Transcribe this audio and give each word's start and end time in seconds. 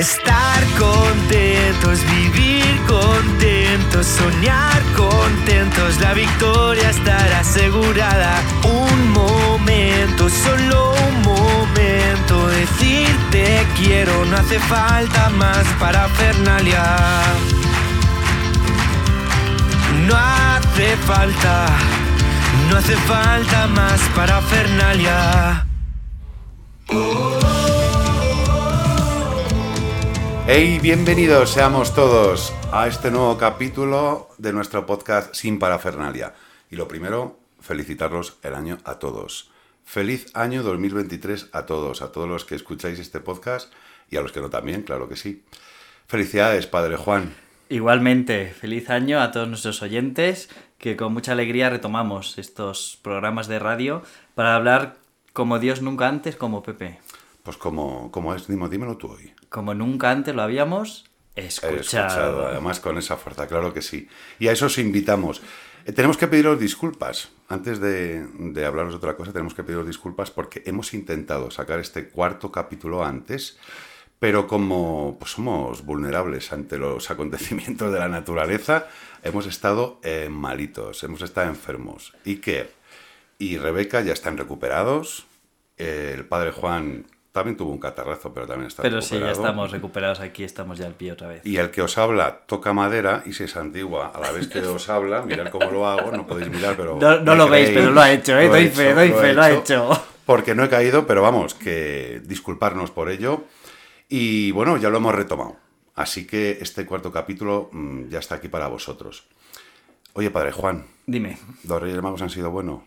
Estar 0.00 0.64
contentos, 0.78 2.00
vivir 2.06 2.80
contentos, 2.86 4.06
soñar 4.06 4.82
contentos, 4.96 6.00
la 6.00 6.14
victoria 6.14 6.88
estará 6.88 7.40
asegurada. 7.40 8.40
Un 8.64 9.10
momento, 9.10 10.30
solo 10.30 10.94
un 10.94 11.20
momento, 11.20 12.48
decirte 12.48 13.66
quiero, 13.76 14.24
no 14.24 14.38
hace 14.38 14.58
falta 14.58 15.28
más 15.36 15.66
para 15.78 16.08
Fernalia. 16.08 16.96
No 20.08 20.16
hace 20.16 20.96
falta, 20.96 21.66
no 22.70 22.78
hace 22.78 22.96
falta 22.96 23.66
más 23.66 24.00
para 24.16 24.40
Fernalia. 24.40 25.66
Hey, 30.52 30.80
bienvenidos 30.82 31.50
seamos 31.50 31.94
todos 31.94 32.52
a 32.72 32.88
este 32.88 33.12
nuevo 33.12 33.38
capítulo 33.38 34.30
de 34.36 34.52
nuestro 34.52 34.84
podcast 34.84 35.32
Sin 35.32 35.60
Parafernalia. 35.60 36.34
Y 36.72 36.74
lo 36.74 36.88
primero, 36.88 37.38
felicitarlos 37.60 38.36
el 38.42 38.56
año 38.56 38.78
a 38.82 38.98
todos. 38.98 39.52
Feliz 39.84 40.26
año 40.34 40.64
2023 40.64 41.50
a 41.52 41.66
todos, 41.66 42.02
a 42.02 42.10
todos 42.10 42.28
los 42.28 42.44
que 42.44 42.56
escucháis 42.56 42.98
este 42.98 43.20
podcast 43.20 43.72
y 44.10 44.16
a 44.16 44.22
los 44.22 44.32
que 44.32 44.40
no 44.40 44.50
también, 44.50 44.82
claro 44.82 45.08
que 45.08 45.14
sí. 45.14 45.44
Felicidades, 46.08 46.66
Padre 46.66 46.96
Juan. 46.96 47.32
Igualmente, 47.68 48.48
feliz 48.48 48.90
año 48.90 49.20
a 49.20 49.30
todos 49.30 49.46
nuestros 49.46 49.82
oyentes, 49.82 50.50
que 50.78 50.96
con 50.96 51.12
mucha 51.12 51.30
alegría 51.30 51.70
retomamos 51.70 52.38
estos 52.38 52.98
programas 53.02 53.46
de 53.46 53.60
radio 53.60 54.02
para 54.34 54.56
hablar 54.56 54.96
como 55.32 55.60
Dios 55.60 55.80
nunca 55.80 56.08
antes, 56.08 56.34
como 56.34 56.64
Pepe. 56.64 56.98
Pues 57.42 57.56
como, 57.56 58.10
como 58.10 58.34
es, 58.34 58.46
dímelo, 58.46 58.68
dímelo 58.68 58.96
tú 58.96 59.08
hoy. 59.12 59.34
Como 59.48 59.74
nunca 59.74 60.10
antes 60.10 60.34
lo 60.34 60.42
habíamos 60.42 61.10
escuchado. 61.34 61.76
Escuchado, 61.76 62.46
además 62.46 62.80
con 62.80 62.98
esa 62.98 63.16
fuerza, 63.16 63.46
claro 63.46 63.72
que 63.72 63.82
sí. 63.82 64.08
Y 64.38 64.48
a 64.48 64.52
eso 64.52 64.66
os 64.66 64.78
invitamos. 64.78 65.42
Eh, 65.84 65.92
tenemos 65.92 66.16
que 66.16 66.26
pediros 66.26 66.58
disculpas. 66.58 67.30
Antes 67.48 67.80
de, 67.80 68.26
de 68.26 68.64
hablaros 68.64 68.92
de 68.92 68.98
otra 68.98 69.16
cosa, 69.16 69.32
tenemos 69.32 69.54
que 69.54 69.64
pediros 69.64 69.86
disculpas 69.86 70.30
porque 70.30 70.62
hemos 70.66 70.94
intentado 70.94 71.50
sacar 71.50 71.80
este 71.80 72.08
cuarto 72.08 72.52
capítulo 72.52 73.04
antes, 73.04 73.58
pero 74.18 74.46
como 74.46 75.16
pues, 75.18 75.32
somos 75.32 75.84
vulnerables 75.84 76.52
ante 76.52 76.78
los 76.78 77.10
acontecimientos 77.10 77.92
de 77.92 77.98
la 77.98 78.08
naturaleza, 78.08 78.86
hemos 79.22 79.46
estado 79.46 79.98
eh, 80.02 80.28
malitos, 80.30 81.02
hemos 81.02 81.22
estado 81.22 81.48
enfermos. 81.48 82.14
Iker 82.26 82.72
y 83.38 83.56
Rebeca 83.56 84.02
ya 84.02 84.12
están 84.12 84.36
recuperados. 84.36 85.26
Eh, 85.78 86.12
el 86.14 86.26
padre 86.26 86.52
Juan 86.52 87.06
también 87.32 87.56
tuvo 87.56 87.70
un 87.70 87.78
catarrazo, 87.78 88.32
pero 88.34 88.46
también 88.46 88.66
está 88.68 88.82
Pero 88.82 89.00
sí, 89.00 89.10
ya 89.14 89.20
recuperado. 89.26 89.40
estamos 89.42 89.70
recuperados 89.70 90.20
aquí, 90.20 90.42
estamos 90.44 90.78
ya 90.78 90.86
al 90.86 90.94
pie 90.94 91.12
otra 91.12 91.28
vez. 91.28 91.46
Y 91.46 91.56
el 91.58 91.70
que 91.70 91.82
os 91.82 91.96
habla 91.98 92.40
toca 92.46 92.72
madera 92.72 93.22
y 93.26 93.32
se 93.32 93.46
santigua 93.48 94.08
a 94.14 94.18
la 94.20 94.32
vez 94.32 94.48
que 94.48 94.60
os 94.60 94.88
habla. 94.88 95.22
Mirad 95.22 95.48
cómo 95.50 95.70
lo 95.70 95.86
hago, 95.88 96.10
no 96.12 96.26
podéis 96.26 96.50
mirar, 96.50 96.76
pero. 96.76 96.98
No, 96.98 97.34
lo 97.36 97.48
veis, 97.48 97.70
pero 97.70 97.90
lo 97.92 98.00
ha 98.00 98.10
hecho, 98.12 98.36
¿eh? 98.38 98.46
Lo 98.46 98.52
Doy 98.54 98.68
fe, 98.68 98.94
doy 98.94 99.08
lo 99.10 99.16
fe, 99.18 99.32
lo 99.34 99.42
ha 99.42 99.50
hecho. 99.50 100.06
Porque 100.26 100.54
no 100.54 100.64
he 100.64 100.68
caído, 100.68 101.06
pero 101.06 101.22
vamos, 101.22 101.54
que 101.54 102.20
disculparnos 102.24 102.90
por 102.90 103.10
ello. 103.10 103.44
Y 104.08 104.50
bueno, 104.52 104.76
ya 104.76 104.90
lo 104.90 104.96
hemos 104.98 105.14
retomado. 105.14 105.56
Así 105.94 106.26
que 106.26 106.58
este 106.60 106.86
cuarto 106.86 107.12
capítulo 107.12 107.68
mm, 107.72 108.08
ya 108.08 108.18
está 108.20 108.36
aquí 108.36 108.48
para 108.48 108.68
vosotros. 108.68 109.24
Oye, 110.14 110.30
padre 110.30 110.50
Juan, 110.52 110.86
Dime. 111.06 111.38
¿los 111.64 111.80
Reyes 111.80 112.02
Magos 112.02 112.22
han 112.22 112.30
sido 112.30 112.50
buenos? 112.50 112.82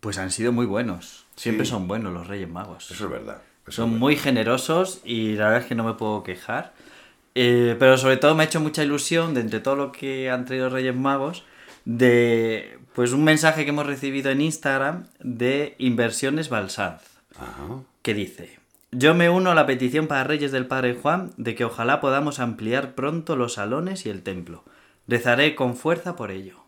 Pues 0.00 0.18
han 0.18 0.30
sido 0.30 0.52
muy 0.52 0.66
buenos. 0.66 1.26
Siempre 1.36 1.64
Sí. 1.66 1.70
son 1.70 1.86
buenos 1.86 2.12
los 2.12 2.26
Reyes 2.26 2.48
Magos. 2.48 2.90
Eso 2.90 3.04
es 3.04 3.10
verdad. 3.10 3.42
Son 3.68 3.98
muy 3.98 4.16
generosos 4.16 5.00
y 5.04 5.34
la 5.34 5.46
verdad 5.46 5.62
es 5.62 5.66
que 5.66 5.74
no 5.74 5.84
me 5.84 5.94
puedo 5.94 6.22
quejar. 6.22 6.72
Eh, 7.34 7.76
pero 7.78 7.98
sobre 7.98 8.16
todo 8.16 8.34
me 8.34 8.44
ha 8.44 8.46
hecho 8.46 8.60
mucha 8.60 8.82
ilusión 8.82 9.34
de 9.34 9.40
entre 9.40 9.60
todo 9.60 9.76
lo 9.76 9.92
que 9.92 10.30
han 10.30 10.44
traído 10.44 10.70
Reyes 10.70 10.94
Magos 10.94 11.44
de 11.84 12.78
pues 12.94 13.12
un 13.12 13.24
mensaje 13.24 13.64
que 13.64 13.70
hemos 13.70 13.86
recibido 13.86 14.30
en 14.30 14.40
Instagram 14.40 15.06
de 15.20 15.74
Inversiones 15.78 16.48
Balsanz. 16.48 17.02
Ajá. 17.38 17.82
que 18.00 18.14
dice 18.14 18.58
yo 18.92 19.14
me 19.14 19.28
uno 19.28 19.50
a 19.50 19.54
la 19.54 19.66
petición 19.66 20.06
para 20.06 20.24
Reyes 20.24 20.52
del 20.52 20.66
Padre 20.66 20.94
Juan 20.94 21.32
de 21.36 21.54
que 21.54 21.64
ojalá 21.64 22.00
podamos 22.00 22.38
ampliar 22.38 22.94
pronto 22.94 23.36
los 23.36 23.54
salones 23.54 24.06
y 24.06 24.08
el 24.08 24.22
templo. 24.22 24.64
Rezaré 25.06 25.54
con 25.54 25.76
fuerza 25.76 26.16
por 26.16 26.30
ello. 26.30 26.65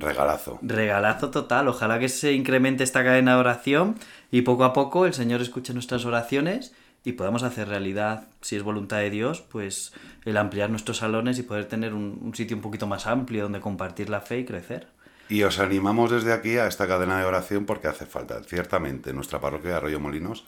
Regalazo. 0.00 0.58
Regalazo 0.62 1.30
total. 1.30 1.68
Ojalá 1.68 1.98
que 1.98 2.08
se 2.08 2.32
incremente 2.32 2.84
esta 2.84 3.04
cadena 3.04 3.34
de 3.34 3.40
oración 3.40 3.96
y 4.30 4.42
poco 4.42 4.64
a 4.64 4.72
poco 4.72 5.06
el 5.06 5.14
Señor 5.14 5.40
escuche 5.40 5.72
nuestras 5.72 6.04
oraciones 6.04 6.74
y 7.04 7.12
podamos 7.12 7.42
hacer 7.42 7.68
realidad, 7.68 8.28
si 8.40 8.56
es 8.56 8.62
voluntad 8.62 8.98
de 8.98 9.10
Dios, 9.10 9.40
pues 9.40 9.92
el 10.24 10.36
ampliar 10.36 10.70
nuestros 10.70 10.98
salones 10.98 11.38
y 11.38 11.42
poder 11.42 11.66
tener 11.66 11.94
un, 11.94 12.18
un 12.20 12.34
sitio 12.34 12.56
un 12.56 12.62
poquito 12.62 12.86
más 12.86 13.06
amplio 13.06 13.44
donde 13.44 13.60
compartir 13.60 14.10
la 14.10 14.20
fe 14.20 14.40
y 14.40 14.44
crecer. 14.44 14.88
Y 15.28 15.42
os 15.42 15.58
animamos 15.58 16.10
desde 16.10 16.32
aquí 16.32 16.56
a 16.56 16.66
esta 16.66 16.88
cadena 16.88 17.18
de 17.18 17.24
oración 17.24 17.66
porque 17.66 17.88
hace 17.88 18.06
falta. 18.06 18.42
Ciertamente, 18.44 19.10
en 19.10 19.16
nuestra 19.16 19.40
parroquia 19.40 19.70
de 19.70 19.76
Arroyo 19.76 20.00
Molinos 20.00 20.44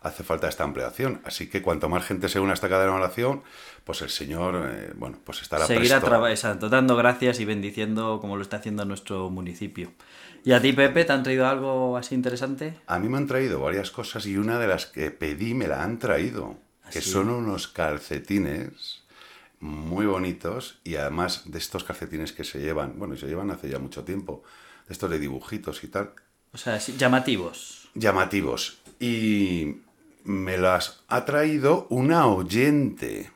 hace 0.00 0.22
falta 0.24 0.48
esta 0.48 0.64
ampliación. 0.64 1.20
Así 1.24 1.48
que 1.48 1.62
cuanto 1.62 1.88
más 1.88 2.04
gente 2.04 2.28
se 2.28 2.40
una 2.40 2.52
a 2.52 2.54
esta 2.54 2.68
cadena 2.68 2.92
de 2.92 2.98
oración, 2.98 3.42
pues 3.84 4.02
el 4.02 4.10
Señor, 4.10 4.68
eh, 4.70 4.92
bueno, 4.96 5.18
pues 5.24 5.42
estará 5.42 5.66
Seguirá 5.66 6.00
presto. 6.00 6.68
dando 6.68 6.96
gracias 6.96 7.40
y 7.40 7.44
bendiciendo 7.44 8.18
como 8.20 8.36
lo 8.36 8.42
está 8.42 8.56
haciendo 8.58 8.84
nuestro 8.84 9.30
municipio. 9.30 9.92
¿Y 10.44 10.52
a 10.52 10.60
ti, 10.60 10.72
Pepe, 10.72 11.04
te 11.04 11.12
han 11.12 11.22
traído 11.24 11.46
algo 11.48 11.96
así 11.96 12.14
interesante? 12.14 12.78
A 12.86 12.98
mí 13.00 13.08
me 13.08 13.16
han 13.18 13.26
traído 13.26 13.60
varias 13.60 13.90
cosas 13.90 14.26
y 14.26 14.36
una 14.36 14.58
de 14.60 14.68
las 14.68 14.86
que 14.86 15.10
pedí 15.10 15.54
me 15.54 15.66
la 15.66 15.82
han 15.82 15.98
traído, 15.98 16.56
que 16.92 17.00
¿Ah, 17.00 17.02
sí? 17.02 17.10
son 17.10 17.30
unos 17.30 17.66
calcetines 17.66 19.02
muy 19.58 20.06
bonitos 20.06 20.78
y 20.84 20.96
además 20.96 21.42
de 21.46 21.58
estos 21.58 21.82
calcetines 21.82 22.32
que 22.32 22.44
se 22.44 22.60
llevan, 22.60 22.98
bueno, 22.98 23.14
y 23.14 23.18
se 23.18 23.26
llevan 23.26 23.50
hace 23.50 23.68
ya 23.68 23.78
mucho 23.78 24.04
tiempo, 24.04 24.42
de 24.86 24.92
estos 24.92 25.10
de 25.10 25.18
dibujitos 25.18 25.82
y 25.82 25.88
tal, 25.88 26.12
O 26.52 26.58
sea, 26.58 26.78
llamativos. 26.78 27.88
llamativos. 27.94 28.78
Y 29.00 29.78
me 30.26 30.58
las 30.58 31.04
ha 31.08 31.24
traído 31.24 31.86
una 31.90 32.26
oyente. 32.26 33.30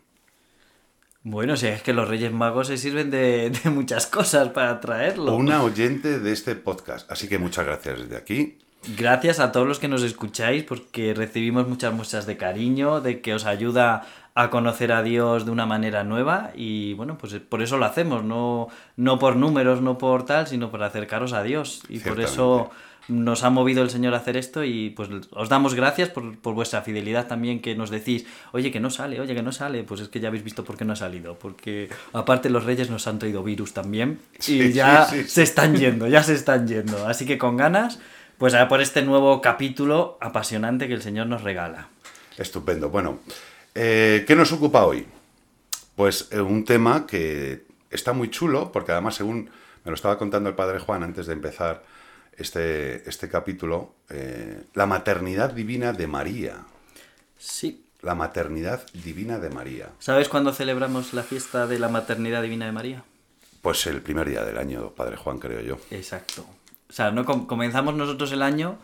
Bueno, 1.23 1.57
si 1.57 1.67
es 1.67 1.83
que 1.83 1.93
los 1.93 2.09
Reyes 2.09 2.33
Magos 2.33 2.69
se 2.69 2.79
sirven 2.79 3.11
de, 3.11 3.51
de 3.51 3.71
muchas 3.71 4.07
cosas 4.07 4.49
para 4.49 4.81
traerlo. 4.81 5.35
Una 5.35 5.63
oyente 5.63 6.19
de 6.19 6.33
este 6.33 6.55
podcast. 6.55 7.11
Así 7.11 7.29
que 7.29 7.39
muchas 7.39 7.67
gracias 7.67 8.01
desde 8.01 8.17
aquí. 8.17 8.59
Gracias 8.97 9.41
a 9.41 9.53
todos 9.53 9.69
los 9.69 9.79
que 9.79 9.89
nos 9.89 10.03
escucháis 10.03 10.65
porque 10.65 11.13
recibimos 11.13 11.69
muchas 11.69 11.93
muestras 11.93 12.25
de 12.25 12.39
cariño, 12.39 13.03
de 13.03 13.21
que 13.21 13.35
os 13.35 13.45
ayuda 13.45 14.07
a 14.35 14.49
conocer 14.49 14.93
a 14.93 15.03
Dios 15.03 15.45
de 15.45 15.51
una 15.51 15.67
manera 15.67 16.03
nueva 16.03 16.53
y 16.55 16.95
bueno, 16.95 17.19
pues 17.19 17.35
por 17.35 17.61
eso 17.61 17.77
lo 17.77 17.85
hacemos, 17.85 18.25
no, 18.25 18.69
no 18.97 19.19
por 19.19 19.37
números, 19.37 19.83
no 19.83 19.99
por 19.99 20.25
tal, 20.25 20.47
sino 20.47 20.71
por 20.71 20.83
acercaros 20.83 21.35
a 21.35 21.43
Dios 21.43 21.83
y 21.91 21.99
por 21.99 22.21
eso 22.21 22.71
nos 23.11 23.45
ha 23.45 23.51
movido 23.51 23.83
el 23.83 23.91
Señor 23.91 24.15
a 24.15 24.19
hacer 24.19 24.37
esto 24.37 24.65
y 24.65 24.91
pues 24.91 25.11
os 25.31 25.49
damos 25.49 25.75
gracias 25.75 26.09
por, 26.09 26.39
por 26.39 26.55
vuestra 26.55 26.83
fidelidad 26.83 27.27
también 27.27 27.61
que 27.61 27.75
nos 27.75 27.91
decís, 27.91 28.25
oye 28.53 28.71
que 28.71 28.81
no 28.81 28.89
sale, 28.89 29.21
oye 29.21 29.35
que 29.35 29.43
no 29.43 29.53
sale, 29.53 29.83
pues 29.85 30.01
es 30.01 30.09
que 30.09 30.21
ya 30.21 30.29
habéis 30.29 30.45
visto 30.45 30.65
por 30.65 30.77
qué 30.77 30.85
no 30.85 30.93
ha 30.95 30.97
salido, 30.97 31.39
porque 31.39 31.89
aparte 32.13 32.49
los 32.49 32.65
reyes 32.65 32.89
nos 32.89 33.07
han 33.07 33.19
traído 33.19 33.43
virus 33.43 33.73
también 33.75 34.19
y 34.39 34.43
Sí, 34.43 34.73
ya 34.73 35.05
sí, 35.07 35.17
sí, 35.17 35.23
sí. 35.25 35.29
se 35.31 35.43
están 35.43 35.77
yendo, 35.77 36.07
ya 36.09 36.23
se 36.23 36.35
están 36.35 36.67
yendo, 36.67 37.07
así 37.07 37.27
que 37.27 37.37
con 37.37 37.57
ganas 37.57 37.99
pues 38.39 38.55
a 38.55 38.69
por 38.69 38.81
este 38.81 39.03
nuevo 39.03 39.43
capítulo 39.43 40.17
apasionante 40.21 40.89
que 40.89 40.95
el 40.95 41.03
Señor 41.03 41.27
nos 41.27 41.43
regala. 41.43 41.89
Estupendo. 42.39 42.89
Bueno, 42.89 43.19
eh, 43.75 44.25
¿qué 44.27 44.35
nos 44.35 44.51
ocupa 44.53 44.85
hoy? 44.87 45.07
Pues 45.95 46.29
eh, 46.33 46.41
un 46.41 46.65
tema 46.65 47.07
que 47.07 47.65
está 47.91 48.15
muy 48.15 48.31
chulo, 48.31 48.73
porque 48.73 48.93
además, 48.93 49.17
según 49.17 49.51
me 49.85 49.91
lo 49.91 49.95
estaba 49.95 50.17
contando 50.17 50.49
el 50.49 50.55
padre 50.55 50.79
Juan 50.79 51.03
antes 51.03 51.27
de 51.27 51.35
empezar 51.35 51.83
este, 52.41 53.09
este 53.09 53.29
capítulo, 53.29 53.95
eh, 54.09 54.63
la 54.75 54.87
maternidad 54.87 55.51
divina 55.53 55.93
de 55.93 56.07
María. 56.07 56.59
Sí. 57.39 57.85
La 58.03 58.15
maternidad 58.15 58.87
divina 58.93 59.39
de 59.39 59.51
María. 59.51 59.91
¿Sabes 59.99 60.29
cuándo 60.29 60.53
celebramos 60.53 61.13
la 61.13 61.23
fiesta 61.23 61.67
de 61.67 61.79
la 61.79 61.89
maternidad 61.89 62.43
divina 62.43 62.67
de 62.67 62.73
María? 62.73 63.05
Pues 63.63 63.87
el 63.87 64.01
primer 64.01 64.29
día 64.29 64.43
del 64.45 64.57
año, 64.57 64.91
padre 64.91 65.17
Juan, 65.17 65.39
creo 65.39 65.61
yo. 65.61 65.79
Exacto. 65.91 66.47
O 66.89 66.93
sea, 66.93 67.11
no 67.11 67.25
com- 67.25 67.47
comenzamos 67.47 67.95
nosotros 67.95 68.33
el 68.33 68.43
año 68.43 68.79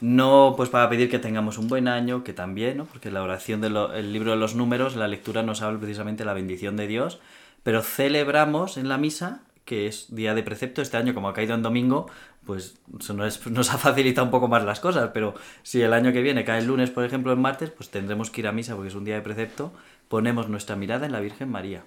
no 0.00 0.54
pues 0.56 0.68
para 0.70 0.88
pedir 0.88 1.10
que 1.10 1.18
tengamos 1.18 1.58
un 1.58 1.66
buen 1.66 1.88
año, 1.88 2.22
que 2.22 2.32
también, 2.32 2.76
¿no? 2.76 2.84
Porque 2.84 3.10
la 3.10 3.22
oración 3.22 3.60
del 3.60 4.12
libro 4.12 4.30
de 4.30 4.36
los 4.36 4.54
números, 4.54 4.94
la 4.94 5.08
lectura 5.08 5.42
nos 5.42 5.60
habla 5.62 5.80
precisamente 5.80 6.22
de 6.22 6.26
la 6.26 6.34
bendición 6.34 6.76
de 6.76 6.86
Dios, 6.86 7.18
pero 7.64 7.82
celebramos 7.82 8.76
en 8.76 8.88
la 8.88 8.96
misa, 8.96 9.40
que 9.64 9.86
es 9.88 10.14
día 10.14 10.34
de 10.34 10.42
precepto, 10.44 10.82
este 10.82 10.96
año 10.96 11.14
como 11.14 11.28
ha 11.28 11.34
caído 11.34 11.54
en 11.54 11.62
domingo, 11.62 12.08
pues 12.48 12.78
nos, 13.12 13.46
nos 13.50 13.74
ha 13.74 13.76
facilitado 13.76 14.24
un 14.24 14.30
poco 14.30 14.48
más 14.48 14.64
las 14.64 14.80
cosas, 14.80 15.10
pero 15.12 15.34
si 15.62 15.82
el 15.82 15.92
año 15.92 16.12
que 16.14 16.22
viene 16.22 16.44
cae 16.46 16.60
el 16.60 16.66
lunes, 16.66 16.88
por 16.90 17.04
ejemplo, 17.04 17.30
el 17.30 17.38
martes, 17.38 17.68
pues 17.70 17.90
tendremos 17.90 18.30
que 18.30 18.40
ir 18.40 18.48
a 18.48 18.52
misa 18.52 18.74
porque 18.74 18.88
es 18.88 18.94
un 18.94 19.04
día 19.04 19.16
de 19.16 19.20
precepto, 19.20 19.70
ponemos 20.08 20.48
nuestra 20.48 20.74
mirada 20.74 21.04
en 21.04 21.12
la 21.12 21.20
Virgen 21.20 21.50
María. 21.50 21.84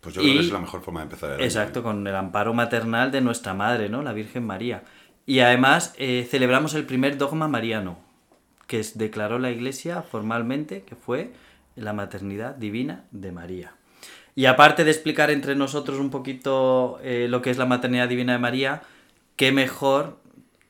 Pues 0.00 0.14
yo 0.14 0.22
creo 0.22 0.34
que 0.34 0.40
es 0.40 0.52
la 0.52 0.60
mejor 0.60 0.82
forma 0.82 1.00
de 1.00 1.04
empezar 1.06 1.30
el 1.30 1.36
año. 1.38 1.44
Exacto, 1.44 1.82
con 1.82 2.06
el 2.06 2.14
amparo 2.14 2.54
maternal 2.54 3.10
de 3.10 3.20
nuestra 3.20 3.54
madre, 3.54 3.88
¿no? 3.88 4.02
La 4.02 4.12
Virgen 4.12 4.46
María. 4.46 4.84
Y 5.26 5.40
además 5.40 5.92
eh, 5.98 6.26
celebramos 6.30 6.74
el 6.74 6.84
primer 6.86 7.18
dogma 7.18 7.48
mariano, 7.48 7.98
que 8.68 8.78
es- 8.78 8.96
declaró 8.96 9.40
la 9.40 9.50
Iglesia 9.50 10.02
formalmente, 10.02 10.82
que 10.82 10.94
fue 10.94 11.32
la 11.74 11.92
maternidad 11.92 12.54
divina 12.54 13.04
de 13.10 13.32
María. 13.32 13.72
Y 14.36 14.46
aparte 14.46 14.84
de 14.84 14.92
explicar 14.92 15.32
entre 15.32 15.56
nosotros 15.56 15.98
un 15.98 16.10
poquito 16.10 17.00
eh, 17.02 17.26
lo 17.28 17.42
que 17.42 17.50
es 17.50 17.58
la 17.58 17.66
maternidad 17.66 18.08
divina 18.08 18.34
de 18.34 18.38
María, 18.38 18.82
qué 19.38 19.52
mejor 19.52 20.18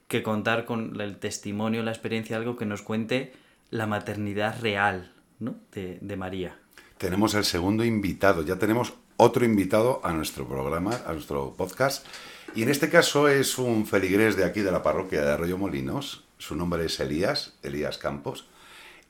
que 0.07 0.23
contar 0.23 0.67
con 0.67 1.01
el 1.01 1.17
testimonio, 1.17 1.83
la 1.83 1.91
experiencia, 1.91 2.37
algo 2.37 2.57
que 2.57 2.67
nos 2.67 2.83
cuente 2.83 3.33
la 3.71 3.87
maternidad 3.87 4.61
real 4.61 5.13
¿no? 5.41 5.57
de, 5.73 5.99
de 6.01 6.17
María. 6.17 6.57
Tenemos 6.99 7.35
el 7.35 7.45
segundo 7.45 7.85
invitado, 7.85 8.43
ya 8.43 8.57
tenemos 8.57 8.93
otro 9.17 9.45
invitado 9.45 10.01
a 10.05 10.13
nuestro 10.13 10.47
programa, 10.47 11.01
a 11.07 11.13
nuestro 11.13 11.55
podcast. 11.57 12.07
Y 12.55 12.63
en 12.63 12.69
este 12.69 12.91
caso 12.91 13.27
es 13.29 13.59
un 13.59 13.87
feligrés 13.87 14.37
de 14.37 14.45
aquí, 14.45 14.61
de 14.61 14.71
la 14.71 14.83
parroquia 14.83 15.23
de 15.23 15.33
Arroyo 15.33 15.59
Molinos. 15.59 16.25
Su 16.37 16.55
nombre 16.55 16.85
es 16.85 17.01
Elías, 17.01 17.55
Elías 17.63 17.99
Campos. 17.99 18.47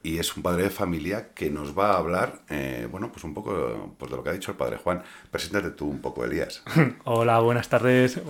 Y 0.02 0.18
es 0.18 0.36
un 0.36 0.42
padre 0.42 0.64
de 0.64 0.70
familia 0.70 1.30
que 1.34 1.50
nos 1.50 1.76
va 1.76 1.92
a 1.92 1.98
hablar, 1.98 2.40
eh, 2.48 2.86
bueno, 2.90 3.10
pues 3.10 3.24
un 3.24 3.34
poco 3.34 3.94
pues 3.98 4.10
de 4.10 4.16
lo 4.16 4.22
que 4.22 4.30
ha 4.30 4.32
dicho 4.32 4.52
el 4.52 4.56
padre 4.56 4.76
Juan. 4.76 5.02
Preséntate 5.30 5.70
tú 5.70 5.88
un 5.88 6.00
poco, 6.00 6.24
Elías. 6.24 6.62
Hola, 7.04 7.40
buenas 7.40 7.68
tardes. 7.68 8.20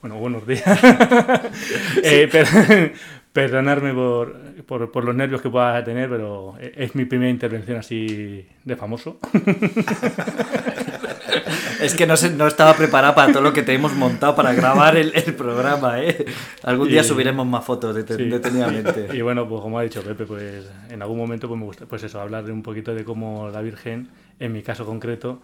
Bueno, 0.00 0.16
buenos 0.16 0.46
días. 0.46 0.64
eh, 2.02 2.28
per 2.30 2.92
perdonarme 3.32 3.94
por, 3.94 4.64
por, 4.66 4.90
por, 4.90 5.04
los 5.04 5.14
nervios 5.14 5.40
que 5.40 5.48
pueda 5.48 5.82
tener, 5.84 6.10
pero 6.10 6.54
es 6.58 6.94
mi 6.94 7.06
primera 7.06 7.30
intervención 7.30 7.78
así 7.78 8.46
de 8.64 8.76
famoso. 8.76 9.18
Es 11.80 11.94
que 11.94 12.06
no, 12.06 12.16
se, 12.16 12.30
no 12.30 12.46
estaba 12.46 12.74
preparada 12.74 13.14
para 13.14 13.32
todo 13.32 13.42
lo 13.42 13.52
que 13.52 13.62
te 13.62 13.74
hemos 13.74 13.92
montado 13.94 14.34
para 14.34 14.52
grabar 14.52 14.96
el, 14.96 15.12
el 15.14 15.34
programa, 15.34 16.00
¿eh? 16.00 16.24
Algún 16.62 16.88
día 16.88 17.02
y, 17.02 17.04
subiremos 17.04 17.46
más 17.46 17.64
fotos 17.64 17.96
sí. 17.96 18.24
detenidamente. 18.24 19.08
Y 19.12 19.20
bueno, 19.20 19.48
pues 19.48 19.60
como 19.60 19.78
ha 19.78 19.82
dicho 19.82 20.02
Pepe, 20.02 20.24
pues 20.24 20.70
en 20.90 21.02
algún 21.02 21.18
momento 21.18 21.48
pues 21.48 21.58
me 21.58 21.66
gusta, 21.66 21.86
pues 21.86 22.02
eso, 22.02 22.20
hablar 22.20 22.44
de 22.44 22.52
un 22.52 22.62
poquito 22.62 22.94
de 22.94 23.04
cómo 23.04 23.50
la 23.50 23.60
Virgen, 23.60 24.08
en 24.38 24.52
mi 24.52 24.62
caso 24.62 24.86
concreto, 24.86 25.42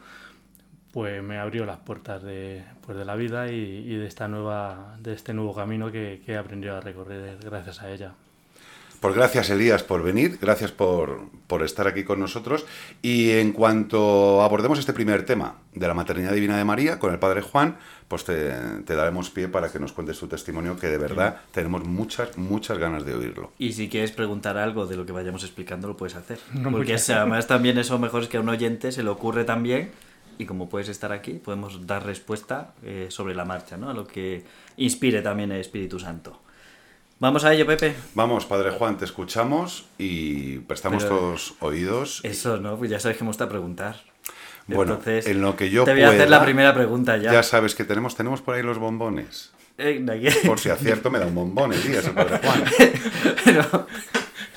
pues 0.93 1.23
me 1.23 1.39
abrió 1.39 1.67
las 1.67 1.79
puertas 1.79 2.23
de, 2.23 2.65
pues 2.85 2.97
de 2.97 3.05
la 3.05 3.15
vida 3.15 3.51
y, 3.53 3.55
y, 3.87 3.97
de 3.97 4.07
esta 4.07 4.29
nueva, 4.29 4.97
de 5.01 5.13
este 5.13 5.35
nuevo 5.35 5.55
camino 5.55 5.93
que, 5.93 6.23
que 6.25 6.33
he 6.33 6.37
aprendido 6.37 6.77
a 6.77 6.81
recorrer 6.81 7.39
gracias 7.43 7.83
a 7.83 7.91
ella. 7.91 8.13
Pues 9.01 9.15
gracias 9.15 9.49
Elías 9.51 9.85
por 9.85 10.03
venir, 10.03 10.39
gracias 10.41 10.73
por, 10.73 11.29
por, 11.47 11.63
estar 11.63 11.87
aquí 11.87 12.03
con 12.03 12.19
nosotros. 12.19 12.67
Y 13.01 13.31
en 13.31 13.53
cuanto 13.53 14.43
abordemos 14.43 14.79
este 14.79 14.93
primer 14.93 15.25
tema 15.25 15.59
de 15.73 15.87
la 15.87 15.95
maternidad 15.95 16.33
divina 16.33 16.57
de 16.57 16.65
María 16.65 16.99
con 16.99 17.13
el 17.13 17.21
Padre 17.21 17.43
Juan, 17.43 17.77
pues 18.09 18.25
te, 18.25 18.51
te 18.85 18.97
daremos 18.97 19.31
pie 19.31 19.47
para 19.47 19.71
que 19.71 19.79
nos 19.79 19.93
cuentes 19.93 20.19
tu 20.19 20.27
testimonio, 20.27 20.77
que 20.77 20.89
de 20.89 20.99
verdad 20.99 21.37
sí. 21.37 21.51
tenemos 21.53 21.85
muchas, 21.85 22.37
muchas 22.37 22.79
ganas 22.79 23.05
de 23.05 23.15
oírlo. 23.15 23.53
Y 23.59 23.73
si 23.75 23.89
quieres 23.89 24.11
preguntar 24.11 24.57
algo 24.57 24.87
de 24.87 24.97
lo 24.97 25.07
que 25.07 25.13
vayamos 25.13 25.45
explicando, 25.45 25.87
lo 25.87 25.97
puedes 25.97 26.17
hacer. 26.17 26.41
No, 26.53 26.73
Porque 26.73 26.95
es, 26.95 27.09
además 27.11 27.47
también 27.47 27.79
eso 27.79 27.99
mejor 27.99 28.23
es 28.23 28.29
que 28.29 28.39
a 28.39 28.41
un 28.41 28.49
oyente 28.49 28.91
se 28.91 29.05
le 29.05 29.11
ocurre 29.11 29.45
también 29.45 29.91
y 30.39 30.47
como 30.47 30.69
puedes 30.69 30.89
estar 30.89 31.13
aquí, 31.13 31.33
podemos 31.35 31.87
dar 31.87 32.07
respuesta 32.07 32.75
eh, 32.83 33.09
sobre 33.11 33.35
la 33.35 33.45
marcha, 33.45 33.77
¿no? 33.77 33.91
A 33.91 33.95
lo 33.95 34.07
que 34.07 34.45
inspire 34.77 35.21
también 35.21 35.51
el 35.53 35.61
Espíritu 35.61 35.99
Santo. 35.99 36.41
Vamos 37.21 37.45
a 37.45 37.53
ello, 37.53 37.67
Pepe. 37.67 37.97
Vamos, 38.15 38.47
Padre 38.47 38.71
Juan, 38.71 38.97
te 38.97 39.05
escuchamos 39.05 39.87
y 39.99 40.59
prestamos 40.61 41.03
Pero 41.03 41.17
todos 41.17 41.55
oídos. 41.59 42.21
Eso, 42.23 42.59
¿no? 42.59 42.77
Pues 42.77 42.91
ya 42.91 43.01
sabes 43.01 43.17
que 43.17 43.25
me 43.25 43.31
gusta 43.31 43.49
preguntar. 43.49 43.97
Bueno, 44.69 44.95
Entonces, 44.95 45.27
en 45.27 45.41
lo 45.41 45.57
que 45.57 45.71
yo 45.71 45.85
Te 45.85 45.93
voy 45.93 46.01
pueda, 46.01 46.13
a 46.13 46.15
hacer 46.15 46.31
la 46.31 46.43
primera 46.43 46.75
pregunta 46.75 47.17
ya. 47.17 47.33
Ya 47.33 47.43
sabes 47.43 47.75
que 47.75 47.85
tenemos, 47.85 48.15
tenemos 48.15 48.43
por 48.43 48.55
ahí 48.55 48.63
los 48.63 48.79
bombones. 48.79 49.51
Eh, 49.79 50.05
por 50.47 50.59
si 50.61 50.71
acierto 50.71 51.11
me 51.11 51.19
da 51.19 51.27
un 51.27 51.35
bombón 51.35 51.73
el 51.73 51.83
día, 51.83 52.01
ese 52.01 52.11
Padre 52.11 52.39
Juan. 52.39 52.65
Pero... 53.45 53.87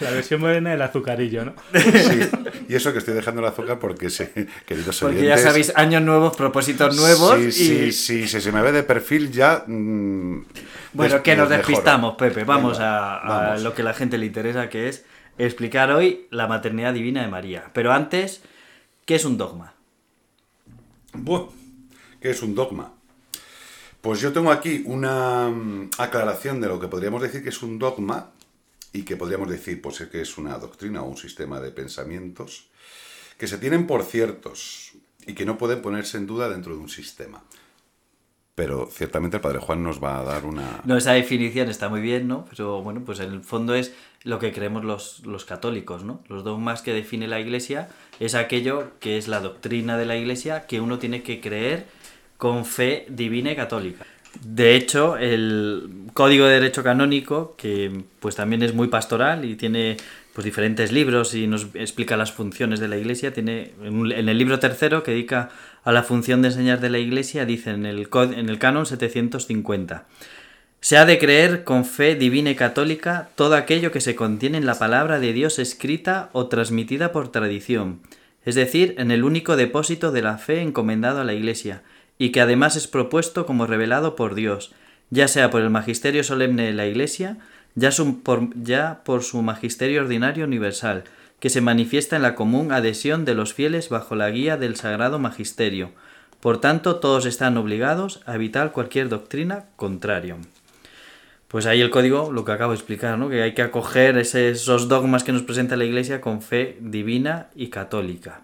La 0.01 0.11
versión 0.11 0.41
moderna 0.41 0.71
del 0.71 0.81
azucarillo, 0.81 1.45
¿no? 1.45 1.53
Sí, 1.73 2.19
y 2.67 2.75
eso 2.75 2.91
que 2.91 2.99
estoy 2.99 3.13
dejando 3.13 3.41
el 3.41 3.47
azúcar 3.47 3.79
porque, 3.79 4.09
se, 4.09 4.31
queridos 4.65 4.99
porque 4.99 5.19
oyentes... 5.19 5.41
ya 5.41 5.49
sabéis, 5.49 5.73
años 5.75 6.01
nuevos, 6.01 6.35
propósitos 6.35 6.95
nuevos 6.95 7.35
sí, 7.35 7.47
y... 7.47 7.51
Sí, 7.51 7.91
sí, 7.91 8.27
si 8.27 8.41
se 8.41 8.51
me 8.51 8.61
ve 8.61 8.71
de 8.71 8.83
perfil 8.83 9.31
ya... 9.31 9.63
Mmm, 9.67 10.43
bueno, 10.93 11.23
que 11.23 11.35
nos 11.35 11.49
despistamos, 11.49 12.15
Pepe. 12.15 12.43
Vamos, 12.43 12.77
Venga, 12.77 13.15
a, 13.15 13.17
a 13.17 13.47
vamos, 13.47 13.63
lo 13.63 13.73
que 13.73 13.81
a 13.81 13.85
la 13.85 13.93
gente 13.93 14.17
le 14.17 14.25
interesa, 14.25 14.69
que 14.69 14.89
es 14.89 15.05
explicar 15.37 15.91
hoy 15.91 16.27
la 16.31 16.47
maternidad 16.47 16.93
divina 16.93 17.21
de 17.21 17.27
María. 17.27 17.69
Pero 17.73 17.93
antes, 17.93 18.43
¿qué 19.05 19.15
es 19.15 19.25
un 19.25 19.37
dogma? 19.37 19.73
Bueno, 21.13 21.49
¿qué 22.19 22.31
es 22.31 22.41
un 22.41 22.55
dogma? 22.55 22.93
Pues 24.01 24.19
yo 24.19 24.33
tengo 24.33 24.51
aquí 24.51 24.83
una 24.85 25.49
mm, 25.49 25.91
aclaración 25.97 26.59
de 26.59 26.67
lo 26.67 26.79
que 26.79 26.87
podríamos 26.87 27.21
decir 27.21 27.43
que 27.43 27.49
es 27.49 27.61
un 27.61 27.77
dogma 27.77 28.31
y 28.93 29.03
que 29.03 29.15
podríamos 29.15 29.49
decir 29.49 29.81
pues, 29.81 29.99
que 30.11 30.21
es 30.21 30.37
una 30.37 30.57
doctrina 30.57 31.01
o 31.03 31.09
un 31.09 31.17
sistema 31.17 31.59
de 31.59 31.71
pensamientos 31.71 32.67
que 33.37 33.47
se 33.47 33.57
tienen 33.57 33.87
por 33.87 34.03
ciertos 34.03 34.91
y 35.25 35.33
que 35.33 35.45
no 35.45 35.57
pueden 35.57 35.81
ponerse 35.81 36.17
en 36.17 36.27
duda 36.27 36.49
dentro 36.49 36.75
de 36.75 36.81
un 36.81 36.89
sistema. 36.89 37.43
Pero 38.53 38.87
ciertamente 38.91 39.37
el 39.37 39.41
Padre 39.41 39.59
Juan 39.59 39.81
nos 39.81 40.03
va 40.03 40.19
a 40.19 40.23
dar 40.23 40.45
una... 40.45 40.81
No, 40.83 40.97
esa 40.97 41.13
definición 41.13 41.69
está 41.69 41.87
muy 41.87 42.01
bien, 42.01 42.27
¿no? 42.27 42.45
Pero 42.49 42.81
bueno, 42.83 43.01
pues 43.05 43.19
en 43.21 43.31
el 43.31 43.41
fondo 43.41 43.73
es 43.75 43.93
lo 44.23 44.39
que 44.39 44.51
creemos 44.51 44.83
los, 44.83 45.25
los 45.25 45.45
católicos, 45.45 46.03
¿no? 46.03 46.21
Los 46.27 46.43
dogmas 46.43 46.81
que 46.81 46.93
define 46.93 47.27
la 47.27 47.39
Iglesia 47.39 47.89
es 48.19 48.35
aquello 48.35 48.91
que 48.99 49.17
es 49.17 49.27
la 49.27 49.39
doctrina 49.39 49.97
de 49.97 50.05
la 50.05 50.17
Iglesia 50.17 50.67
que 50.67 50.81
uno 50.81 50.99
tiene 50.99 51.23
que 51.23 51.39
creer 51.39 51.87
con 52.37 52.65
fe 52.65 53.05
divina 53.09 53.51
y 53.51 53.55
católica. 53.55 54.05
De 54.39 54.75
hecho, 54.75 55.17
el 55.17 55.89
Código 56.13 56.45
de 56.45 56.53
Derecho 56.53 56.83
Canónico, 56.83 57.55
que 57.57 58.03
pues 58.19 58.35
también 58.35 58.63
es 58.63 58.73
muy 58.73 58.87
pastoral 58.87 59.45
y 59.45 59.55
tiene 59.55 59.97
pues 60.33 60.45
diferentes 60.45 60.91
libros 60.91 61.35
y 61.35 61.47
nos 61.47 61.67
explica 61.73 62.15
las 62.15 62.31
funciones 62.31 62.79
de 62.79 62.87
la 62.87 62.97
Iglesia, 62.97 63.33
tiene 63.33 63.73
en 63.83 64.29
el 64.29 64.37
libro 64.37 64.59
tercero 64.59 65.03
que 65.03 65.11
dedica 65.11 65.49
a 65.83 65.91
la 65.91 66.03
función 66.03 66.41
de 66.41 66.47
enseñar 66.49 66.79
de 66.79 66.89
la 66.89 66.99
Iglesia, 66.99 67.45
dice 67.45 67.71
en 67.71 67.85
el, 67.85 68.07
en 68.13 68.49
el 68.49 68.59
canon 68.59 68.85
750. 68.85 70.05
Se 70.79 70.97
ha 70.97 71.05
de 71.05 71.19
creer 71.19 71.63
con 71.63 71.85
fe 71.85 72.15
divina 72.15 72.49
y 72.49 72.55
católica 72.55 73.29
todo 73.35 73.55
aquello 73.55 73.91
que 73.91 74.01
se 74.01 74.15
contiene 74.15 74.57
en 74.57 74.65
la 74.65 74.79
palabra 74.79 75.19
de 75.19 75.33
Dios 75.33 75.59
escrita 75.59 76.29
o 76.31 76.47
transmitida 76.47 77.11
por 77.11 77.31
tradición, 77.31 77.99
es 78.45 78.55
decir, 78.55 78.95
en 78.97 79.11
el 79.11 79.23
único 79.23 79.57
depósito 79.57 80.11
de 80.11 80.23
la 80.23 80.37
fe 80.37 80.61
encomendado 80.61 81.21
a 81.21 81.23
la 81.23 81.33
Iglesia, 81.33 81.83
y 82.21 82.31
que 82.31 82.39
además 82.39 82.75
es 82.75 82.85
propuesto 82.87 83.47
como 83.47 83.65
revelado 83.65 84.15
por 84.15 84.35
Dios, 84.35 84.75
ya 85.09 85.27
sea 85.27 85.49
por 85.49 85.63
el 85.63 85.71
magisterio 85.71 86.23
solemne 86.23 86.67
de 86.67 86.73
la 86.73 86.85
Iglesia, 86.85 87.39
ya, 87.73 87.89
por, 88.23 88.49
ya 88.53 89.01
por 89.03 89.23
su 89.23 89.41
magisterio 89.41 90.03
ordinario 90.03 90.45
universal, 90.45 91.03
que 91.39 91.49
se 91.49 91.61
manifiesta 91.61 92.17
en 92.17 92.21
la 92.21 92.35
común 92.35 92.73
adhesión 92.73 93.25
de 93.25 93.33
los 93.33 93.55
fieles 93.55 93.89
bajo 93.89 94.13
la 94.13 94.29
guía 94.29 94.55
del 94.55 94.75
sagrado 94.75 95.17
magisterio. 95.17 95.93
Por 96.41 96.61
tanto, 96.61 96.97
todos 96.97 97.25
están 97.25 97.57
obligados 97.57 98.21
a 98.27 98.35
evitar 98.35 98.71
cualquier 98.71 99.09
doctrina 99.09 99.65
contrario. 99.75 100.37
Pues 101.47 101.65
ahí 101.65 101.81
el 101.81 101.89
código, 101.89 102.31
lo 102.31 102.45
que 102.45 102.51
acabo 102.51 102.73
de 102.73 102.77
explicar, 102.77 103.17
¿no? 103.17 103.29
que 103.29 103.41
hay 103.41 103.55
que 103.55 103.63
acoger 103.63 104.19
esos 104.19 104.87
dogmas 104.87 105.23
que 105.23 105.31
nos 105.31 105.41
presenta 105.41 105.75
la 105.75 105.85
Iglesia 105.85 106.21
con 106.21 106.43
fe 106.43 106.77
divina 106.81 107.47
y 107.55 107.69
católica. 107.69 108.43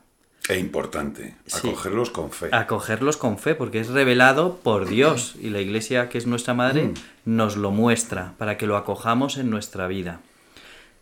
E 0.49 0.57
importante, 0.57 1.35
acogerlos 1.53 2.07
sí, 2.07 2.13
con 2.13 2.31
fe. 2.31 2.49
Acogerlos 2.53 3.17
con 3.17 3.37
fe, 3.37 3.53
porque 3.53 3.81
es 3.81 3.89
revelado 3.89 4.57
por 4.57 4.87
Dios 4.87 5.35
y 5.41 5.49
la 5.49 5.59
Iglesia, 5.59 6.07
que 6.07 6.17
es 6.17 6.25
nuestra 6.25 6.53
madre, 6.53 6.83
mm. 6.83 6.93
nos 7.25 7.57
lo 7.57 7.71
muestra 7.71 8.33
para 8.37 8.57
que 8.57 8.65
lo 8.65 8.77
acojamos 8.77 9.37
en 9.37 9.49
nuestra 9.49 9.87
vida. 9.87 10.21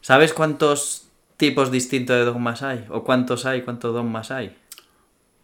¿Sabes 0.01 0.33
cuántos 0.33 1.07
tipos 1.37 1.71
distintos 1.71 2.15
de 2.15 2.25
dogmas 2.25 2.63
hay? 2.63 2.85
¿O 2.89 3.03
cuántos 3.03 3.45
hay? 3.45 3.61
¿Cuántos 3.61 3.93
dogmas 3.93 4.31
hay? 4.31 4.55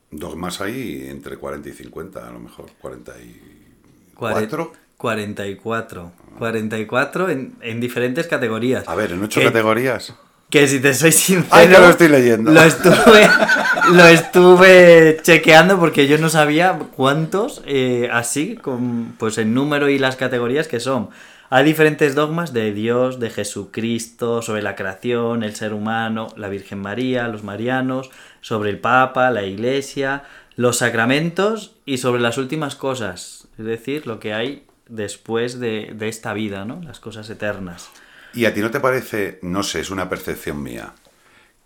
Dogmas 0.09 0.61
hay 0.61 1.07
entre 1.07 1.37
40 1.37 1.69
y 1.69 1.71
50, 1.71 2.27
a 2.27 2.31
lo 2.31 2.39
mejor. 2.39 2.71
44. 2.81 4.73
44. 4.97 6.11
44 6.37 7.29
en, 7.29 7.55
en 7.61 7.79
diferentes 7.79 8.27
categorías. 8.27 8.87
A 8.87 8.95
ver, 8.95 9.11
en 9.11 9.23
ocho 9.23 9.41
categorías. 9.41 10.15
Que 10.51 10.67
si 10.67 10.81
te 10.81 10.93
soy 10.93 11.11
sincero. 11.11 11.47
Ay, 11.49 11.67
que 11.69 11.79
lo 11.79 11.89
estoy 11.89 12.09
leyendo. 12.09 12.51
Lo 12.51 12.61
estuve, 12.61 13.29
lo 13.93 14.05
estuve 14.05 15.17
chequeando 15.23 15.79
porque 15.79 16.07
yo 16.07 16.17
no 16.17 16.29
sabía 16.29 16.77
cuántos, 16.95 17.63
eh, 17.65 18.09
así, 18.11 18.55
con, 18.55 19.15
pues 19.17 19.37
en 19.37 19.53
número 19.53 19.89
y 19.89 19.97
las 19.97 20.17
categorías 20.17 20.67
que 20.67 20.79
son. 20.79 21.09
Hay 21.49 21.65
diferentes 21.65 22.15
dogmas 22.15 22.53
de 22.53 22.71
Dios, 22.73 23.19
de 23.19 23.29
Jesucristo, 23.29 24.41
sobre 24.41 24.61
la 24.61 24.75
creación, 24.75 25.43
el 25.43 25.55
ser 25.55 25.73
humano, 25.73 26.27
la 26.37 26.47
Virgen 26.47 26.79
María, 26.79 27.27
los 27.27 27.43
marianos, 27.43 28.09
sobre 28.41 28.69
el 28.69 28.79
Papa, 28.79 29.31
la 29.31 29.43
Iglesia, 29.43 30.23
los 30.55 30.77
sacramentos 30.77 31.75
y 31.85 31.97
sobre 31.97 32.21
las 32.21 32.37
últimas 32.37 32.75
cosas. 32.75 33.47
Es 33.57 33.65
decir, 33.65 34.07
lo 34.07 34.19
que 34.19 34.33
hay 34.33 34.65
después 34.87 35.59
de, 35.59 35.93
de 35.93 36.07
esta 36.07 36.33
vida, 36.33 36.63
¿no? 36.65 36.81
Las 36.83 36.99
cosas 36.99 37.29
eternas. 37.29 37.89
¿Y 38.33 38.45
a 38.45 38.53
ti 38.53 38.61
no 38.61 38.71
te 38.71 38.79
parece, 38.79 39.39
no 39.41 39.63
sé, 39.63 39.81
es 39.81 39.89
una 39.89 40.09
percepción 40.09 40.63
mía, 40.63 40.93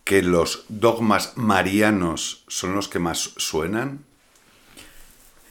que 0.04 0.22
los 0.22 0.66
dogmas 0.70 1.34
marianos 1.36 2.44
son 2.48 2.74
los 2.76 2.88
que 2.88 3.00
más 3.00 3.34
suenan? 3.38 4.04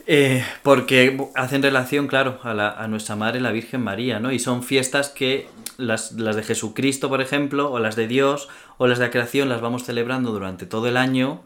Eh, 0.07 0.45
porque 0.61 1.17
hacen 1.33 1.63
relación, 1.63 2.07
claro, 2.07 2.39
a, 2.43 2.87
nuestra 2.87 3.15
madre, 3.15 3.39
la 3.39 3.51
Virgen 3.51 3.81
María, 3.81 4.19
¿no? 4.19 4.31
Y 4.31 4.39
son 4.39 4.63
fiestas 4.63 5.09
que 5.09 5.47
las 5.77 6.15
de 6.15 6.43
Jesucristo, 6.43 7.09
por 7.09 7.21
ejemplo, 7.21 7.71
o 7.71 7.79
las 7.79 7.95
de 7.95 8.07
Dios, 8.07 8.49
o 8.77 8.87
las 8.87 8.99
de 8.99 9.05
la 9.05 9.11
creación, 9.11 9.49
las 9.49 9.61
vamos 9.61 9.83
celebrando 9.83 10.31
durante 10.31 10.65
todo 10.65 10.87
el 10.87 10.97
año, 10.97 11.43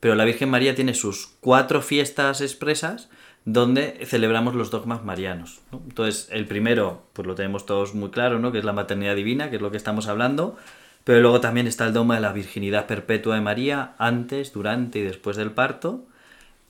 pero 0.00 0.14
la 0.14 0.24
Virgen 0.24 0.50
María 0.50 0.74
tiene 0.74 0.94
sus 0.94 1.28
cuatro 1.40 1.80
fiestas 1.80 2.40
expresas 2.40 3.08
donde 3.44 4.04
celebramos 4.06 4.54
los 4.54 4.70
dogmas 4.70 5.04
marianos. 5.04 5.60
¿no? 5.72 5.80
Entonces, 5.88 6.28
el 6.30 6.46
primero, 6.46 7.02
pues 7.12 7.26
lo 7.26 7.34
tenemos 7.34 7.66
todos 7.66 7.94
muy 7.94 8.10
claro, 8.10 8.38
¿no? 8.38 8.52
Que 8.52 8.58
es 8.58 8.64
la 8.64 8.72
maternidad 8.72 9.16
divina, 9.16 9.50
que 9.50 9.56
es 9.56 9.62
lo 9.62 9.70
que 9.70 9.76
estamos 9.76 10.06
hablando. 10.06 10.56
Pero 11.04 11.20
luego 11.20 11.40
también 11.40 11.66
está 11.66 11.84
el 11.86 11.92
dogma 11.92 12.14
de 12.14 12.20
la 12.20 12.32
virginidad 12.32 12.86
perpetua 12.86 13.34
de 13.34 13.40
María 13.40 13.94
antes, 13.98 14.52
durante 14.52 15.00
y 15.00 15.02
después 15.02 15.36
del 15.36 15.50
parto 15.50 16.06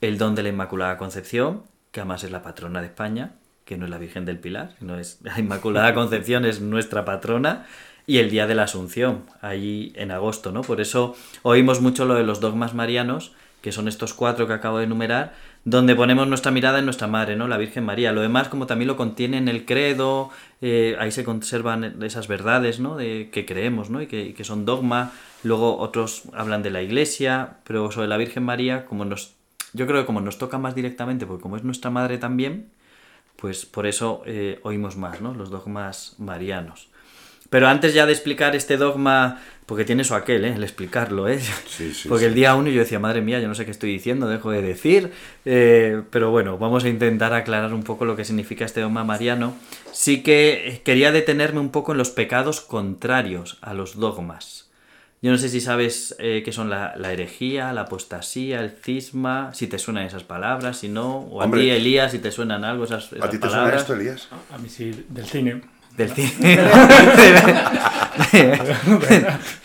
el 0.07 0.17
don 0.17 0.35
de 0.35 0.43
la 0.43 0.49
Inmaculada 0.49 0.97
Concepción, 0.97 1.63
que 1.91 2.01
además 2.01 2.23
es 2.23 2.31
la 2.31 2.41
patrona 2.41 2.81
de 2.81 2.87
España, 2.87 3.35
que 3.63 3.77
no 3.77 3.85
es 3.85 3.91
la 3.91 3.97
Virgen 3.97 4.25
del 4.25 4.37
Pilar, 4.37 4.75
sino 4.77 4.97
es 4.99 5.19
la 5.23 5.39
Inmaculada 5.39 5.93
Concepción 5.93 6.45
es 6.45 6.61
nuestra 6.61 7.05
patrona, 7.05 7.65
y 8.05 8.17
el 8.17 8.29
día 8.29 8.47
de 8.47 8.55
la 8.55 8.63
Asunción, 8.63 9.23
ahí 9.41 9.93
en 9.95 10.11
agosto, 10.11 10.51
¿no? 10.51 10.61
Por 10.61 10.81
eso 10.81 11.15
oímos 11.41 11.79
mucho 11.79 12.03
lo 12.03 12.15
de 12.15 12.23
los 12.23 12.41
dogmas 12.41 12.73
marianos, 12.73 13.31
que 13.61 13.71
son 13.71 13.87
estos 13.87 14.13
cuatro 14.13 14.45
que 14.45 14.51
acabo 14.51 14.79
de 14.79 14.83
enumerar, 14.83 15.35
donde 15.65 15.95
ponemos 15.95 16.27
nuestra 16.27 16.51
mirada 16.51 16.79
en 16.79 16.85
nuestra 16.85 17.07
madre, 17.07 17.35
¿no? 17.35 17.47
La 17.47 17.57
Virgen 17.57 17.85
María. 17.85 18.11
Lo 18.11 18.21
demás, 18.21 18.49
como 18.49 18.67
también 18.67 18.87
lo 18.87 18.97
contiene 18.97 19.37
en 19.37 19.47
el 19.47 19.65
credo, 19.65 20.29
eh, 20.61 20.97
ahí 20.99 21.11
se 21.11 21.23
conservan 21.23 22.03
esas 22.03 22.27
verdades, 22.27 22.79
¿no? 22.79 22.97
De, 22.97 23.29
que 23.31 23.45
creemos, 23.45 23.89
¿no? 23.89 24.01
Y 24.01 24.07
que, 24.07 24.33
que 24.33 24.43
son 24.43 24.65
dogma. 24.65 25.11
Luego 25.43 25.77
otros 25.77 26.23
hablan 26.33 26.63
de 26.63 26.71
la 26.71 26.81
Iglesia, 26.81 27.57
pero 27.63 27.91
sobre 27.91 28.07
la 28.07 28.17
Virgen 28.17 28.43
María, 28.43 28.85
como 28.85 29.05
nos, 29.05 29.35
yo 29.73 29.87
creo 29.87 30.01
que 30.01 30.05
como 30.05 30.21
nos 30.21 30.37
toca 30.37 30.57
más 30.57 30.75
directamente, 30.75 31.25
porque 31.25 31.41
como 31.41 31.55
es 31.55 31.63
nuestra 31.63 31.91
madre 31.91 32.17
también, 32.17 32.69
pues 33.37 33.65
por 33.65 33.85
eso 33.85 34.21
eh, 34.25 34.59
oímos 34.63 34.97
más, 34.97 35.21
¿no? 35.21 35.33
Los 35.33 35.49
dogmas 35.49 36.15
marianos. 36.17 36.89
Pero 37.53 37.67
antes 37.67 37.93
ya 37.93 38.07
de 38.07 38.13
explicar 38.13 38.55
este 38.55 38.77
dogma, 38.77 39.39
porque 39.67 39.85
tiene 39.85 40.01
eso 40.01 40.15
aquel, 40.15 40.43
¿eh? 40.43 40.53
El 40.55 40.63
explicarlo, 40.63 41.27
¿eh? 41.27 41.39
Sí, 41.67 41.93
sí, 41.93 42.07
porque 42.09 42.23
sí. 42.23 42.29
el 42.29 42.33
día 42.33 42.55
uno 42.55 42.71
yo 42.71 42.79
decía, 42.79 42.97
madre 42.97 43.21
mía, 43.21 43.39
yo 43.39 43.47
no 43.47 43.53
sé 43.53 43.63
qué 43.63 43.69
estoy 43.69 43.91
diciendo, 43.91 44.27
dejo 44.27 44.49
de 44.49 44.63
decir. 44.63 45.11
Eh, 45.45 46.01
pero 46.09 46.31
bueno, 46.31 46.57
vamos 46.57 46.83
a 46.83 46.89
intentar 46.89 47.31
aclarar 47.31 47.75
un 47.75 47.83
poco 47.83 48.05
lo 48.05 48.15
que 48.15 48.25
significa 48.25 48.65
este 48.65 48.81
dogma 48.81 49.03
mariano. 49.03 49.53
Sí 49.91 50.23
que 50.23 50.67
eh, 50.67 50.81
quería 50.83 51.11
detenerme 51.11 51.59
un 51.59 51.69
poco 51.69 51.91
en 51.91 51.99
los 51.99 52.09
pecados 52.09 52.59
contrarios 52.59 53.59
a 53.61 53.75
los 53.75 53.97
dogmas. 53.97 54.71
Yo 55.21 55.29
no 55.29 55.37
sé 55.37 55.47
si 55.47 55.61
sabes 55.61 56.15
eh, 56.17 56.41
qué 56.43 56.51
son 56.51 56.71
la, 56.71 56.95
la 56.97 57.13
herejía, 57.13 57.71
la 57.71 57.81
apostasía, 57.81 58.61
el 58.61 58.71
cisma, 58.71 59.53
si 59.53 59.67
te 59.67 59.77
suenan 59.77 60.07
esas 60.07 60.23
palabras, 60.23 60.79
si 60.79 60.89
no, 60.89 61.19
o 61.19 61.39
a 61.39 61.45
Hombre. 61.45 61.61
ti, 61.61 61.69
Elías, 61.69 62.13
si 62.13 62.17
te 62.17 62.31
suenan 62.31 62.63
algo 62.63 62.85
esas, 62.85 63.13
esas 63.13 63.27
¿A 63.27 63.29
ti 63.29 63.37
te 63.37 63.45
suena 63.47 63.57
palabras. 63.57 63.81
esto, 63.83 63.93
Elías? 63.93 64.27
A 64.51 64.57
mí 64.57 64.69
sí, 64.69 65.05
del 65.07 65.27
cine. 65.27 65.61
Del 65.97 66.09
cine. 66.11 66.59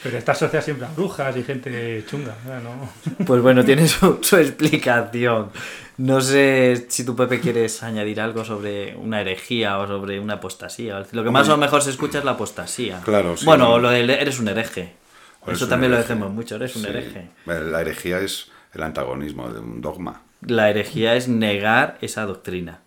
Pero 0.02 0.18
está 0.18 0.32
asociada 0.32 0.62
siempre 0.62 0.86
a 0.86 0.90
brujas 0.90 1.36
y 1.36 1.42
gente 1.42 2.04
chunga. 2.08 2.34
¿no? 2.62 3.24
Pues 3.24 3.42
bueno, 3.42 3.64
tiene 3.64 3.86
su, 3.88 4.18
su 4.22 4.36
explicación. 4.36 5.50
No 5.98 6.20
sé 6.20 6.86
si 6.88 7.04
tu 7.04 7.16
Pepe 7.16 7.40
quieres 7.40 7.82
añadir 7.82 8.20
algo 8.20 8.44
sobre 8.44 8.94
una 8.96 9.20
herejía 9.20 9.78
o 9.78 9.86
sobre 9.86 10.20
una 10.20 10.34
apostasía. 10.34 11.02
Lo 11.12 11.24
que 11.24 11.30
más 11.30 11.48
o 11.48 11.56
mejor 11.56 11.82
se 11.82 11.90
escucha 11.90 12.18
es 12.18 12.24
la 12.24 12.32
apostasía. 12.32 13.00
Claro, 13.04 13.36
sí. 13.36 13.44
Bueno, 13.44 13.72
o 13.72 13.78
lo 13.78 13.90
del 13.90 14.08
eres 14.10 14.38
un 14.38 14.48
hereje. 14.48 14.94
O 15.40 15.50
Eso 15.50 15.64
un 15.64 15.70
también 15.70 15.92
lo 15.92 15.98
decimos 15.98 16.30
mucho, 16.30 16.56
eres 16.56 16.76
un 16.76 16.82
Sí. 16.82 16.88
hereje. 16.88 17.28
La 17.46 17.80
herejía 17.80 18.20
es 18.20 18.50
el 18.74 18.82
antagonismo 18.82 19.48
de 19.48 19.60
un 19.60 19.80
dogma. 19.80 20.22
La 20.42 20.70
herejía 20.70 21.14
es 21.16 21.26
negar 21.26 21.98
esa 22.00 22.24
doctrina. 22.26 22.80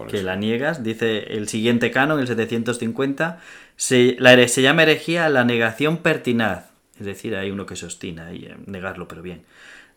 Por 0.00 0.08
que 0.10 0.16
eso. 0.18 0.26
la 0.26 0.36
niegas, 0.36 0.82
dice 0.82 1.34
el 1.34 1.46
siguiente 1.46 1.90
canon, 1.90 2.20
el 2.20 2.26
750, 2.26 3.38
se, 3.76 4.16
la 4.18 4.48
se 4.48 4.62
llama 4.62 4.82
herejía 4.82 5.28
la 5.28 5.44
negación 5.44 5.98
pertinaz, 5.98 6.70
es 6.98 7.04
decir, 7.04 7.36
hay 7.36 7.50
uno 7.50 7.66
que 7.66 7.76
se 7.76 7.84
obstina 7.84 8.32
y 8.32 8.48
negarlo, 8.66 9.08
pero 9.08 9.20
bien. 9.20 9.42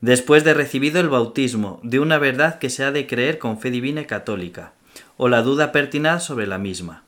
Después 0.02 0.44
de 0.44 0.54
recibido 0.54 1.00
el 1.00 1.08
bautismo 1.08 1.80
de 1.84 2.00
una 2.00 2.18
verdad 2.18 2.60
que 2.60 2.70
se 2.70 2.84
ha 2.84 2.92
de 2.92 3.08
creer 3.08 3.40
con 3.40 3.60
fe 3.60 3.72
divina 3.72 4.02
y 4.02 4.06
católica, 4.06 4.74
o 5.16 5.30
la 5.30 5.42
duda 5.42 5.72
pertinaz 5.72 6.26
sobre 6.26 6.48
la 6.48 6.58
misma. 6.58 7.04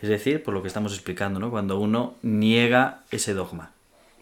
Es 0.00 0.08
decir, 0.08 0.42
por 0.42 0.54
lo 0.54 0.62
que 0.62 0.68
estamos 0.68 0.94
explicando, 0.94 1.38
¿no? 1.40 1.50
Cuando 1.50 1.78
uno 1.78 2.14
niega 2.22 3.02
ese 3.10 3.34
dogma 3.34 3.72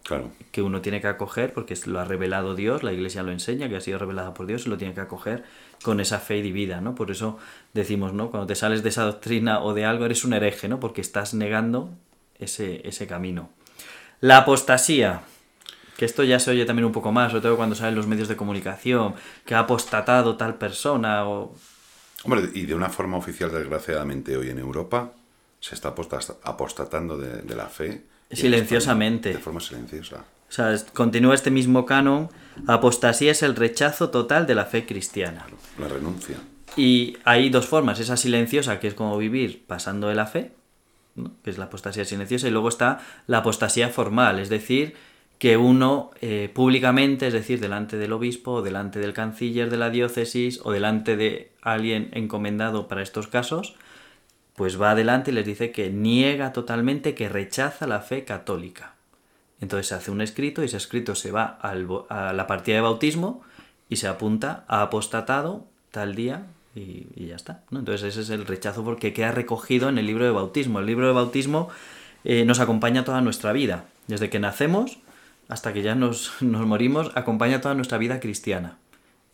Claro. 0.06 0.30
que 0.52 0.62
uno 0.62 0.82
tiene 0.82 1.00
que 1.00 1.08
acoger 1.08 1.52
porque 1.52 1.76
lo 1.86 1.98
ha 1.98 2.04
revelado 2.04 2.54
Dios, 2.54 2.84
la 2.84 2.92
iglesia 2.92 3.24
lo 3.24 3.32
enseña, 3.32 3.68
que 3.68 3.74
ha 3.74 3.80
sido 3.80 3.98
revelada 3.98 4.34
por 4.34 4.46
Dios 4.46 4.64
y 4.64 4.68
lo 4.68 4.78
tiene 4.78 4.94
que 4.94 5.00
acoger 5.00 5.42
con 5.82 5.98
esa 5.98 6.20
fe 6.20 6.42
divina, 6.42 6.80
¿no? 6.80 6.94
Por 6.94 7.10
eso 7.10 7.38
decimos, 7.74 8.12
¿no? 8.12 8.30
Cuando 8.30 8.46
te 8.46 8.54
sales 8.54 8.84
de 8.84 8.90
esa 8.90 9.02
doctrina 9.02 9.60
o 9.60 9.74
de 9.74 9.84
algo 9.84 10.04
eres 10.04 10.24
un 10.24 10.32
hereje, 10.32 10.68
¿no? 10.68 10.78
Porque 10.78 11.00
estás 11.00 11.34
negando 11.34 11.90
ese, 12.38 12.86
ese 12.86 13.08
camino. 13.08 13.50
La 14.20 14.36
apostasía, 14.36 15.22
que 15.96 16.04
esto 16.04 16.22
ya 16.22 16.38
se 16.38 16.52
oye 16.52 16.64
también 16.66 16.86
un 16.86 16.92
poco 16.92 17.10
más, 17.10 17.32
sobre 17.32 17.42
todo 17.42 17.56
cuando 17.56 17.74
salen 17.74 17.96
los 17.96 18.06
medios 18.06 18.28
de 18.28 18.36
comunicación, 18.36 19.16
que 19.44 19.56
ha 19.56 19.58
apostatado 19.58 20.36
tal 20.36 20.54
persona 20.54 21.26
o... 21.26 21.52
Hombre, 22.22 22.42
y 22.54 22.66
de 22.66 22.76
una 22.76 22.90
forma 22.90 23.16
oficial, 23.16 23.50
desgraciadamente, 23.50 24.36
hoy 24.36 24.50
en 24.50 24.58
Europa 24.60 25.10
se 25.58 25.74
está 25.74 25.94
apostatando 26.44 27.18
de, 27.18 27.42
de 27.42 27.56
la 27.56 27.66
fe. 27.66 28.04
Silenciosamente. 28.30 29.32
De 29.32 29.38
forma 29.38 29.60
silenciosa. 29.60 30.24
O 30.48 30.52
sea, 30.52 30.76
continúa 30.92 31.34
este 31.34 31.50
mismo 31.50 31.86
canon, 31.86 32.28
apostasía 32.66 33.32
es 33.32 33.42
el 33.42 33.56
rechazo 33.56 34.10
total 34.10 34.46
de 34.46 34.54
la 34.54 34.64
fe 34.64 34.86
cristiana. 34.86 35.46
La 35.78 35.88
renuncia. 35.88 36.36
Y 36.76 37.16
hay 37.24 37.50
dos 37.50 37.66
formas, 37.66 38.00
esa 38.00 38.16
silenciosa, 38.16 38.78
que 38.78 38.88
es 38.88 38.94
como 38.94 39.16
vivir 39.16 39.64
pasando 39.66 40.08
de 40.08 40.14
la 40.14 40.26
fe, 40.26 40.52
¿no? 41.14 41.32
que 41.42 41.50
es 41.50 41.58
la 41.58 41.64
apostasía 41.64 42.04
silenciosa, 42.04 42.48
y 42.48 42.50
luego 42.50 42.68
está 42.68 43.00
la 43.26 43.38
apostasía 43.38 43.88
formal, 43.88 44.38
es 44.38 44.48
decir, 44.48 44.94
que 45.38 45.56
uno 45.56 46.10
eh, 46.20 46.50
públicamente, 46.52 47.26
es 47.26 47.32
decir, 47.32 47.60
delante 47.60 47.96
del 47.96 48.12
obispo, 48.12 48.52
o 48.52 48.62
delante 48.62 48.98
del 48.98 49.12
canciller 49.12 49.70
de 49.70 49.76
la 49.76 49.90
diócesis, 49.90 50.60
o 50.64 50.70
delante 50.70 51.16
de 51.16 51.52
alguien 51.62 52.10
encomendado 52.12 52.88
para 52.88 53.02
estos 53.02 53.26
casos, 53.26 53.74
pues 54.56 54.80
va 54.80 54.92
adelante 54.92 55.30
y 55.30 55.34
les 55.34 55.46
dice 55.46 55.70
que 55.70 55.90
niega 55.90 56.52
totalmente, 56.52 57.14
que 57.14 57.28
rechaza 57.28 57.86
la 57.86 58.00
fe 58.00 58.24
católica. 58.24 58.94
Entonces 59.60 59.88
se 59.88 59.94
hace 59.94 60.10
un 60.10 60.20
escrito 60.20 60.62
y 60.62 60.66
ese 60.66 60.76
escrito 60.76 61.14
se 61.14 61.30
va 61.30 61.58
a 61.60 62.32
la 62.32 62.46
partida 62.46 62.76
de 62.76 62.82
bautismo 62.82 63.42
y 63.88 63.96
se 63.96 64.08
apunta 64.08 64.64
a 64.68 64.82
apostatado 64.82 65.64
tal 65.90 66.14
día 66.14 66.46
y, 66.74 67.06
y 67.14 67.26
ya 67.28 67.36
está. 67.36 67.62
¿no? 67.70 67.78
Entonces 67.78 68.08
ese 68.08 68.20
es 68.22 68.30
el 68.30 68.46
rechazo 68.46 68.84
porque 68.84 69.12
queda 69.12 69.32
recogido 69.32 69.88
en 69.88 69.98
el 69.98 70.06
libro 70.06 70.24
de 70.24 70.30
bautismo. 70.30 70.80
El 70.80 70.86
libro 70.86 71.06
de 71.06 71.12
bautismo 71.12 71.70
eh, 72.24 72.44
nos 72.44 72.60
acompaña 72.60 73.04
toda 73.04 73.20
nuestra 73.20 73.52
vida. 73.52 73.84
Desde 74.08 74.30
que 74.30 74.40
nacemos 74.40 74.98
hasta 75.48 75.72
que 75.72 75.82
ya 75.82 75.94
nos, 75.94 76.32
nos 76.42 76.66
morimos, 76.66 77.12
acompaña 77.14 77.60
toda 77.60 77.74
nuestra 77.74 77.98
vida 77.98 78.20
cristiana. 78.20 78.78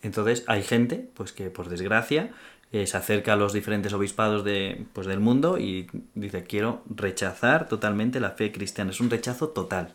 Entonces 0.01 0.43
hay 0.47 0.63
gente, 0.63 1.09
pues 1.15 1.31
que 1.31 1.49
por 1.49 1.69
desgracia, 1.69 2.31
eh, 2.73 2.85
se 2.87 2.97
acerca 2.97 3.33
a 3.33 3.35
los 3.37 3.53
diferentes 3.53 3.93
obispados 3.93 4.43
de, 4.43 4.83
pues, 4.91 5.07
del 5.07 5.19
mundo 5.21 5.57
y 5.59 5.87
dice, 6.15 6.43
quiero 6.43 6.81
rechazar 6.93 7.69
totalmente 7.69 8.19
la 8.19 8.31
fe 8.31 8.51
cristiana. 8.51 8.91
Es 8.91 8.99
un 8.99 9.09
rechazo 9.09 9.49
total. 9.49 9.93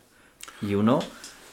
Y 0.61 0.73
uno, 0.75 0.99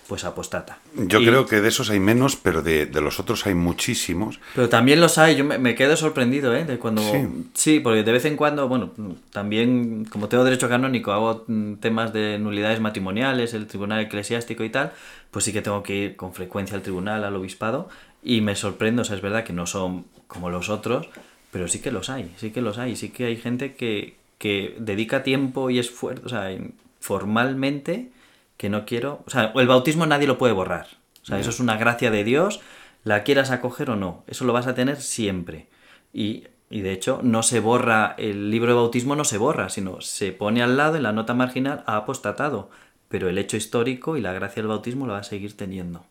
pues 0.08 0.24
apostata. 0.24 0.78
Yo 0.94 1.20
Y- 1.20 1.26
creo 1.26 1.46
que 1.46 1.60
de 1.60 1.66
esos 1.68 1.90
hay 1.90 1.98
menos, 1.98 2.36
pero 2.36 2.62
de, 2.62 2.86
de 2.86 3.00
los 3.00 3.18
otros 3.18 3.44
hay 3.46 3.54
muchísimos. 3.54 4.38
Pero 4.54 4.68
también 4.68 5.00
los 5.00 5.18
hay, 5.18 5.34
yo 5.34 5.44
me, 5.44 5.58
me 5.58 5.74
quedo 5.74 5.96
sorprendido, 5.96 6.54
¿eh? 6.54 6.64
De 6.64 6.78
cuando... 6.78 7.02
Sí. 7.02 7.26
Sí. 7.54 7.80
porque 7.80 8.04
de 8.04 8.12
vez 8.12 8.24
en 8.24 8.36
cuando, 8.36 8.68
bueno, 8.68 8.92
también 9.32 10.04
como 10.04 10.28
tengo 10.28 10.44
derecho 10.44 10.68
canónico, 10.68 11.10
hago 11.12 11.44
mm, 11.48 11.74
temas 11.74 12.12
de 12.12 12.38
nulidades 12.38 12.78
matrimoniales, 12.80 13.52
el 13.52 13.66
tribunal 13.66 14.00
eclesiástico 14.00 14.62
y 14.62 14.70
tal, 14.70 14.92
pues 15.32 15.44
sí 15.44 15.52
que 15.52 15.60
tengo 15.60 15.82
que 15.82 15.96
ir 15.96 16.16
con 16.16 16.32
frecuencia 16.32 16.76
al 16.76 16.82
tribunal, 16.82 17.24
al 17.24 17.34
obispado, 17.34 17.88
y 18.22 18.40
me 18.42 18.54
sorprendo, 18.54 19.02
o 19.02 19.04
sea, 19.04 19.16
es 19.16 19.22
verdad 19.22 19.42
que 19.44 19.52
no 19.52 19.66
son 19.66 20.04
como 20.26 20.50
los 20.50 20.68
otros, 20.68 21.08
pero 21.50 21.68
sí 21.68 21.80
que 21.80 21.90
los 21.90 22.10
hay, 22.10 22.32
sí 22.36 22.50
que 22.50 22.60
los 22.60 22.78
hay, 22.78 22.96
sí 22.96 23.10
que 23.10 23.26
hay 23.26 23.36
gente 23.36 23.74
que, 23.74 24.16
que 24.38 24.76
dedica 24.78 25.22
tiempo 25.22 25.70
y 25.70 25.78
esfuerzo, 25.78 26.22
o 26.26 26.28
sea, 26.28 26.50
en- 26.50 26.74
formalmente, 27.00 28.10
que 28.56 28.68
no 28.68 28.84
quiero, 28.86 29.22
o 29.26 29.30
sea, 29.30 29.52
el 29.54 29.66
bautismo 29.68 30.06
nadie 30.06 30.26
lo 30.26 30.38
puede 30.38 30.52
borrar, 30.52 30.86
o 31.22 31.26
sea, 31.26 31.38
eso 31.38 31.50
es 31.50 31.60
una 31.60 31.76
gracia 31.76 32.10
de 32.10 32.24
Dios, 32.24 32.60
la 33.04 33.22
quieras 33.22 33.50
acoger 33.50 33.90
o 33.90 33.96
no, 33.96 34.24
eso 34.26 34.44
lo 34.44 34.52
vas 34.52 34.66
a 34.66 34.74
tener 34.74 35.00
siempre. 35.00 35.66
Y, 36.12 36.44
y 36.70 36.80
de 36.80 36.92
hecho, 36.92 37.20
no 37.22 37.42
se 37.42 37.60
borra, 37.60 38.14
el 38.18 38.50
libro 38.50 38.70
de 38.70 38.76
bautismo 38.76 39.14
no 39.16 39.24
se 39.24 39.38
borra, 39.38 39.68
sino 39.68 40.00
se 40.00 40.32
pone 40.32 40.62
al 40.62 40.76
lado 40.76 40.96
en 40.96 41.02
la 41.04 41.12
nota 41.12 41.34
marginal 41.34 41.84
ha 41.86 41.96
apostatado. 41.96 42.70
Pero 43.08 43.28
el 43.28 43.38
hecho 43.38 43.56
histórico 43.56 44.16
y 44.16 44.20
la 44.20 44.32
gracia 44.32 44.62
del 44.62 44.68
bautismo 44.68 45.06
lo 45.06 45.12
va 45.12 45.20
a 45.20 45.22
seguir 45.22 45.56
teniendo. 45.56 46.04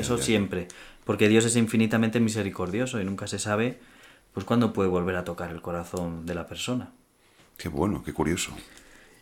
Eso 0.00 0.14
siempre. 0.24 0.68
Porque 1.10 1.28
Dios 1.28 1.44
es 1.44 1.56
infinitamente 1.56 2.20
misericordioso 2.20 3.00
y 3.00 3.04
nunca 3.04 3.26
se 3.26 3.40
sabe 3.40 3.80
pues 4.32 4.46
cuándo 4.46 4.72
puede 4.72 4.88
volver 4.88 5.16
a 5.16 5.24
tocar 5.24 5.50
el 5.50 5.60
corazón 5.60 6.24
de 6.24 6.36
la 6.36 6.46
persona. 6.46 6.92
Qué 7.56 7.68
bueno, 7.68 8.04
qué 8.04 8.12
curioso. 8.12 8.52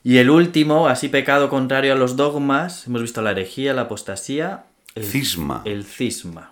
Y 0.05 0.19
el 0.19 0.29
último, 0.29 0.89
así 0.89 1.09
pecado 1.09 1.49
contrario 1.49 1.95
a 1.95 1.97
los 1.97 2.15
dogmas, 2.15 2.87
hemos 2.87 3.01
visto 3.01 3.23
la 3.23 3.31
herejía, 3.31 3.73
la 3.73 3.81
apostasía, 3.81 4.67
el 4.95 5.05
Cisma. 5.07 5.63
El 5.65 5.87
cisma. 5.87 6.51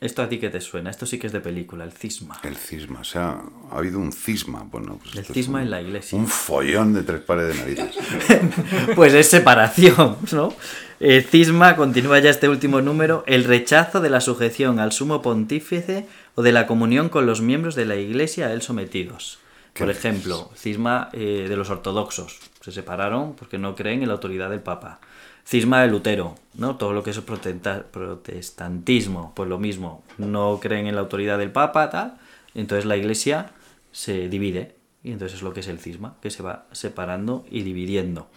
¿Esto 0.00 0.22
a 0.22 0.28
ti 0.30 0.38
qué 0.38 0.48
te 0.48 0.62
suena? 0.62 0.88
Esto 0.88 1.04
sí 1.04 1.18
que 1.18 1.26
es 1.26 1.32
de 1.34 1.40
película, 1.40 1.84
el 1.84 1.92
cisma. 1.92 2.40
El 2.42 2.56
cisma, 2.56 3.00
o 3.00 3.04
sea, 3.04 3.42
ha 3.70 3.76
habido 3.76 3.98
un 3.98 4.12
cisma. 4.12 4.62
Bueno, 4.70 4.98
pues 5.02 5.14
El 5.16 5.24
cisma 5.26 5.58
un- 5.58 5.64
en 5.64 5.70
la 5.70 5.82
iglesia. 5.82 6.18
Un 6.18 6.26
follón 6.26 6.94
de 6.94 7.02
tres 7.02 7.20
pares 7.20 7.48
de 7.48 7.54
narices. 7.62 7.96
Pues 8.96 9.12
es 9.12 9.28
separación, 9.28 10.16
¿no? 10.32 10.54
El 11.00 11.22
cisma 11.24 11.76
continúa 11.76 12.18
ya 12.18 12.30
este 12.30 12.48
último 12.48 12.80
número, 12.80 13.24
el 13.26 13.44
rechazo 13.44 14.00
de 14.00 14.08
la 14.10 14.20
sujeción 14.22 14.78
al 14.80 14.92
sumo 14.92 15.20
pontífice 15.20 16.06
o 16.34 16.42
de 16.42 16.52
la 16.52 16.66
comunión 16.66 17.10
con 17.10 17.26
los 17.26 17.42
miembros 17.42 17.74
de 17.74 17.84
la 17.84 17.96
iglesia 17.96 18.46
a 18.46 18.52
él 18.54 18.62
sometidos. 18.62 19.38
¿Qué 19.74 19.84
Por 19.84 19.90
ejemplo, 19.90 20.50
cisma 20.56 21.10
eh, 21.12 21.46
de 21.48 21.56
los 21.56 21.68
ortodoxos, 21.70 22.38
se 22.62 22.72
separaron 22.72 23.34
porque 23.34 23.58
no 23.58 23.74
creen 23.76 24.00
en 24.02 24.08
la 24.08 24.14
autoridad 24.14 24.50
del 24.50 24.60
Papa. 24.60 24.98
Cisma 25.44 25.82
de 25.82 25.88
Lutero, 25.88 26.36
¿no? 26.54 26.76
Todo 26.76 26.92
lo 26.92 27.02
que 27.02 27.10
es 27.10 27.20
protestantismo, 27.20 29.32
pues 29.34 29.48
lo 29.48 29.58
mismo, 29.58 30.04
no 30.18 30.58
creen 30.60 30.86
en 30.86 30.94
la 30.94 31.00
autoridad 31.00 31.38
del 31.38 31.50
Papa, 31.50 31.90
tal, 31.90 32.18
entonces 32.54 32.84
la 32.84 32.96
iglesia 32.96 33.50
se 33.92 34.28
divide, 34.28 34.74
y 35.02 35.12
entonces 35.12 35.38
es 35.38 35.42
lo 35.42 35.52
que 35.52 35.60
es 35.60 35.68
el 35.68 35.78
cisma, 35.78 36.16
que 36.20 36.30
se 36.30 36.42
va 36.42 36.66
separando 36.72 37.44
y 37.50 37.62
dividiendo. 37.62 38.28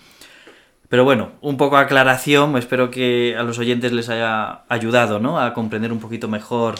Pero 0.90 1.04
bueno, 1.04 1.32
un 1.42 1.58
poco 1.58 1.76
de 1.76 1.84
aclaración, 1.84 2.56
espero 2.58 2.92
que 2.92 3.36
a 3.38 3.44
los 3.44 3.58
oyentes 3.58 3.92
les 3.94 4.10
haya 4.10 4.64
ayudado, 4.70 5.20
¿no? 5.20 5.40
A 5.40 5.54
comprender 5.54 5.92
un 5.92 6.00
poquito 6.00 6.28
mejor, 6.28 6.76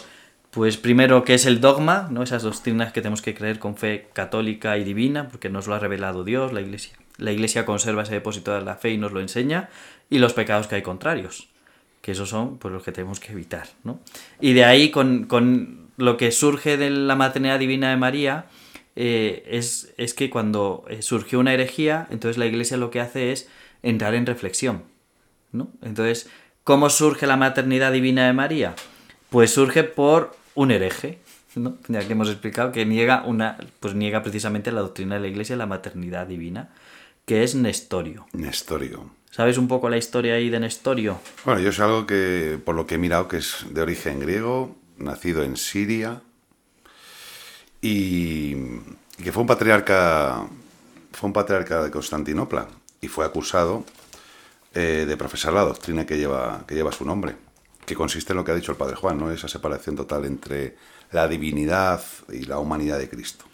pues 0.52 0.78
primero 0.78 1.24
qué 1.24 1.34
es 1.34 1.48
el 1.48 1.60
dogma, 1.60 2.10
¿no? 2.12 2.22
Esas 2.22 2.44
doctrinas 2.44 2.94
que 2.94 3.02
tenemos 3.02 3.24
que 3.24 3.34
creer 3.34 3.58
con 3.58 3.76
fe 3.76 4.10
católica 4.14 4.78
y 4.78 4.84
divina, 4.84 5.30
porque 5.30 5.50
nos 5.50 5.66
lo 5.66 5.74
ha 5.74 5.80
revelado 5.80 6.24
Dios, 6.24 6.54
la 6.54 6.62
Iglesia. 6.62 6.96
La 7.18 7.32
Iglesia 7.32 7.66
conserva 7.66 8.04
ese 8.04 8.14
depósito 8.14 8.54
de 8.54 8.62
la 8.62 8.76
fe 8.76 8.92
y 8.92 8.98
nos 8.98 9.14
lo 9.14 9.20
enseña, 9.20 9.70
y 10.14 10.20
los 10.20 10.34
pecados 10.34 10.68
que 10.68 10.76
hay 10.76 10.84
contrarios, 10.84 11.50
que 12.04 12.12
esos 12.12 12.30
son 12.30 12.60
pues 12.60 12.72
los 12.72 12.84
que 12.84 12.92
tenemos 12.92 13.20
que 13.20 13.32
evitar, 13.32 13.68
¿no? 13.84 14.00
Y 14.40 14.54
de 14.54 14.64
ahí 14.64 14.92
con, 14.92 15.24
con 15.24 15.88
lo 15.98 16.18
que 16.18 16.32
surge 16.32 16.78
de 16.78 16.92
la 16.92 17.16
maternidad 17.16 17.58
divina 17.58 17.90
de 17.90 17.98
María, 17.98 18.46
eh, 18.96 19.44
es, 19.48 19.92
es 19.98 20.14
que 20.14 20.30
cuando 20.30 20.86
eh, 20.88 21.02
surgió 21.02 21.40
una 21.40 21.52
herejía, 21.52 22.08
entonces 22.12 22.38
la 22.38 22.46
iglesia 22.46 22.78
lo 22.78 22.92
que 22.92 23.00
hace 23.00 23.32
es 23.32 23.50
entrar 23.82 24.14
en 24.14 24.28
reflexión. 24.28 24.84
¿no? 25.52 25.70
Entonces, 25.82 26.30
¿cómo 26.64 26.92
surge 26.92 27.26
la 27.26 27.36
maternidad 27.36 27.92
divina 27.92 28.28
de 28.28 28.34
María? 28.34 28.76
Pues 29.32 29.52
surge 29.52 29.84
por 29.84 30.38
un 30.54 30.70
hereje, 30.70 31.18
¿no? 31.56 31.80
ya 31.88 32.06
que 32.06 32.14
hemos 32.14 32.30
explicado 32.30 32.72
que 32.72 32.86
niega, 32.86 33.24
una, 33.26 33.58
pues 33.80 33.96
niega 33.96 34.22
precisamente 34.22 34.72
la 34.72 34.82
doctrina 34.82 35.16
de 35.16 35.22
la 35.22 35.28
iglesia, 35.28 35.56
la 35.56 35.66
maternidad 35.66 36.28
divina, 36.28 36.70
que 37.26 37.42
es 37.42 37.56
Nestorio. 37.56 38.28
Nestorio. 38.34 39.23
¿Sabes 39.34 39.58
un 39.58 39.68
poco 39.68 39.90
la 39.90 39.98
historia 39.98 40.36
ahí 40.36 40.52
de 40.52 40.60
Nestorio? 40.60 41.20
Bueno, 41.44 41.60
yo 41.60 41.70
es 41.70 41.80
algo 41.80 42.06
que, 42.06 42.60
por 42.64 42.76
lo 42.76 42.86
que 42.86 42.96
he 42.96 42.98
mirado, 43.00 43.28
que 43.28 43.38
es 43.38 43.66
de 43.68 43.82
origen 43.82 44.20
griego, 44.20 44.76
nacido 45.00 45.42
en 45.42 45.58
Siria, 45.58 46.22
y, 47.82 48.54
que 49.24 49.32
fue 49.32 49.42
un 49.42 49.48
patriarca, 49.48 50.46
fue 51.14 51.26
un 51.26 51.34
patriarca 51.34 51.84
de 51.84 51.90
Constantinopla, 51.90 52.68
y 53.02 53.08
fue 53.08 53.26
acusado 53.26 53.86
eh, 54.76 55.06
de 55.08 55.18
profesar 55.18 55.54
la 55.54 55.62
doctrina 55.62 56.06
que 56.06 56.20
lleva, 56.20 56.64
que 56.68 56.76
lleva 56.76 56.92
su 56.92 57.04
nombre, 57.04 57.36
que 57.88 57.96
consiste 57.96 58.34
en 58.34 58.38
lo 58.38 58.46
que 58.46 58.52
ha 58.52 58.56
dicho 58.56 58.72
el 58.72 58.78
padre 58.78 58.98
Juan, 58.98 59.18
¿no? 59.18 59.32
esa 59.32 59.48
separación 59.48 59.96
total 59.96 60.26
entre 60.26 60.78
la 61.12 61.28
divinidad 61.28 62.04
y 62.32 62.46
la 62.46 62.60
humanidad 62.60 63.00
de 63.00 63.10
Cristo. 63.10 63.46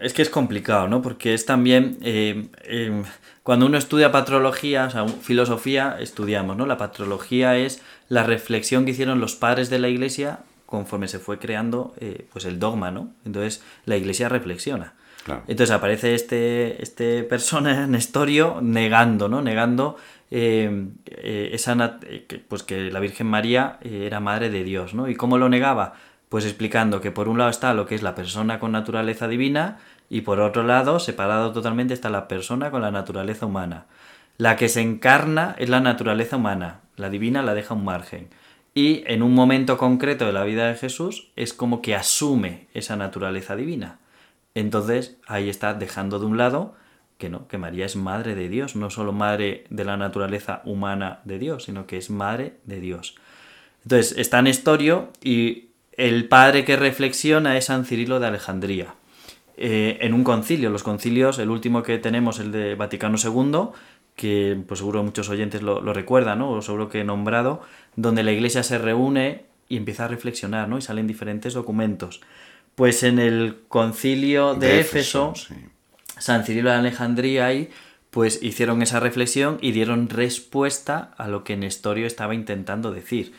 Es 0.00 0.12
que 0.12 0.22
es 0.22 0.30
complicado, 0.30 0.88
¿no? 0.88 1.02
Porque 1.02 1.34
es 1.34 1.46
también, 1.46 1.98
eh, 2.02 2.48
eh, 2.64 3.02
cuando 3.42 3.66
uno 3.66 3.78
estudia 3.78 4.12
patrología, 4.12 4.86
o 4.86 4.90
sea, 4.90 5.08
filosofía, 5.08 5.96
estudiamos, 6.00 6.56
¿no? 6.56 6.66
La 6.66 6.76
patrología 6.76 7.56
es 7.56 7.82
la 8.08 8.22
reflexión 8.22 8.84
que 8.84 8.92
hicieron 8.92 9.20
los 9.20 9.34
padres 9.34 9.70
de 9.70 9.78
la 9.78 9.88
iglesia 9.88 10.40
conforme 10.68 11.08
se 11.08 11.18
fue 11.18 11.38
creando 11.38 11.94
eh, 11.98 12.26
pues 12.30 12.44
el 12.44 12.58
dogma, 12.58 12.90
¿no? 12.90 13.08
Entonces 13.24 13.64
la 13.86 13.96
iglesia 13.96 14.28
reflexiona. 14.28 14.92
Claro. 15.24 15.42
Entonces 15.48 15.74
aparece 15.74 16.14
este, 16.14 16.82
este 16.82 17.22
persona, 17.22 17.86
Nestorio, 17.88 18.58
negando, 18.60 19.30
¿no? 19.30 19.40
Negando 19.40 19.96
eh, 20.30 20.88
eh, 21.06 21.48
esa 21.54 21.98
pues 22.48 22.64
que 22.64 22.90
la 22.90 23.00
Virgen 23.00 23.28
María 23.28 23.78
era 23.80 24.20
madre 24.20 24.50
de 24.50 24.62
Dios, 24.62 24.92
¿no? 24.92 25.08
¿Y 25.08 25.14
cómo 25.14 25.38
lo 25.38 25.48
negaba? 25.48 25.94
Pues 26.28 26.44
explicando 26.44 27.00
que 27.00 27.10
por 27.10 27.28
un 27.28 27.38
lado 27.38 27.50
está 27.50 27.72
lo 27.74 27.86
que 27.86 27.94
es 27.94 28.02
la 28.02 28.14
persona 28.14 28.58
con 28.58 28.72
naturaleza 28.72 29.28
divina 29.28 29.78
y 30.10 30.22
por 30.22 30.40
otro 30.40 30.62
lado, 30.62 31.00
separado 31.00 31.52
totalmente, 31.52 31.94
está 31.94 32.10
la 32.10 32.28
persona 32.28 32.70
con 32.70 32.82
la 32.82 32.90
naturaleza 32.90 33.46
humana. 33.46 33.86
La 34.36 34.56
que 34.56 34.68
se 34.68 34.80
encarna 34.80 35.54
es 35.58 35.68
la 35.68 35.80
naturaleza 35.80 36.36
humana, 36.36 36.80
la 36.96 37.10
divina 37.10 37.42
la 37.42 37.54
deja 37.54 37.74
un 37.74 37.84
margen. 37.84 38.28
Y 38.74 39.02
en 39.06 39.22
un 39.22 39.34
momento 39.34 39.78
concreto 39.78 40.26
de 40.26 40.32
la 40.32 40.44
vida 40.44 40.68
de 40.68 40.76
Jesús 40.76 41.32
es 41.34 41.52
como 41.52 41.82
que 41.82 41.96
asume 41.96 42.68
esa 42.74 42.96
naturaleza 42.96 43.56
divina. 43.56 43.98
Entonces 44.54 45.16
ahí 45.26 45.48
está 45.48 45.74
dejando 45.74 46.18
de 46.18 46.26
un 46.26 46.36
lado 46.36 46.74
que 47.18 47.28
no, 47.28 47.48
que 47.48 47.58
María 47.58 47.86
es 47.86 47.96
madre 47.96 48.34
de 48.34 48.48
Dios, 48.48 48.76
no 48.76 48.90
solo 48.90 49.12
madre 49.12 49.64
de 49.70 49.84
la 49.84 49.96
naturaleza 49.96 50.62
humana 50.64 51.20
de 51.24 51.38
Dios, 51.38 51.64
sino 51.64 51.86
que 51.86 51.96
es 51.96 52.10
madre 52.10 52.58
de 52.64 52.80
Dios. 52.80 53.16
Entonces 53.82 54.16
está 54.16 54.40
Nestorio 54.40 55.10
y 55.22 55.67
el 55.98 56.28
padre 56.28 56.64
que 56.64 56.76
reflexiona 56.76 57.58
es 57.58 57.66
San 57.66 57.84
Cirilo 57.84 58.20
de 58.20 58.28
Alejandría. 58.28 58.94
Eh, 59.56 59.98
en 60.00 60.14
un 60.14 60.22
concilio, 60.22 60.70
los 60.70 60.84
concilios, 60.84 61.40
el 61.40 61.50
último 61.50 61.82
que 61.82 61.98
tenemos, 61.98 62.38
el 62.38 62.52
de 62.52 62.76
Vaticano 62.76 63.18
II, 63.22 63.70
que 64.14 64.56
pues 64.66 64.78
seguro 64.78 65.02
muchos 65.02 65.28
oyentes 65.28 65.60
lo, 65.60 65.80
lo 65.80 65.92
recuerdan, 65.92 66.38
¿no? 66.38 66.52
O 66.52 66.62
seguro 66.62 66.88
que 66.88 67.00
he 67.00 67.04
nombrado, 67.04 67.60
donde 67.96 68.22
la 68.22 68.30
iglesia 68.30 68.62
se 68.62 68.78
reúne 68.78 69.46
y 69.68 69.76
empieza 69.76 70.04
a 70.04 70.08
reflexionar, 70.08 70.68
¿no? 70.68 70.78
Y 70.78 70.82
salen 70.82 71.08
diferentes 71.08 71.54
documentos. 71.54 72.20
Pues 72.76 73.02
en 73.02 73.18
el 73.18 73.58
concilio 73.66 74.54
de, 74.54 74.78
Éfeso, 74.78 75.34
sí. 75.34 75.54
San 76.18 76.44
Cirilo 76.44 76.70
de 76.70 76.76
Alejandría 76.76 77.46
ahí, 77.46 77.70
pues 78.10 78.40
hicieron 78.40 78.82
esa 78.82 79.00
reflexión 79.00 79.58
y 79.60 79.72
dieron 79.72 80.08
respuesta 80.08 81.12
a 81.18 81.26
lo 81.26 81.42
que 81.42 81.56
Nestorio 81.56 82.06
estaba 82.06 82.36
intentando 82.36 82.92
decir. 82.92 83.34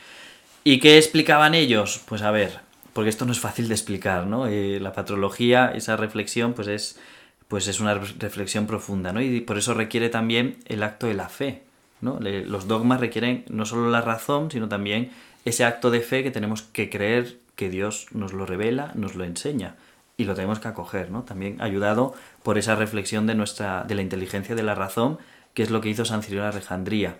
¿Y 0.71 0.79
qué 0.79 0.99
explicaban 0.99 1.55
ellos? 1.55 1.99
Pues 2.05 2.21
a 2.21 2.29
ver, 2.29 2.59
porque 2.93 3.09
esto 3.09 3.25
no 3.25 3.31
es 3.31 3.39
fácil 3.39 3.67
de 3.69 3.73
explicar, 3.73 4.27
¿no? 4.27 4.45
Eh, 4.45 4.79
la 4.79 4.93
patrología, 4.93 5.71
esa 5.73 5.97
reflexión, 5.97 6.53
pues 6.53 6.67
es, 6.67 6.99
pues 7.47 7.67
es 7.67 7.79
una 7.79 7.95
re- 7.95 8.13
reflexión 8.19 8.67
profunda, 8.67 9.11
¿no? 9.11 9.19
Y 9.19 9.41
por 9.41 9.57
eso 9.57 9.73
requiere 9.73 10.09
también 10.09 10.57
el 10.67 10.83
acto 10.83 11.07
de 11.07 11.15
la 11.15 11.27
fe, 11.27 11.63
¿no? 12.01 12.19
Los 12.19 12.67
dogmas 12.67 12.99
requieren 12.99 13.45
no 13.49 13.65
solo 13.65 13.89
la 13.89 14.01
razón, 14.01 14.51
sino 14.51 14.69
también 14.69 15.09
ese 15.43 15.65
acto 15.65 15.89
de 15.89 16.01
fe 16.01 16.21
que 16.21 16.29
tenemos 16.29 16.61
que 16.61 16.91
creer 16.91 17.37
que 17.55 17.71
Dios 17.71 18.05
nos 18.11 18.33
lo 18.33 18.45
revela, 18.45 18.91
nos 18.93 19.15
lo 19.15 19.23
enseña 19.23 19.75
y 20.17 20.25
lo 20.25 20.35
tenemos 20.35 20.59
que 20.59 20.67
acoger, 20.67 21.09
¿no? 21.09 21.23
También 21.23 21.59
ayudado 21.63 22.13
por 22.43 22.59
esa 22.59 22.75
reflexión 22.75 23.25
de 23.25 23.33
nuestra 23.33 23.85
de 23.85 23.95
la 23.95 24.03
inteligencia 24.03 24.53
de 24.53 24.61
la 24.61 24.75
razón, 24.75 25.17
que 25.55 25.63
es 25.63 25.71
lo 25.71 25.81
que 25.81 25.89
hizo 25.89 26.05
San 26.05 26.21
Cirilo 26.21 26.43
de 26.43 26.49
Alejandría. 26.49 27.17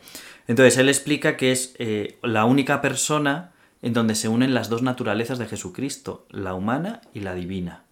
Entonces 0.49 0.79
él 0.79 0.89
explica 0.89 1.38
que 1.38 1.51
es 1.51 1.75
eh, 1.77 2.17
la 2.23 2.45
única 2.45 2.81
persona 2.81 3.51
en 3.83 3.93
donde 3.93 4.15
se 4.15 4.29
unen 4.29 4.55
las 4.55 4.67
dos 4.67 4.81
naturalezas 4.81 5.38
de 5.38 5.45
Jesucristo, 5.45 6.25
la 6.31 6.55
humana 6.55 7.01
y 7.13 7.19
la 7.19 7.35
divina. 7.35 7.83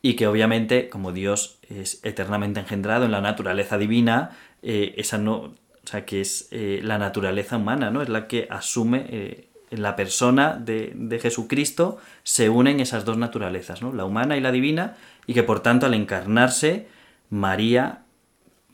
Y 0.00 0.14
que 0.14 0.26
obviamente, 0.26 0.88
como 0.88 1.12
Dios 1.12 1.58
es 1.68 2.00
eternamente 2.02 2.60
engendrado 2.60 3.04
en 3.04 3.10
la 3.10 3.20
naturaleza 3.20 3.76
divina, 3.76 4.30
eh, 4.62 4.94
esa 4.96 5.18
no, 5.18 5.34
o 5.36 5.52
sea, 5.84 6.06
que 6.06 6.22
es 6.22 6.48
eh, 6.50 6.80
la 6.82 6.96
naturaleza 6.96 7.58
humana, 7.58 7.90
¿no? 7.90 8.00
Es 8.00 8.08
la 8.08 8.26
que 8.26 8.48
asume 8.48 9.50
en 9.70 9.82
la 9.82 9.94
persona 9.94 10.54
de, 10.54 10.92
de 10.94 11.18
Jesucristo, 11.18 11.98
se 12.22 12.48
unen 12.48 12.80
esas 12.80 13.04
dos 13.04 13.18
naturalezas, 13.18 13.82
¿no? 13.82 13.92
La 13.92 14.06
humana 14.06 14.38
y 14.38 14.40
la 14.40 14.50
divina, 14.50 14.96
y 15.26 15.34
que 15.34 15.42
por 15.42 15.60
tanto 15.60 15.84
al 15.84 15.92
encarnarse, 15.92 16.88
María 17.28 18.04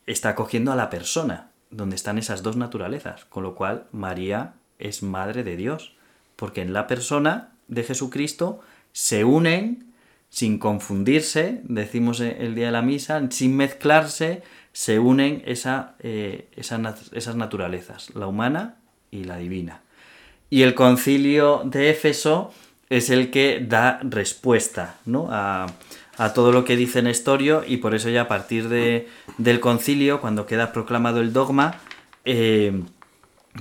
está 0.07 0.29
acogiendo 0.31 0.71
a 0.71 0.77
la 0.77 0.89
persona, 0.89 1.48
donde 1.71 1.97
están 1.97 2.19
esas 2.19 2.43
dos 2.43 2.57
naturalezas, 2.57 3.25
con 3.27 3.43
lo 3.43 3.55
cual 3.55 3.87
María 3.93 4.55
es 4.79 5.03
madre 5.03 5.45
de 5.45 5.57
Dios, 5.57 5.95
porque 6.37 6.63
en 6.63 6.73
la 6.73 6.87
persona 6.87 7.53
de 7.69 7.85
Jesucristo 7.85 8.61
se 8.93 9.25
unen 9.25 9.93
sin 10.31 10.59
confundirse, 10.59 11.61
decimos 11.65 12.21
el 12.21 12.55
día 12.55 12.67
de 12.67 12.73
la 12.73 12.83
misa, 12.83 13.21
sin 13.31 13.57
mezclarse, 13.57 14.43
se 14.73 14.99
unen 14.99 15.43
esa, 15.47 15.95
eh, 16.01 16.49
esas 16.57 17.37
naturalezas, 17.37 18.15
la 18.15 18.27
humana 18.27 18.77
y 19.11 19.25
la 19.25 19.39
divina. 19.39 19.81
Y 20.51 20.63
el 20.63 20.75
concilio 20.75 21.63
de 21.65 21.91
Éfeso 21.91 22.53
es 22.89 23.11
el 23.11 23.31
que 23.31 23.65
da 23.67 24.01
respuesta 24.03 24.97
¿no? 25.05 25.29
a, 25.31 25.67
a 26.19 26.35
todo 26.35 26.53
lo 26.53 26.65
que 26.65 26.77
dice 26.77 27.01
Nestorio 27.01 27.63
y 27.67 27.79
por 27.79 27.95
eso 27.95 28.11
ya 28.11 28.23
a 28.23 28.29
partir 28.29 28.69
de, 28.69 29.09
del 29.39 29.61
concilio, 29.61 30.21
cuando 30.21 30.47
queda 30.47 30.73
proclamado 30.73 31.21
el 31.21 31.33
dogma, 31.33 31.81
eh, 32.25 32.83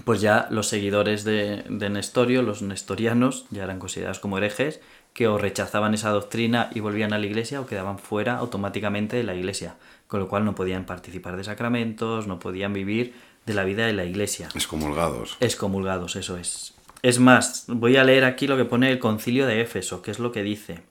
pues 0.03 0.21
ya 0.21 0.47
los 0.49 0.67
seguidores 0.67 1.23
de, 1.23 1.63
de 1.69 1.89
Nestorio, 1.89 2.41
los 2.41 2.61
nestorianos, 2.61 3.45
ya 3.51 3.63
eran 3.63 3.79
considerados 3.79 4.19
como 4.19 4.37
herejes, 4.37 4.81
que 5.13 5.27
o 5.27 5.37
rechazaban 5.37 5.93
esa 5.93 6.09
doctrina 6.09 6.69
y 6.73 6.79
volvían 6.79 7.13
a 7.13 7.17
la 7.17 7.25
iglesia 7.25 7.61
o 7.61 7.65
quedaban 7.65 7.97
fuera 7.97 8.37
automáticamente 8.37 9.17
de 9.17 9.23
la 9.23 9.35
iglesia, 9.35 9.75
con 10.07 10.19
lo 10.19 10.27
cual 10.27 10.45
no 10.45 10.53
podían 10.53 10.85
participar 10.85 11.37
de 11.37 11.43
sacramentos, 11.43 12.27
no 12.27 12.39
podían 12.39 12.73
vivir 12.73 13.15
de 13.45 13.53
la 13.53 13.63
vida 13.63 13.87
de 13.87 13.93
la 13.93 14.05
iglesia. 14.05 14.49
Excomulgados. 14.53 15.37
Excomulgados, 15.39 16.15
eso 16.15 16.37
es. 16.37 16.73
Es 17.01 17.19
más, 17.19 17.65
voy 17.67 17.97
a 17.97 18.03
leer 18.03 18.25
aquí 18.25 18.47
lo 18.47 18.57
que 18.57 18.65
pone 18.65 18.91
el 18.91 18.99
concilio 18.99 19.47
de 19.47 19.61
Éfeso, 19.61 20.01
que 20.01 20.11
es 20.11 20.19
lo 20.19 20.31
que 20.31 20.43
dice. 20.43 20.81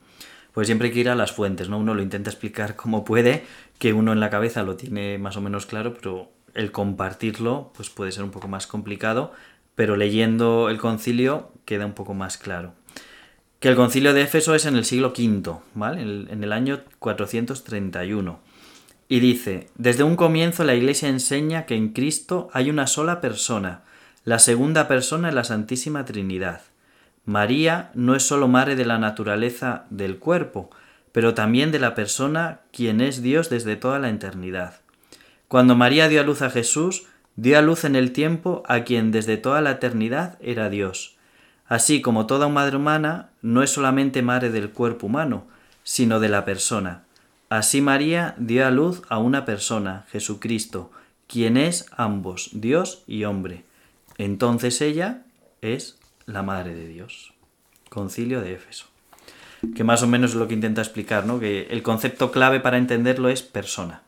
Pues 0.56 0.68
siempre 0.68 0.88
hay 0.88 0.94
que 0.94 1.00
ir 1.00 1.10
a 1.10 1.14
las 1.14 1.32
fuentes, 1.32 1.68
¿no? 1.68 1.76
Uno 1.76 1.92
lo 1.92 2.00
intenta 2.00 2.30
explicar 2.30 2.76
como 2.82 3.04
puede, 3.04 3.44
que 3.78 3.92
uno 3.92 4.14
en 4.14 4.20
la 4.20 4.30
cabeza 4.30 4.62
lo 4.62 4.76
tiene 4.76 5.18
más 5.18 5.36
o 5.36 5.42
menos 5.42 5.66
claro, 5.66 5.92
pero 5.92 6.30
el 6.54 6.72
compartirlo 6.72 7.72
pues 7.76 7.90
puede 7.90 8.10
ser 8.10 8.24
un 8.24 8.30
poco 8.30 8.48
más 8.48 8.66
complicado, 8.66 9.34
pero 9.74 9.96
leyendo 9.96 10.70
el 10.70 10.78
concilio 10.78 11.52
queda 11.66 11.84
un 11.84 11.92
poco 11.92 12.14
más 12.14 12.38
claro. 12.38 12.72
Que 13.60 13.68
el 13.68 13.76
concilio 13.76 14.14
de 14.14 14.22
Éfeso 14.22 14.54
es 14.54 14.64
en 14.64 14.76
el 14.76 14.86
siglo 14.86 15.08
V, 15.08 15.58
¿vale? 15.74 16.00
En 16.00 16.28
en 16.30 16.42
el 16.42 16.54
año 16.54 16.80
431. 17.00 18.40
Y 19.08 19.20
dice, 19.20 19.68
desde 19.74 20.04
un 20.04 20.16
comienzo 20.16 20.64
la 20.64 20.74
Iglesia 20.74 21.10
enseña 21.10 21.66
que 21.66 21.76
en 21.76 21.90
Cristo 21.90 22.48
hay 22.54 22.70
una 22.70 22.86
sola 22.86 23.20
persona, 23.20 23.82
la 24.24 24.38
segunda 24.38 24.88
persona 24.88 25.28
es 25.28 25.34
la 25.34 25.44
Santísima 25.44 26.06
Trinidad. 26.06 26.62
María 27.26 27.90
no 27.94 28.14
es 28.14 28.22
sólo 28.22 28.46
madre 28.46 28.76
de 28.76 28.84
la 28.84 28.98
naturaleza 28.98 29.84
del 29.90 30.18
cuerpo, 30.18 30.70
pero 31.10 31.34
también 31.34 31.72
de 31.72 31.80
la 31.80 31.96
persona 31.96 32.60
quien 32.72 33.00
es 33.00 33.20
Dios 33.20 33.50
desde 33.50 33.74
toda 33.74 33.98
la 33.98 34.08
eternidad. 34.08 34.80
Cuando 35.48 35.74
María 35.74 36.08
dio 36.08 36.20
a 36.20 36.24
luz 36.24 36.42
a 36.42 36.50
Jesús, 36.50 37.06
dio 37.34 37.58
a 37.58 37.62
luz 37.62 37.84
en 37.84 37.96
el 37.96 38.12
tiempo 38.12 38.62
a 38.68 38.84
quien 38.84 39.10
desde 39.10 39.36
toda 39.36 39.60
la 39.60 39.72
eternidad 39.72 40.38
era 40.40 40.70
Dios. 40.70 41.16
Así 41.66 42.00
como 42.00 42.26
toda 42.26 42.48
madre 42.48 42.76
humana 42.76 43.30
no 43.42 43.64
es 43.64 43.70
solamente 43.70 44.22
madre 44.22 44.50
del 44.50 44.70
cuerpo 44.70 45.06
humano, 45.06 45.46
sino 45.82 46.20
de 46.20 46.28
la 46.28 46.44
persona. 46.44 47.02
Así 47.48 47.80
María 47.80 48.34
dio 48.38 48.66
a 48.66 48.70
luz 48.70 49.02
a 49.08 49.18
una 49.18 49.44
persona, 49.44 50.04
Jesucristo, 50.10 50.92
quien 51.26 51.56
es 51.56 51.86
ambos, 51.96 52.50
Dios 52.52 53.02
y 53.08 53.24
hombre. 53.24 53.64
Entonces 54.16 54.80
ella 54.80 55.22
es 55.60 55.98
la 56.26 56.42
Madre 56.42 56.74
de 56.74 56.88
Dios. 56.88 57.32
Concilio 57.88 58.40
de 58.40 58.54
Éfeso. 58.54 58.86
Que 59.74 59.84
más 59.84 60.02
o 60.02 60.06
menos 60.06 60.32
es 60.32 60.36
lo 60.36 60.48
que 60.48 60.54
intenta 60.54 60.82
explicar, 60.82 61.24
¿no? 61.24 61.40
Que 61.40 61.68
el 61.70 61.82
concepto 61.82 62.30
clave 62.30 62.60
para 62.60 62.78
entenderlo 62.78 63.28
es 63.28 63.42
persona. 63.42 64.02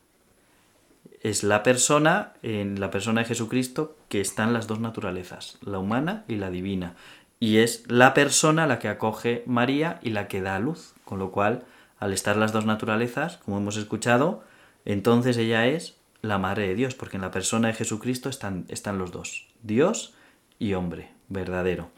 Es 1.20 1.42
la 1.42 1.62
persona, 1.62 2.34
en 2.42 2.80
la 2.80 2.90
persona 2.90 3.22
de 3.22 3.28
Jesucristo, 3.28 3.96
que 4.08 4.20
están 4.20 4.52
las 4.52 4.66
dos 4.66 4.78
naturalezas, 4.80 5.58
la 5.62 5.78
humana 5.78 6.24
y 6.28 6.36
la 6.36 6.50
divina. 6.50 6.94
Y 7.40 7.58
es 7.58 7.84
la 7.88 8.14
persona 8.14 8.66
la 8.66 8.78
que 8.78 8.88
acoge 8.88 9.42
María 9.46 10.00
y 10.02 10.10
la 10.10 10.28
que 10.28 10.42
da 10.42 10.56
a 10.56 10.60
luz. 10.60 10.94
Con 11.04 11.18
lo 11.18 11.30
cual, 11.30 11.64
al 11.98 12.12
estar 12.12 12.36
las 12.36 12.52
dos 12.52 12.66
naturalezas, 12.66 13.38
como 13.38 13.58
hemos 13.58 13.76
escuchado, 13.76 14.44
entonces 14.84 15.36
ella 15.36 15.66
es 15.66 15.96
la 16.22 16.38
Madre 16.38 16.68
de 16.68 16.74
Dios, 16.74 16.94
porque 16.94 17.16
en 17.16 17.22
la 17.22 17.30
persona 17.30 17.68
de 17.68 17.74
Jesucristo 17.74 18.28
están, 18.28 18.64
están 18.68 18.98
los 18.98 19.12
dos, 19.12 19.46
Dios 19.62 20.14
y 20.58 20.74
hombre, 20.74 21.10
verdadero. 21.28 21.90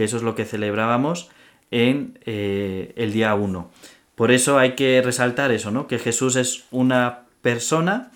Que 0.00 0.04
eso 0.04 0.16
es 0.16 0.22
lo 0.22 0.34
que 0.34 0.46
celebrábamos 0.46 1.28
en 1.70 2.18
eh, 2.24 2.94
el 2.96 3.12
día 3.12 3.34
1. 3.34 3.70
Por 4.14 4.30
eso 4.30 4.58
hay 4.58 4.72
que 4.74 5.02
resaltar 5.04 5.52
eso, 5.52 5.70
¿no? 5.70 5.86
Que 5.88 5.98
Jesús 5.98 6.36
es 6.36 6.64
una 6.70 7.24
persona, 7.42 8.10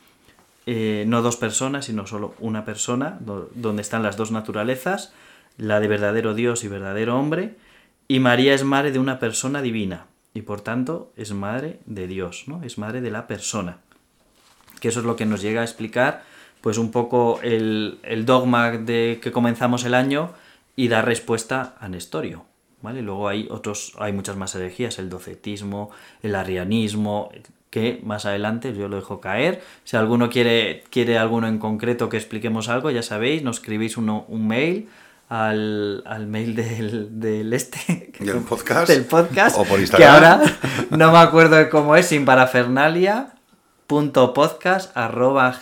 eh, 0.64 1.04
no 1.06 1.20
dos 1.20 1.36
personas, 1.36 1.84
sino 1.84 2.06
solo 2.06 2.34
una 2.40 2.64
persona, 2.64 3.18
do- 3.20 3.50
donde 3.54 3.82
están 3.82 4.02
las 4.02 4.16
dos 4.16 4.30
naturalezas, 4.30 5.12
la 5.58 5.78
de 5.78 5.88
verdadero 5.88 6.32
Dios 6.32 6.64
y 6.64 6.68
verdadero 6.68 7.18
hombre, 7.18 7.56
y 8.08 8.18
María 8.18 8.54
es 8.54 8.64
madre 8.64 8.90
de 8.90 8.98
una 8.98 9.18
persona 9.18 9.60
divina, 9.60 10.06
y 10.32 10.40
por 10.40 10.62
tanto 10.62 11.12
es 11.18 11.34
madre 11.34 11.80
de 11.84 12.06
Dios, 12.06 12.44
¿no? 12.46 12.62
Es 12.62 12.78
madre 12.78 13.02
de 13.02 13.10
la 13.10 13.26
persona 13.26 13.76
que 14.80 14.88
eso 14.88 15.00
es 15.00 15.06
lo 15.06 15.16
que 15.16 15.26
nos 15.26 15.42
llega 15.42 15.60
a 15.60 15.64
explicar 15.64 16.22
pues 16.62 16.78
un 16.78 16.90
poco 16.90 17.40
el 17.42 18.22
dogma 18.24 18.70
de 18.70 19.18
que 19.22 19.32
comenzamos 19.32 19.84
el 19.84 19.92
año 19.92 20.32
y 20.76 20.88
dar 20.88 21.04
respuesta 21.06 21.74
a 21.80 21.88
Nestorio. 21.88 22.44
¿vale? 22.82 23.00
Luego 23.02 23.28
hay 23.28 23.48
otros, 23.50 23.94
hay 23.98 24.12
muchas 24.12 24.36
más 24.36 24.54
herejías, 24.54 24.98
el 24.98 25.08
docetismo, 25.08 25.90
el 26.22 26.34
arrianismo, 26.34 27.30
que 27.70 28.00
más 28.04 28.26
adelante 28.26 28.72
yo 28.76 28.88
lo 28.88 28.96
dejo 28.96 29.20
caer. 29.20 29.62
Si 29.84 29.96
alguno 29.96 30.28
quiere, 30.30 30.84
quiere 30.90 31.18
alguno 31.18 31.48
en 31.48 31.58
concreto 31.58 32.08
que 32.08 32.16
expliquemos 32.18 32.68
algo, 32.68 32.90
ya 32.90 33.02
sabéis, 33.02 33.42
nos 33.42 33.56
escribís 33.56 33.96
uno- 33.96 34.24
un 34.28 34.46
mail 34.46 34.88
al, 35.30 36.02
al 36.06 36.26
mail 36.26 36.54
del, 36.54 37.18
del 37.18 37.52
este 37.54 38.12
¿Del 38.20 38.40
podcast? 38.42 38.88
del 38.88 39.04
podcast 39.06 39.56
O 39.58 39.64
por 39.64 39.76
que 39.76 39.82
Instagram. 39.82 40.14
ahora 40.14 40.42
no 40.90 41.10
me 41.10 41.18
acuerdo 41.18 41.56
de 41.56 41.68
cómo 41.70 41.96
es 41.96 42.06
sin 42.06 42.24
parafernalia 42.26 43.30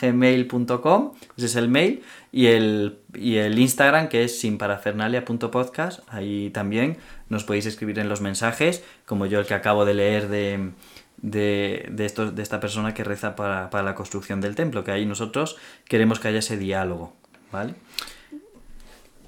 gmail.com 0.00 1.12
ese 1.36 1.46
es 1.46 1.56
el 1.56 1.68
mail 1.68 2.02
y 2.32 2.46
el, 2.46 2.98
y 3.14 3.36
el 3.36 3.58
Instagram 3.58 4.08
que 4.08 4.24
es 4.24 4.40
sin 4.40 4.56
parafernalia.podcast 4.58 6.00
ahí 6.08 6.50
también 6.50 6.96
nos 7.28 7.44
podéis 7.44 7.66
escribir 7.66 7.98
en 7.98 8.08
los 8.08 8.20
mensajes 8.20 8.82
como 9.06 9.26
yo 9.26 9.38
el 9.40 9.46
que 9.46 9.54
acabo 9.54 9.84
de 9.84 9.94
leer 9.94 10.28
de, 10.28 10.70
de, 11.18 11.86
de, 11.90 12.04
estos- 12.06 12.34
de 12.34 12.42
esta 12.42 12.58
persona 12.58 12.94
que 12.94 13.04
reza 13.04 13.36
para, 13.36 13.68
para 13.70 13.84
la 13.84 13.94
construcción 13.94 14.40
del 14.40 14.54
templo 14.54 14.82
que 14.82 14.90
ahí 14.92 15.04
nosotros 15.06 15.56
queremos 15.84 16.20
que 16.20 16.28
haya 16.28 16.38
ese 16.38 16.56
diálogo 16.56 17.14
¿vale? 17.52 17.74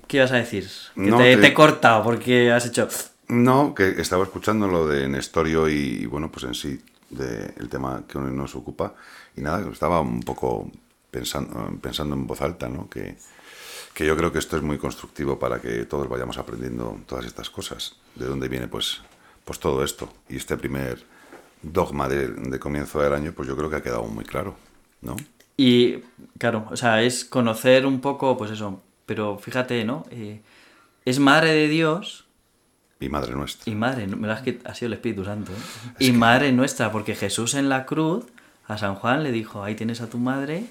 ¿qué 0.06 0.18
ibas 0.18 0.32
a 0.32 0.36
decir? 0.36 0.68
que 0.94 1.00
No, 1.02 1.18
te, 1.18 1.36
te 1.36 1.46
he 1.48 1.54
cortado 1.54 2.02
porque 2.04 2.50
has 2.52 2.66
hecho 2.66 2.88
No, 3.28 3.74
que 3.74 4.00
estaba 4.00 4.24
escuchando 4.24 4.66
lo 4.68 4.86
de 4.86 5.08
Nestorio 5.08 5.68
y, 5.68 6.00
y, 6.02 6.06
bueno, 6.06 6.30
pues 6.30 6.44
en 6.44 6.54
sí, 6.54 6.80
de, 7.10 7.52
el 7.58 7.68
tema 7.68 8.02
que 8.06 8.18
nos 8.18 8.54
ocupa. 8.54 8.94
Y 9.36 9.40
nada, 9.40 9.66
estaba 9.72 10.00
un 10.02 10.20
poco 10.22 10.70
pensando, 11.14 11.78
pensando 11.80 12.14
en 12.16 12.26
voz 12.26 12.40
alta, 12.42 12.68
¿no? 12.68 12.88
Que, 12.90 13.16
que 13.94 14.04
yo 14.04 14.16
creo 14.16 14.32
que 14.32 14.40
esto 14.40 14.56
es 14.56 14.62
muy 14.62 14.78
constructivo 14.78 15.38
para 15.38 15.60
que 15.60 15.84
todos 15.86 16.08
vayamos 16.08 16.36
aprendiendo 16.38 16.98
todas 17.06 17.24
estas 17.24 17.48
cosas. 17.50 17.96
De 18.16 18.26
dónde 18.26 18.48
viene, 18.48 18.66
pues, 18.68 19.00
pues 19.44 19.58
todo 19.60 19.84
esto. 19.84 20.12
Y 20.28 20.36
este 20.36 20.56
primer 20.56 21.04
dogma 21.62 22.08
de, 22.08 22.28
de 22.28 22.58
comienzo 22.58 23.00
del 23.00 23.12
año, 23.14 23.32
pues 23.32 23.48
yo 23.48 23.56
creo 23.56 23.70
que 23.70 23.76
ha 23.76 23.82
quedado 23.82 24.04
muy 24.04 24.24
claro, 24.24 24.56
¿no? 25.02 25.14
Y 25.56 25.98
claro, 26.38 26.66
o 26.70 26.76
sea, 26.76 27.02
es 27.02 27.24
conocer 27.24 27.86
un 27.86 28.00
poco, 28.00 28.36
pues 28.36 28.50
eso, 28.50 28.82
pero 29.06 29.38
fíjate, 29.38 29.84
¿no? 29.84 30.04
Eh, 30.10 30.40
es 31.04 31.18
madre 31.20 31.52
de 31.52 31.68
Dios 31.68 32.26
Y 32.98 33.08
Madre 33.08 33.34
Nuestra. 33.34 33.70
y 33.72 33.76
madre, 33.76 34.06
¿no? 34.08 34.16
¿verdad 34.16 34.42
que 34.42 34.58
ha 34.64 34.74
sido 34.74 34.88
el 34.88 34.94
Espíritu 34.94 35.24
Santo? 35.24 35.52
¿eh? 35.52 35.94
Y 36.00 36.10
madre 36.12 36.50
nuestra, 36.52 36.90
porque 36.90 37.14
Jesús 37.14 37.54
en 37.54 37.68
la 37.68 37.86
cruz 37.86 38.24
a 38.66 38.78
San 38.78 38.94
Juan 38.96 39.22
le 39.22 39.30
dijo, 39.30 39.62
ahí 39.62 39.74
tienes 39.76 40.00
a 40.00 40.08
tu 40.08 40.18
madre, 40.18 40.64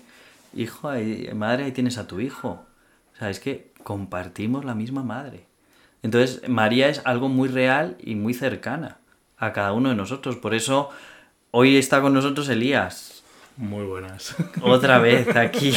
hijo, 0.54 0.90
ahí, 0.90 1.30
madre, 1.36 1.66
ahí 1.66 1.72
tienes 1.72 1.98
a 1.98 2.08
tu 2.08 2.20
hijo. 2.20 2.66
O 3.14 3.18
sea, 3.18 3.30
es 3.30 3.40
que 3.40 3.72
compartimos 3.84 4.66
la 4.66 4.76
misma 4.76 5.04
madre. 5.04 5.46
Entonces, 6.02 6.48
María 6.50 6.90
es 6.90 7.02
algo 7.06 7.30
muy 7.30 7.48
real 7.48 7.98
y 8.02 8.16
muy 8.16 8.34
cercana 8.34 8.98
a 9.38 9.54
cada 9.54 9.74
uno 9.74 9.90
de 9.90 9.96
nosotros. 9.96 10.36
Por 10.36 10.54
eso, 10.54 10.90
hoy 11.52 11.78
está 11.78 12.02
con 12.02 12.14
nosotros 12.14 12.50
Elías. 12.50 13.24
Muy 13.56 13.86
buenas. 13.86 14.36
Otra 14.62 14.98
vez, 14.98 15.36
aquí, 15.36 15.74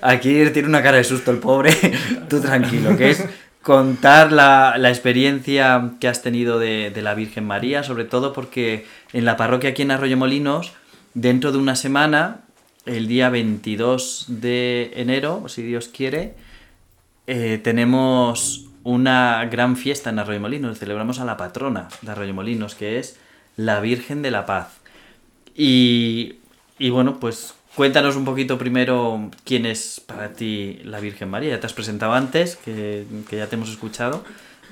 aquí 0.00 0.44
tiene 0.52 0.68
una 0.68 0.82
cara 0.82 0.98
de 0.98 1.04
susto 1.04 1.30
el 1.30 1.38
pobre. 1.38 1.70
Tú 2.28 2.40
tranquilo, 2.40 2.96
que 2.96 3.10
es 3.10 3.24
contar 3.62 4.32
la, 4.32 4.76
la 4.78 4.90
experiencia 4.90 5.92
que 5.98 6.08
has 6.08 6.22
tenido 6.22 6.58
de, 6.58 6.90
de 6.90 7.02
la 7.02 7.14
Virgen 7.14 7.44
María, 7.44 7.82
sobre 7.82 8.04
todo 8.04 8.32
porque 8.32 8.86
en 9.12 9.24
la 9.24 9.36
parroquia 9.36 9.70
aquí 9.70 9.82
en 9.82 9.90
Arroyo 9.90 10.16
Molinos, 10.16 10.72
dentro 11.14 11.50
de 11.50 11.58
una 11.58 11.74
semana, 11.74 12.45
el 12.86 13.08
día 13.08 13.28
22 13.28 14.26
de 14.28 14.92
enero, 14.94 15.48
si 15.48 15.62
Dios 15.62 15.88
quiere, 15.88 16.34
eh, 17.26 17.60
tenemos 17.62 18.66
una 18.84 19.44
gran 19.46 19.76
fiesta 19.76 20.10
en 20.10 20.20
Arroyo 20.20 20.40
Molinos. 20.40 20.78
Celebramos 20.78 21.18
a 21.18 21.24
la 21.24 21.36
patrona 21.36 21.88
de 22.02 22.10
Arroyo 22.12 22.32
Molinos, 22.32 22.76
que 22.76 22.98
es 22.98 23.18
la 23.56 23.80
Virgen 23.80 24.22
de 24.22 24.30
la 24.30 24.46
Paz. 24.46 24.78
Y, 25.56 26.36
y 26.78 26.90
bueno, 26.90 27.18
pues 27.18 27.54
cuéntanos 27.74 28.14
un 28.14 28.24
poquito 28.24 28.58
primero 28.58 29.30
quién 29.44 29.66
es 29.66 30.00
para 30.00 30.32
ti 30.32 30.78
la 30.84 31.00
Virgen 31.00 31.28
María. 31.28 31.50
Ya 31.50 31.60
te 31.60 31.66
has 31.66 31.72
presentado 31.72 32.12
antes, 32.12 32.54
que, 32.56 33.04
que 33.28 33.38
ya 33.38 33.48
te 33.48 33.56
hemos 33.56 33.70
escuchado. 33.70 34.24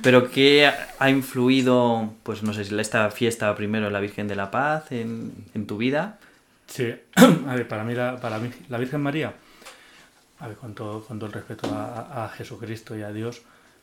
Pero 0.02 0.30
¿qué 0.30 0.70
ha 0.98 1.10
influido, 1.10 2.12
pues 2.22 2.42
no 2.42 2.52
sé 2.52 2.62
esta 2.80 3.10
fiesta 3.10 3.54
primero 3.56 3.90
la 3.90 4.00
Virgen 4.00 4.28
de 4.28 4.36
la 4.36 4.50
Paz 4.50 4.92
en, 4.92 5.32
en 5.54 5.66
tu 5.66 5.76
vida? 5.76 6.18
Sí, 6.74 6.92
a 7.14 7.54
ver, 7.54 7.68
para 7.68 7.84
mí 7.84 7.94
la, 7.94 8.18
la 8.68 8.78
Virgen 8.78 9.00
María, 9.00 9.32
a 10.40 10.48
ver, 10.48 10.56
con 10.56 10.74
todo, 10.74 11.04
con 11.04 11.20
todo 11.20 11.28
el 11.28 11.32
respeto 11.32 11.72
a, 11.72 12.24
a 12.24 12.28
Jesucristo 12.30 12.98
y 12.98 13.02
a 13.02 13.12
Dios, 13.12 13.42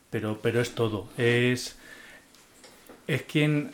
pero, 0.10 0.40
pero 0.42 0.60
es 0.60 0.76
todo. 0.76 1.08
Es, 1.18 1.78
es 3.08 3.22
quien 3.22 3.72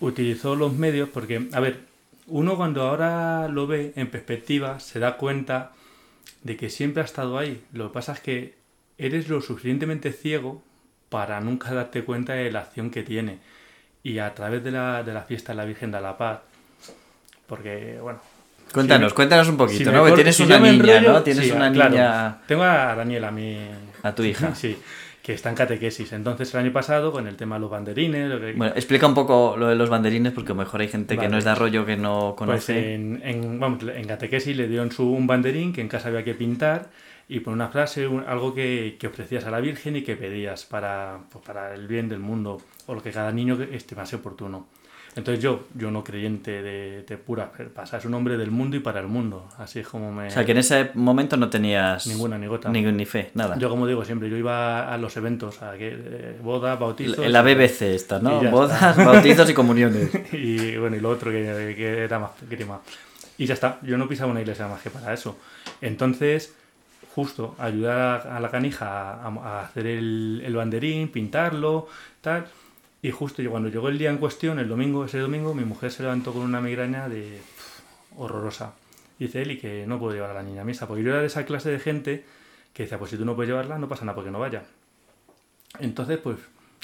utilizó 0.00 0.56
los 0.56 0.74
medios, 0.74 1.08
porque, 1.08 1.48
a 1.54 1.60
ver, 1.60 1.80
uno 2.26 2.58
cuando 2.58 2.82
ahora 2.82 3.48
lo 3.48 3.66
ve 3.66 3.94
en 3.96 4.10
perspectiva 4.10 4.78
se 4.78 4.98
da 4.98 5.16
cuenta 5.16 5.72
de 6.42 6.58
que 6.58 6.68
siempre 6.68 7.00
ha 7.00 7.06
estado 7.06 7.38
ahí. 7.38 7.64
Lo 7.72 7.88
que 7.88 7.94
pasa 7.94 8.12
es 8.12 8.20
que 8.20 8.56
eres 8.98 9.30
lo 9.30 9.40
suficientemente 9.40 10.12
ciego 10.12 10.62
para 11.08 11.40
nunca 11.40 11.72
darte 11.72 12.04
cuenta 12.04 12.34
de 12.34 12.52
la 12.52 12.60
acción 12.60 12.90
que 12.90 13.04
tiene. 13.04 13.38
Y 14.02 14.18
a 14.18 14.34
través 14.34 14.62
de 14.62 14.70
la, 14.70 15.02
de 15.02 15.14
la 15.14 15.22
fiesta 15.22 15.52
de 15.52 15.56
la 15.56 15.64
Virgen 15.64 15.92
de 15.92 16.00
la 16.02 16.18
Paz, 16.18 16.40
porque, 17.46 17.98
bueno, 18.02 18.20
Cuéntanos, 18.72 19.12
cuéntanos 19.14 19.48
un 19.48 19.56
poquito, 19.56 19.90
si 19.90 19.96
¿no? 19.96 20.04
Que 20.04 20.12
tienes 20.12 20.36
si 20.36 20.42
una 20.44 20.58
niña, 20.58 20.98
enrollo- 21.00 21.12
¿no? 21.12 21.22
Tienes 21.22 21.44
sí, 21.46 21.50
una 21.52 21.72
claro. 21.72 21.90
niña, 21.90 22.38
Tengo 22.46 22.62
a 22.62 22.94
Daniela, 22.94 23.30
mi... 23.30 23.58
a 24.02 24.14
tu 24.14 24.22
hija. 24.22 24.54
Sí, 24.54 24.76
que 25.22 25.34
está 25.34 25.50
en 25.50 25.54
catequesis. 25.56 26.12
Entonces 26.12 26.52
el 26.54 26.60
año 26.60 26.72
pasado, 26.72 27.12
con 27.12 27.26
el 27.26 27.36
tema 27.36 27.56
de 27.56 27.60
los 27.62 27.70
banderines... 27.70 28.28
lo 28.30 28.40
que- 28.40 28.52
Bueno, 28.52 28.72
explica 28.74 29.06
un 29.06 29.14
poco 29.14 29.54
lo 29.58 29.68
de 29.68 29.74
los 29.74 29.90
banderines 29.90 30.32
porque 30.32 30.52
a 30.52 30.54
lo 30.54 30.60
mejor 30.62 30.80
hay 30.80 30.88
gente 30.88 31.18
que 31.18 31.28
no 31.28 31.36
es 31.38 31.44
de 31.44 31.50
arroyo 31.50 31.84
que 31.84 31.96
no 31.96 32.34
Pues 32.38 32.48
conoce. 32.66 32.94
en, 32.94 33.20
en, 33.24 33.58
vamos, 33.60 33.82
en 33.82 34.06
catequesis 34.06 34.56
le 34.56 34.66
dieron 34.68 34.90
su, 34.92 35.10
un 35.10 35.26
banderín 35.26 35.72
que 35.72 35.80
en 35.80 35.88
casa 35.88 36.08
había 36.08 36.24
que 36.24 36.34
pintar 36.34 36.90
y 37.28 37.40
por 37.40 37.52
una 37.52 37.68
frase, 37.68 38.06
un- 38.08 38.24
algo 38.26 38.54
que, 38.54 38.96
que 38.98 39.06
ofrecías 39.08 39.44
a 39.44 39.50
la 39.50 39.60
Virgen 39.60 39.94
y 39.96 40.02
que 40.02 40.16
pedías 40.16 40.64
para, 40.64 41.18
pues, 41.30 41.44
para 41.44 41.74
el 41.74 41.86
bien 41.86 42.08
del 42.08 42.18
mundo 42.20 42.60
o 42.86 42.94
lo 42.94 43.02
que 43.02 43.10
cada 43.12 43.30
niño 43.30 43.58
estimase 43.70 44.16
oportuno. 44.16 44.66
Entonces 45.16 45.42
yo, 45.42 45.64
yo 45.74 45.90
no 45.90 46.04
creyente 46.04 46.62
de, 46.62 47.02
de 47.02 47.18
pura 47.18 47.50
pasa, 47.74 47.96
es 47.98 48.04
un 48.04 48.14
hombre 48.14 48.36
del 48.36 48.52
mundo 48.52 48.76
y 48.76 48.80
para 48.80 49.00
el 49.00 49.08
mundo, 49.08 49.48
así 49.58 49.80
es 49.80 49.88
como 49.88 50.12
me... 50.12 50.28
O 50.28 50.30
sea, 50.30 50.44
que 50.44 50.52
en 50.52 50.58
ese 50.58 50.92
momento 50.94 51.36
no 51.36 51.50
tenías 51.50 52.06
Ninguna 52.06 52.38
ni 52.38 52.46
gota. 52.46 52.68
ningún 52.68 52.96
ni 52.96 53.06
fe, 53.06 53.32
nada. 53.34 53.58
Yo 53.58 53.68
como 53.68 53.88
digo 53.88 54.04
siempre, 54.04 54.30
yo 54.30 54.36
iba 54.36 54.92
a 54.92 54.96
los 54.98 55.16
eventos, 55.16 55.62
a 55.62 55.76
que, 55.76 55.88
eh, 55.92 56.38
boda, 56.40 56.76
bautizos... 56.76 57.18
en 57.24 57.32
la 57.32 57.42
BBC 57.42 57.82
esta, 57.82 58.20
¿no? 58.20 58.40
Bodas, 58.52 58.96
está. 58.96 59.04
bautizos 59.12 59.50
y 59.50 59.54
comuniones. 59.54 60.10
y 60.32 60.76
bueno, 60.76 60.94
y 60.94 61.00
lo 61.00 61.10
otro 61.10 61.32
que, 61.32 61.74
que 61.76 62.04
era 62.04 62.20
más 62.20 62.30
grima. 62.48 62.80
Y 63.36 63.46
ya 63.46 63.54
está, 63.54 63.78
yo 63.82 63.98
no 63.98 64.06
pisaba 64.06 64.30
una 64.30 64.42
iglesia 64.42 64.68
más 64.68 64.80
que 64.80 64.90
para 64.90 65.12
eso. 65.12 65.36
Entonces, 65.80 66.54
justo, 67.16 67.56
ayudar 67.58 68.28
a, 68.28 68.36
a 68.36 68.40
la 68.40 68.48
canija 68.50 69.14
a, 69.14 69.26
a 69.26 69.64
hacer 69.64 69.88
el, 69.88 70.40
el 70.44 70.54
banderín, 70.54 71.08
pintarlo, 71.08 71.88
tal. 72.20 72.46
Y 73.02 73.10
justo 73.10 73.42
yo- 73.42 73.50
cuando 73.50 73.68
llegó 73.70 73.88
el 73.88 73.98
día 73.98 74.10
en 74.10 74.18
cuestión, 74.18 74.58
el 74.58 74.68
domingo, 74.68 75.04
ese 75.04 75.18
domingo, 75.18 75.54
mi 75.54 75.64
mujer 75.64 75.90
se 75.90 76.02
levantó 76.02 76.32
con 76.32 76.42
una 76.42 76.60
migraña 76.60 77.08
de 77.08 77.40
horrorosa. 78.16 78.74
Dice 79.18 79.42
y 79.42 79.58
que 79.58 79.86
no 79.86 79.98
puedo 79.98 80.14
llevar 80.14 80.30
a 80.30 80.34
la 80.34 80.42
niña 80.42 80.62
a 80.62 80.64
misa, 80.64 80.86
porque 80.86 81.02
yo 81.02 81.10
era 81.10 81.20
de 81.20 81.26
esa 81.26 81.44
clase 81.44 81.70
de 81.70 81.78
gente 81.78 82.24
que 82.72 82.84
decía, 82.84 82.98
pues 82.98 83.10
si 83.10 83.16
tú 83.16 83.24
no 83.24 83.34
puedes 83.36 83.48
llevarla, 83.50 83.78
no 83.78 83.88
pasa 83.88 84.04
nada 84.04 84.14
porque 84.14 84.30
no 84.30 84.38
vaya. 84.38 84.64
Entonces, 85.78 86.18
pues 86.18 86.36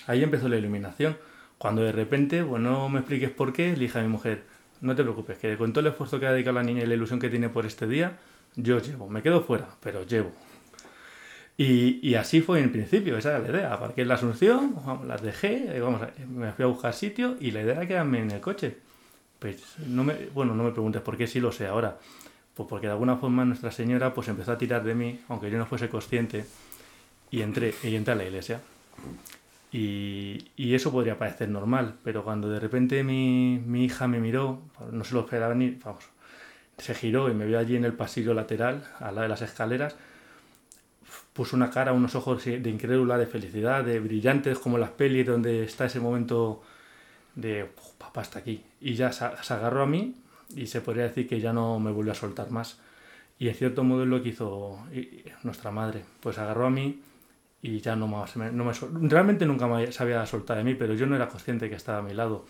ahí 0.07 0.23
empezó 0.23 0.49
la 0.49 0.57
iluminación. 0.57 1.17
Cuando 1.59 1.83
de 1.83 1.93
repente, 1.93 2.45
pues 2.45 2.61
no 2.63 2.89
me 2.89 3.01
expliques 3.01 3.31
por 3.31 3.53
qué, 3.53 3.73
le 3.73 3.79
dije 3.81 3.99
a 3.99 4.03
mi 4.03 4.09
mujer, 4.09 4.43
no 4.83 4.95
te 4.95 5.03
preocupes, 5.03 5.39
que 5.39 5.57
con 5.57 5.73
todo 5.73 5.81
el 5.81 5.87
esfuerzo 5.93 6.21
que 6.21 6.27
ha 6.27 6.33
dedicado 6.33 6.55
la 6.57 6.63
niña 6.63 6.83
y 6.83 6.87
la 6.87 6.95
ilusión 6.95 7.19
que 7.19 7.31
tiene 7.31 7.49
por 7.49 7.65
este 7.65 7.87
día, 7.87 8.19
yo 8.57 8.79
llevo, 8.81 9.09
me 9.09 9.23
quedo 9.23 9.43
fuera, 9.43 9.69
pero 9.83 10.05
llevo. 10.05 10.33
Y, 11.59 12.07
y 12.07 12.15
así 12.17 12.43
fue 12.43 12.61
en 12.61 12.71
principio, 12.71 13.17
esa 13.17 13.31
era 13.31 13.39
la 13.39 13.49
idea. 13.49 13.73
Aparqué 13.73 14.03
en 14.03 14.09
la 14.09 14.15
Asunción, 14.15 14.75
vamos, 14.75 15.07
las 15.07 15.23
dejé, 15.23 15.77
eh, 15.77 15.81
vamos, 15.81 16.03
me 16.29 16.53
fui 16.53 16.65
a 16.65 16.69
buscar 16.69 16.93
sitio 16.93 17.37
y 17.41 17.51
la 17.51 17.63
idea 17.63 17.75
era 17.75 17.87
quedarme 17.87 18.21
en 18.21 18.31
el 18.31 18.41
coche. 18.41 18.77
Pues 19.39 19.79
no 19.87 20.05
me, 20.05 20.15
bueno, 20.35 20.55
no 20.55 20.65
me 20.65 20.71
preguntes 20.73 21.01
por 21.03 21.17
qué 21.17 21.27
sí 21.27 21.41
lo 21.41 21.53
sé 21.53 21.67
ahora. 21.67 21.99
Pues 22.55 22.69
porque 22.69 22.87
de 22.87 22.93
alguna 22.93 23.17
forma 23.17 23.45
Nuestra 23.45 23.71
Señora 23.71 24.13
pues 24.15 24.29
empezó 24.29 24.53
a 24.53 24.59
tirar 24.59 24.85
de 24.85 24.95
mí, 24.95 25.21
aunque 25.29 25.51
yo 25.51 25.59
no 25.59 25.67
fuese 25.67 25.89
consciente, 25.89 26.45
y 27.31 27.43
entré, 27.43 27.75
y 27.83 27.95
entré 27.95 28.13
a 28.13 28.17
la 28.17 28.25
iglesia. 28.25 28.61
Y, 29.73 30.39
y 30.57 30.75
eso 30.75 30.93
podría 30.93 31.19
parecer 31.19 31.49
normal, 31.49 31.97
pero 32.03 32.25
cuando 32.25 32.49
de 32.49 32.61
repente 32.61 33.03
mi, 33.03 33.61
mi 33.67 33.85
hija 33.85 34.09
me 34.09 34.21
miró, 34.21 34.63
no 34.91 35.05
se 35.05 35.15
lo 35.15 35.21
esperaba 35.21 35.55
ni, 35.55 35.71
vamos, 35.85 36.05
se 36.79 36.95
giró 36.95 37.31
y 37.31 37.35
me 37.35 37.47
vio 37.47 37.59
allí 37.59 37.77
en 37.77 37.85
el 37.85 37.93
pasillo 37.93 38.33
lateral, 38.33 38.85
al 39.01 39.15
lado 39.17 39.23
de 39.23 39.29
las 39.29 39.43
escaleras, 39.43 39.97
puso 41.37 41.57
una 41.57 41.71
cara, 41.71 41.93
unos 41.93 42.15
ojos 42.15 42.45
de 42.45 42.71
incrédula, 42.71 43.19
de 43.19 43.27
felicidad, 43.27 43.85
de 43.85 44.01
brillantes, 44.01 44.59
como 44.59 44.79
las 44.79 44.91
pelis 44.91 45.27
donde 45.27 45.65
está 45.65 45.87
ese 45.87 46.01
momento 46.01 46.63
de 47.35 47.65
"Uf, 47.65 47.95
papá 47.99 48.23
está 48.23 48.39
aquí. 48.41 48.63
Y 48.81 48.95
ya 48.95 49.13
se, 49.13 49.25
agarró 49.55 49.83
a 49.83 49.87
mí 49.87 50.17
y 50.55 50.67
se 50.67 50.81
podría 50.81 51.05
decir 51.05 51.29
que 51.29 51.41
ya 51.41 51.53
no 51.53 51.79
me 51.81 51.93
volvió 51.93 52.13
a 52.13 52.15
soltar 52.15 52.51
más. 52.51 52.79
Y 53.39 53.49
en 53.49 53.55
cierto 53.55 53.85
modo 53.85 54.03
es 54.05 54.09
lo 54.09 54.23
que 54.23 54.31
hizo 54.31 54.79
y 54.95 55.23
nuestra 55.45 55.71
madre, 55.71 56.03
pues 56.21 56.39
agarró 56.39 56.67
a 56.67 56.71
mí 56.71 57.01
y 57.63 57.81
ya 57.81 57.97
no 57.97 58.09
me, 58.09 58.53
no 58.53 58.65
me 58.65 58.73
realmente 59.09 59.47
nunca 59.47 59.67
me 59.67 59.93
se 59.93 60.03
había 60.03 60.25
soltado 60.27 60.59
de 60.59 60.65
mí, 60.65 60.75
pero 60.75 60.95
yo 60.95 61.07
no 61.07 61.17
era 61.17 61.29
consciente 61.29 61.69
que 61.71 61.77
estaba 61.77 61.99
a 61.99 62.03
mi 62.03 62.15
lado. 62.15 62.47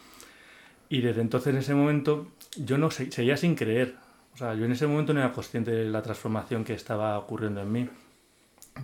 Y 0.89 1.01
desde 1.01 1.21
entonces 1.23 1.53
en 1.55 1.59
ese 1.61 1.75
momento 1.75 2.29
yo 2.57 2.79
no 2.79 2.91
se- 2.91 3.11
seguía 3.13 3.37
sin 3.37 3.55
creer. 3.57 3.97
O 4.35 4.37
sea, 4.39 4.55
yo 4.55 4.65
en 4.67 4.73
ese 4.73 4.87
momento 4.87 5.13
no 5.15 5.21
era 5.21 5.33
consciente 5.33 5.71
de 5.71 5.85
la 5.91 6.03
transformación 6.03 6.65
que 6.65 6.75
estaba 6.75 7.19
ocurriendo 7.19 7.63
en 7.63 7.73
mí. 7.73 7.89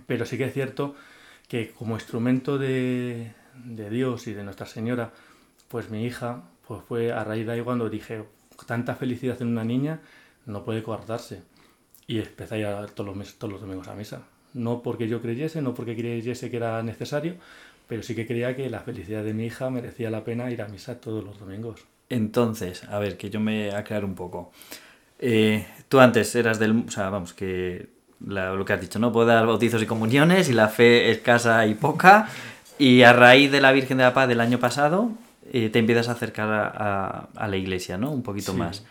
Pero 0.07 0.27
sí 0.27 0.39
que 0.39 0.45
es 0.45 0.55
cierto 0.55 0.95
que 1.49 1.71
como 1.71 1.95
instrumento 1.95 2.59
de, 2.59 3.33
Dios 3.91 4.27
y 4.27 4.33
de 4.33 4.43
Nuestra 4.43 4.67
Señora, 4.67 5.13
pues 5.69 5.91
mi 5.91 6.05
hija, 6.05 6.45
pues 6.67 6.83
fue 6.83 7.13
a 7.13 7.25
raíz 7.25 7.47
de 7.47 7.53
ahí 7.53 7.61
cuando 7.61 7.89
dije, 7.91 8.25
tanta 8.67 8.95
felicidad 8.95 9.41
en 9.43 9.49
una 9.49 9.65
niña 9.65 10.01
no 10.47 10.65
puede 10.65 10.81
guardarse. 10.81 11.43
Y 12.07 12.19
empecé 12.19 12.67
a 12.67 12.83
ir 12.83 12.91
todos 12.91 13.17
los, 13.17 13.35
todos 13.35 13.53
los 13.53 13.61
domingos 13.61 13.89
a 13.89 13.95
misa. 13.95 14.23
No 14.55 14.83
porque 14.83 15.09
yo 15.09 15.21
creyese, 15.21 15.63
no 15.63 15.75
porque 15.75 15.97
creyese 15.97 16.51
que 16.51 16.57
era 16.57 16.83
necesario, 16.83 17.37
pero 17.87 18.03
sí 18.03 18.15
que 18.15 18.27
creía 18.27 18.57
que 18.57 18.69
la 18.71 18.81
felicidad 18.81 19.25
de 19.25 19.35
mi 19.35 19.47
hija 19.47 19.71
merecía 19.71 20.11
la 20.11 20.25
pena 20.25 20.51
ir 20.51 20.63
a 20.63 20.69
misa 20.69 21.01
todos 21.01 21.25
los 21.25 21.39
domingos. 21.39 21.85
Entonces, 22.09 22.85
a 22.85 22.99
ver, 22.99 23.17
que 23.17 23.31
yo 23.31 23.41
me 23.41 23.75
aclaro 23.75 24.07
un 24.07 24.15
poco. 24.15 24.53
Eh, 25.19 25.67
tú 25.89 26.01
antes 26.01 26.35
eras 26.35 26.59
del... 26.59 26.85
O 26.87 26.91
sea, 26.91 27.09
vamos, 27.11 27.33
que 27.33 27.89
la- 28.27 28.53
lo 28.55 28.65
que 28.65 28.73
has 28.73 28.81
dicho, 28.81 28.99
¿no? 28.99 29.11
Bodas, 29.11 29.45
bautizos 29.47 29.83
y 29.83 29.87
comuniones 29.87 30.49
y 30.49 30.53
la 30.53 30.69
fe 30.69 31.11
escasa 31.11 31.67
y 31.67 31.75
poca. 31.75 32.29
Y 32.79 33.03
a 33.03 33.13
raíz 33.13 33.51
de 33.53 33.61
la 33.61 33.73
Virgen 33.73 33.99
de 33.99 34.05
la 34.05 34.15
Paz 34.15 34.29
del 34.29 34.41
año 34.41 34.59
pasado, 34.59 35.11
eh, 35.53 35.69
te 35.71 35.79
empiezas 35.79 36.09
a 36.09 36.13
acercar 36.13 36.49
a, 36.51 36.67
a- 36.67 37.29
a 37.37 37.49
la 37.49 37.57
iglesia, 37.57 37.99
¿no? 37.99 38.11
Un 38.11 38.23
poquito 38.23 38.53
Sí. 38.53 38.59
más. 38.59 38.85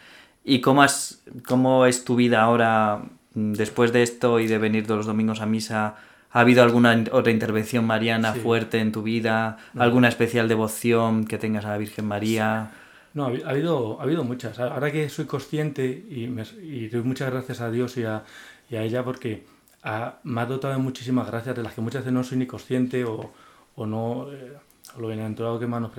¿Y 0.43 0.59
cómo, 0.61 0.81
has, 0.83 1.21
cómo 1.47 1.85
es 1.85 2.03
tu 2.03 2.15
vida 2.15 2.41
ahora, 2.41 3.01
mm, 3.35 3.53
después 3.53 3.91
de 3.93 4.03
esto 4.03 4.39
y 4.39 4.47
de 4.47 4.57
venir 4.57 4.85
todos 4.85 4.97
los 4.99 5.05
domingos 5.07 5.41
a 5.41 5.45
misa? 5.45 5.95
¿Ha 6.33 6.39
habido 6.39 6.63
alguna 6.63 7.03
otra 7.11 7.31
intervención 7.31 7.85
mariana 7.85 8.33
Sí. 8.33 8.39
fuerte 8.39 8.79
en 8.79 8.91
tu 8.91 9.03
vida? 9.03 9.57
¿Alguna 9.77 10.07
especial 10.07 10.47
devoción 10.47 11.25
que 11.25 11.37
tengas 11.37 11.65
a 11.65 11.69
la 11.69 11.77
Virgen 11.77 12.05
María? 12.05 12.71
No, 13.13 13.25
ha 13.25 13.29
habi- 13.29 13.43
ha 13.45 13.49
habido, 13.49 13.99
ha 13.99 14.03
habido 14.03 14.23
muchas. 14.23 14.57
Ahora 14.59 14.89
que 14.91 15.09
soy 15.09 15.25
consciente 15.25 15.85
y, 16.09 16.27
me- 16.27 16.43
y 16.63 16.87
doy 16.87 17.01
muchas 17.03 17.29
gracias 17.31 17.59
a 17.59 17.69
Dios 17.69 17.97
y 17.97 18.05
a, 18.05 18.23
y 18.71 18.77
a 18.77 18.83
ella 18.83 19.05
porque 19.05 19.45
ha- 19.83 20.19
me 20.25 20.41
ha 20.41 20.47
dotado 20.47 20.75
de 20.75 20.81
muchísimas 20.81 21.27
gracias 21.27 21.55
de 21.57 21.63
las 21.63 21.75
que 21.75 21.81
muchas 21.81 22.03
veces 22.03 22.13
no 22.13 22.23
soy 22.25 22.39
ni 22.39 22.47
consciente 22.47 23.05
o, 23.05 23.31
o 23.75 23.87
no 23.87 24.31
eh, 24.33 24.53
o 24.97 25.01
lo 25.01 25.09
bienaventurado 25.09 25.59
que 25.59 25.67
más 25.67 25.81
nos... 25.81 25.91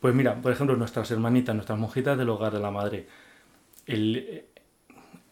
Pues 0.00 0.14
mira, 0.14 0.40
por 0.42 0.52
ejemplo, 0.52 0.76
nuestras 0.76 1.10
hermanitas, 1.12 1.54
nuestras 1.54 1.78
monjitas 1.78 2.18
del 2.18 2.30
hogar 2.30 2.52
de 2.54 2.60
la 2.60 2.72
madre. 2.72 3.08
El, 3.86 4.16
eh, 4.18 4.46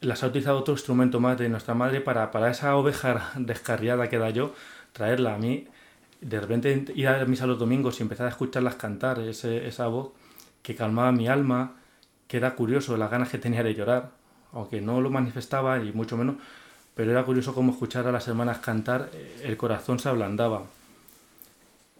las 0.00 0.22
ha 0.22 0.28
utilizado 0.28 0.58
otro 0.58 0.74
instrumento 0.74 1.20
más 1.20 1.38
de 1.38 1.48
nuestra 1.48 1.74
madre 1.74 2.00
para, 2.00 2.30
para 2.30 2.50
esa 2.50 2.76
oveja 2.76 3.32
descarriada 3.36 4.08
que 4.08 4.18
da 4.18 4.30
yo, 4.30 4.54
traerla 4.92 5.34
a 5.34 5.38
mí. 5.38 5.68
De 6.20 6.40
repente 6.40 6.84
ir 6.94 7.08
a 7.08 7.24
misa 7.26 7.46
los 7.46 7.58
domingos 7.58 8.00
y 8.00 8.02
empezar 8.02 8.26
a 8.26 8.30
escucharlas 8.30 8.76
cantar, 8.76 9.20
ese- 9.20 9.66
esa 9.66 9.88
voz 9.88 10.12
que 10.62 10.74
calmaba 10.76 11.12
mi 11.12 11.28
alma, 11.28 11.76
que 12.28 12.36
era 12.38 12.54
curioso 12.54 12.96
las 12.96 13.10
ganas 13.10 13.28
que 13.30 13.38
tenía 13.38 13.62
de 13.62 13.74
llorar, 13.74 14.12
aunque 14.52 14.80
no 14.80 15.00
lo 15.00 15.10
manifestaba 15.10 15.78
y 15.82 15.92
mucho 15.92 16.16
menos, 16.16 16.36
pero 16.94 17.10
era 17.10 17.24
curioso 17.24 17.54
cómo 17.54 17.72
escuchar 17.72 18.06
a 18.06 18.12
las 18.12 18.28
hermanas 18.28 18.58
cantar, 18.58 19.10
eh, 19.12 19.42
el 19.44 19.56
corazón 19.56 19.98
se 19.98 20.08
ablandaba. 20.08 20.64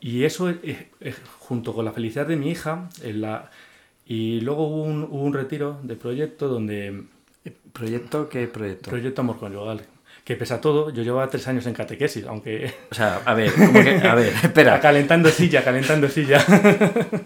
Y 0.00 0.24
eso, 0.24 0.50
eh, 0.50 0.90
eh, 1.00 1.14
junto 1.38 1.72
con 1.74 1.84
la 1.84 1.92
felicidad 1.92 2.26
de 2.26 2.36
mi 2.36 2.50
hija, 2.50 2.88
en 3.02 3.20
la... 3.20 3.50
y 4.06 4.40
luego 4.40 4.66
hubo 4.66 4.82
un, 4.82 5.04
hubo 5.04 5.22
un 5.22 5.32
retiro 5.32 5.78
de 5.82 5.96
proyecto 5.96 6.48
donde 6.48 7.04
¿Proyecto? 7.72 8.28
¿Qué 8.28 8.46
proyecto? 8.46 8.90
Proyecto 8.90 9.22
Amor 9.22 9.38
Conyugal. 9.38 9.82
Que 10.24 10.36
pese 10.36 10.54
a 10.54 10.60
todo, 10.60 10.90
yo 10.90 11.02
llevaba 11.02 11.28
tres 11.28 11.48
años 11.48 11.66
en 11.66 11.74
catequesis, 11.74 12.24
aunque... 12.28 12.72
O 12.92 12.94
sea, 12.94 13.20
a 13.24 13.34
ver, 13.34 13.52
como 13.52 13.72
que, 13.82 13.96
a 14.06 14.14
ver, 14.14 14.32
espera. 14.44 14.78
calentando 14.80 15.28
silla, 15.30 15.64
calentando 15.64 16.08
silla. 16.08 16.38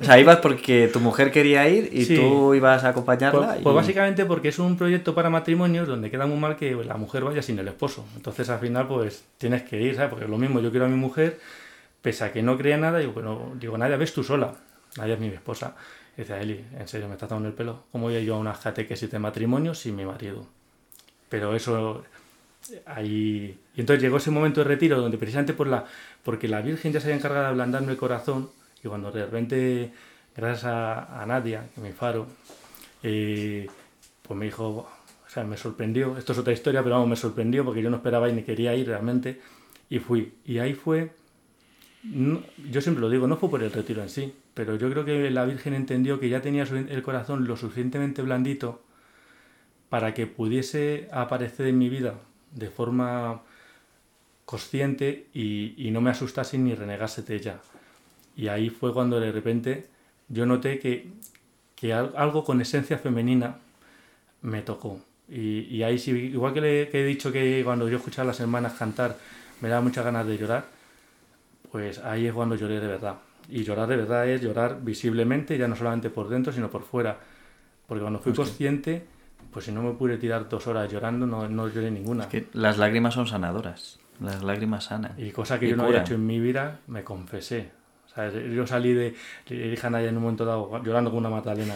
O 0.00 0.04
sea, 0.04 0.18
ibas 0.18 0.38
porque 0.38 0.88
tu 0.90 0.98
mujer 1.00 1.30
quería 1.30 1.68
ir 1.68 1.90
y 1.92 2.06
Sí. 2.06 2.16
tú 2.16 2.54
ibas 2.54 2.84
a 2.84 2.88
acompañarla. 2.90 3.48
Pues, 3.48 3.60
y- 3.60 3.62
pues 3.62 3.74
básicamente 3.76 4.24
porque 4.24 4.48
es 4.48 4.58
un 4.58 4.78
proyecto 4.78 5.14
para 5.14 5.28
matrimonios 5.28 5.86
donde 5.86 6.10
queda 6.10 6.26
muy 6.26 6.38
mal 6.38 6.56
que 6.56 6.74
la 6.74 6.96
mujer 6.96 7.24
vaya 7.24 7.42
sin 7.42 7.58
el 7.58 7.68
esposo. 7.68 8.06
Entonces 8.16 8.48
al 8.48 8.60
final 8.60 8.88
pues 8.88 9.24
tienes 9.36 9.62
que 9.64 9.78
ir, 9.80 9.94
¿sabes? 9.94 10.08
Porque 10.10 10.26
lo 10.26 10.38
mismo, 10.38 10.60
yo 10.60 10.70
quiero 10.70 10.86
a 10.86 10.88
mi 10.88 10.96
mujer, 10.96 11.38
pese 12.00 12.24
a 12.24 12.32
que 12.32 12.42
no 12.42 12.56
crea 12.56 12.78
nada, 12.78 12.98
digo, 12.98 13.12
bueno, 13.12 13.52
digo, 13.60 13.76
Nadia, 13.76 13.98
ves 13.98 14.14
tú 14.14 14.24
sola. 14.24 14.54
Nadia 14.96 15.14
es 15.14 15.20
mi 15.20 15.26
esposa. 15.28 15.74
Y 16.16 16.22
dice, 16.22 16.40
Eli, 16.40 16.64
en 16.78 16.88
serio, 16.88 17.08
me 17.08 17.12
estás 17.14 17.28
dando 17.28 17.46
el 17.46 17.52
pelo. 17.54 17.82
¿Cómo 17.92 18.04
voy 18.06 18.16
a 18.16 18.20
yo 18.20 18.36
a 18.36 18.38
una 18.38 18.54
catequesis 18.54 19.10
de 19.10 19.18
matrimonio 19.18 19.74
sin 19.74 19.96
mi 19.96 20.06
marido? 20.06 20.46
Pero 21.28 21.54
eso 21.54 22.04
ahí 22.86 23.58
y 23.74 23.80
entonces 23.80 24.02
llegó 24.02 24.16
ese 24.18 24.30
momento 24.30 24.60
de 24.60 24.64
retiro 24.68 25.00
donde 25.00 25.18
precisamente 25.18 25.52
por 25.54 25.66
la 25.66 25.84
porque 26.24 26.48
la 26.48 26.60
Virgen 26.62 26.92
ya 26.92 27.00
se 27.00 27.06
había 27.06 27.16
encargado 27.16 27.44
de 27.44 27.50
ablandarme 27.50 27.92
el 27.92 27.98
corazón 27.98 28.50
y 28.82 28.88
cuando 28.88 29.10
de 29.12 29.24
repente 29.24 29.92
gracias 30.36 30.64
a, 30.64 31.22
a 31.22 31.26
Nadia 31.26 31.66
que 31.74 31.80
mi 31.80 31.92
faro 31.92 32.26
eh, 33.02 33.66
pues 34.22 34.38
me 34.38 34.46
dijo 34.46 34.66
o 35.26 35.28
sea 35.30 35.44
me 35.44 35.56
sorprendió 35.56 36.16
esto 36.18 36.32
es 36.32 36.38
otra 36.38 36.52
historia 36.52 36.82
pero 36.82 36.96
vamos 36.96 37.08
me 37.10 37.16
sorprendió 37.16 37.64
porque 37.64 37.82
yo 37.82 37.90
no 37.90 37.96
esperaba 37.96 38.28
y 38.28 38.32
ni 38.32 38.42
quería 38.42 38.74
ir 38.74 38.86
realmente 38.88 39.40
y 39.88 40.00
fui. 40.00 40.32
Y 40.44 40.58
ahí 40.58 40.74
fue 40.74 41.12
no- 42.04 42.42
yo 42.70 42.80
siempre 42.80 43.00
lo 43.02 43.10
digo 43.10 43.26
no 43.26 43.36
fue 43.36 43.50
por 43.50 43.62
el 43.62 43.72
retiro 43.72 44.02
en 44.02 44.08
sí 44.08 44.34
pero 44.54 44.76
yo 44.76 44.90
creo 44.90 45.04
que 45.04 45.30
la 45.30 45.44
Virgen 45.44 45.74
entendió 45.74 46.18
que 46.20 46.28
ya 46.28 46.40
tenía 46.42 46.64
el 46.64 47.02
corazón 47.02 47.46
lo 47.46 47.56
suficientemente 47.56 48.22
blandito 48.22 48.82
para 49.88 50.14
que 50.14 50.26
pudiese 50.26 51.08
aparecer 51.12 51.66
en 51.68 51.78
mi 51.78 51.88
vida 51.88 52.14
de 52.52 52.68
forma 52.70 53.42
consciente 54.44 55.26
y, 55.34 55.74
y 55.76 55.90
no 55.90 56.00
me 56.00 56.10
asustase 56.10 56.58
ni 56.58 56.74
renegase 56.74 57.22
de 57.22 57.34
ella. 57.36 57.56
Y 58.36 58.48
ahí 58.48 58.70
fue 58.70 58.92
cuando 58.94 59.20
de 59.20 59.32
repente 59.32 59.86
yo 60.28 60.46
noté 60.46 60.78
que, 60.78 61.08
que 61.76 61.92
al- 61.92 62.14
algo 62.16 62.44
con 62.44 62.60
esencia 62.60 62.98
femenina 62.98 63.58
me 64.42 64.62
tocó. 64.62 65.00
Y, 65.28 65.60
y 65.62 65.82
ahí 65.82 65.98
sí, 65.98 66.12
igual 66.12 66.54
que, 66.54 66.60
le, 66.60 66.88
que 66.90 67.02
he 67.02 67.06
dicho 67.06 67.32
que 67.32 67.62
cuando 67.64 67.88
yo 67.88 67.96
escuchaba 67.98 68.24
a 68.24 68.28
las 68.28 68.40
hermanas 68.40 68.74
cantar 68.74 69.16
me 69.60 69.68
daba 69.68 69.82
muchas 69.82 70.04
ganas 70.04 70.26
de 70.26 70.38
llorar, 70.38 70.66
pues 71.72 71.98
ahí 71.98 72.26
es 72.26 72.32
cuando 72.32 72.54
lloré 72.56 72.80
de 72.80 72.86
verdad. 72.86 73.16
Y 73.48 73.62
llorar 73.64 73.88
de 73.88 73.96
verdad 73.96 74.28
es 74.28 74.40
llorar 74.40 74.80
visiblemente, 74.82 75.56
ya 75.58 75.68
no 75.68 75.76
solamente 75.76 76.10
por 76.10 76.28
dentro, 76.28 76.52
sino 76.52 76.70
por 76.70 76.82
fuera. 76.82 77.18
Porque 77.86 78.02
cuando 78.02 78.18
fui 78.20 78.32
consciente, 78.34 79.06
pues 79.56 79.64
si 79.64 79.72
no 79.72 79.80
me 79.80 79.92
pude 79.92 80.18
tirar 80.18 80.50
dos 80.50 80.66
horas 80.66 80.92
llorando, 80.92 81.26
no, 81.26 81.48
no 81.48 81.66
lloré 81.68 81.90
ninguna. 81.90 82.28
Que 82.28 82.46
las 82.52 82.76
lágrimas 82.76 83.14
son 83.14 83.26
sanadoras. 83.26 83.98
Las 84.20 84.42
lágrimas 84.42 84.84
sanan. 84.84 85.14
Y 85.16 85.30
cosa 85.30 85.58
que 85.58 85.64
Y 85.64 85.70
yo 85.70 85.76
no 85.76 85.84
había 85.84 86.02
hecho 86.02 86.12
en 86.12 86.26
mi 86.26 86.38
vida, 86.38 86.80
me 86.88 87.02
confesé. 87.02 87.70
O 88.04 88.14
sea, 88.14 88.30
yo 88.30 88.66
salí 88.66 88.92
de. 88.92 89.14
Le 89.48 89.70
dije 89.70 89.86
a 89.86 89.88
Naya 89.88 90.10
en 90.10 90.16
un 90.18 90.24
momento 90.24 90.44
dado, 90.44 90.82
llorando 90.84 91.08
con 91.10 91.20
una 91.20 91.30
Magdalena. 91.30 91.74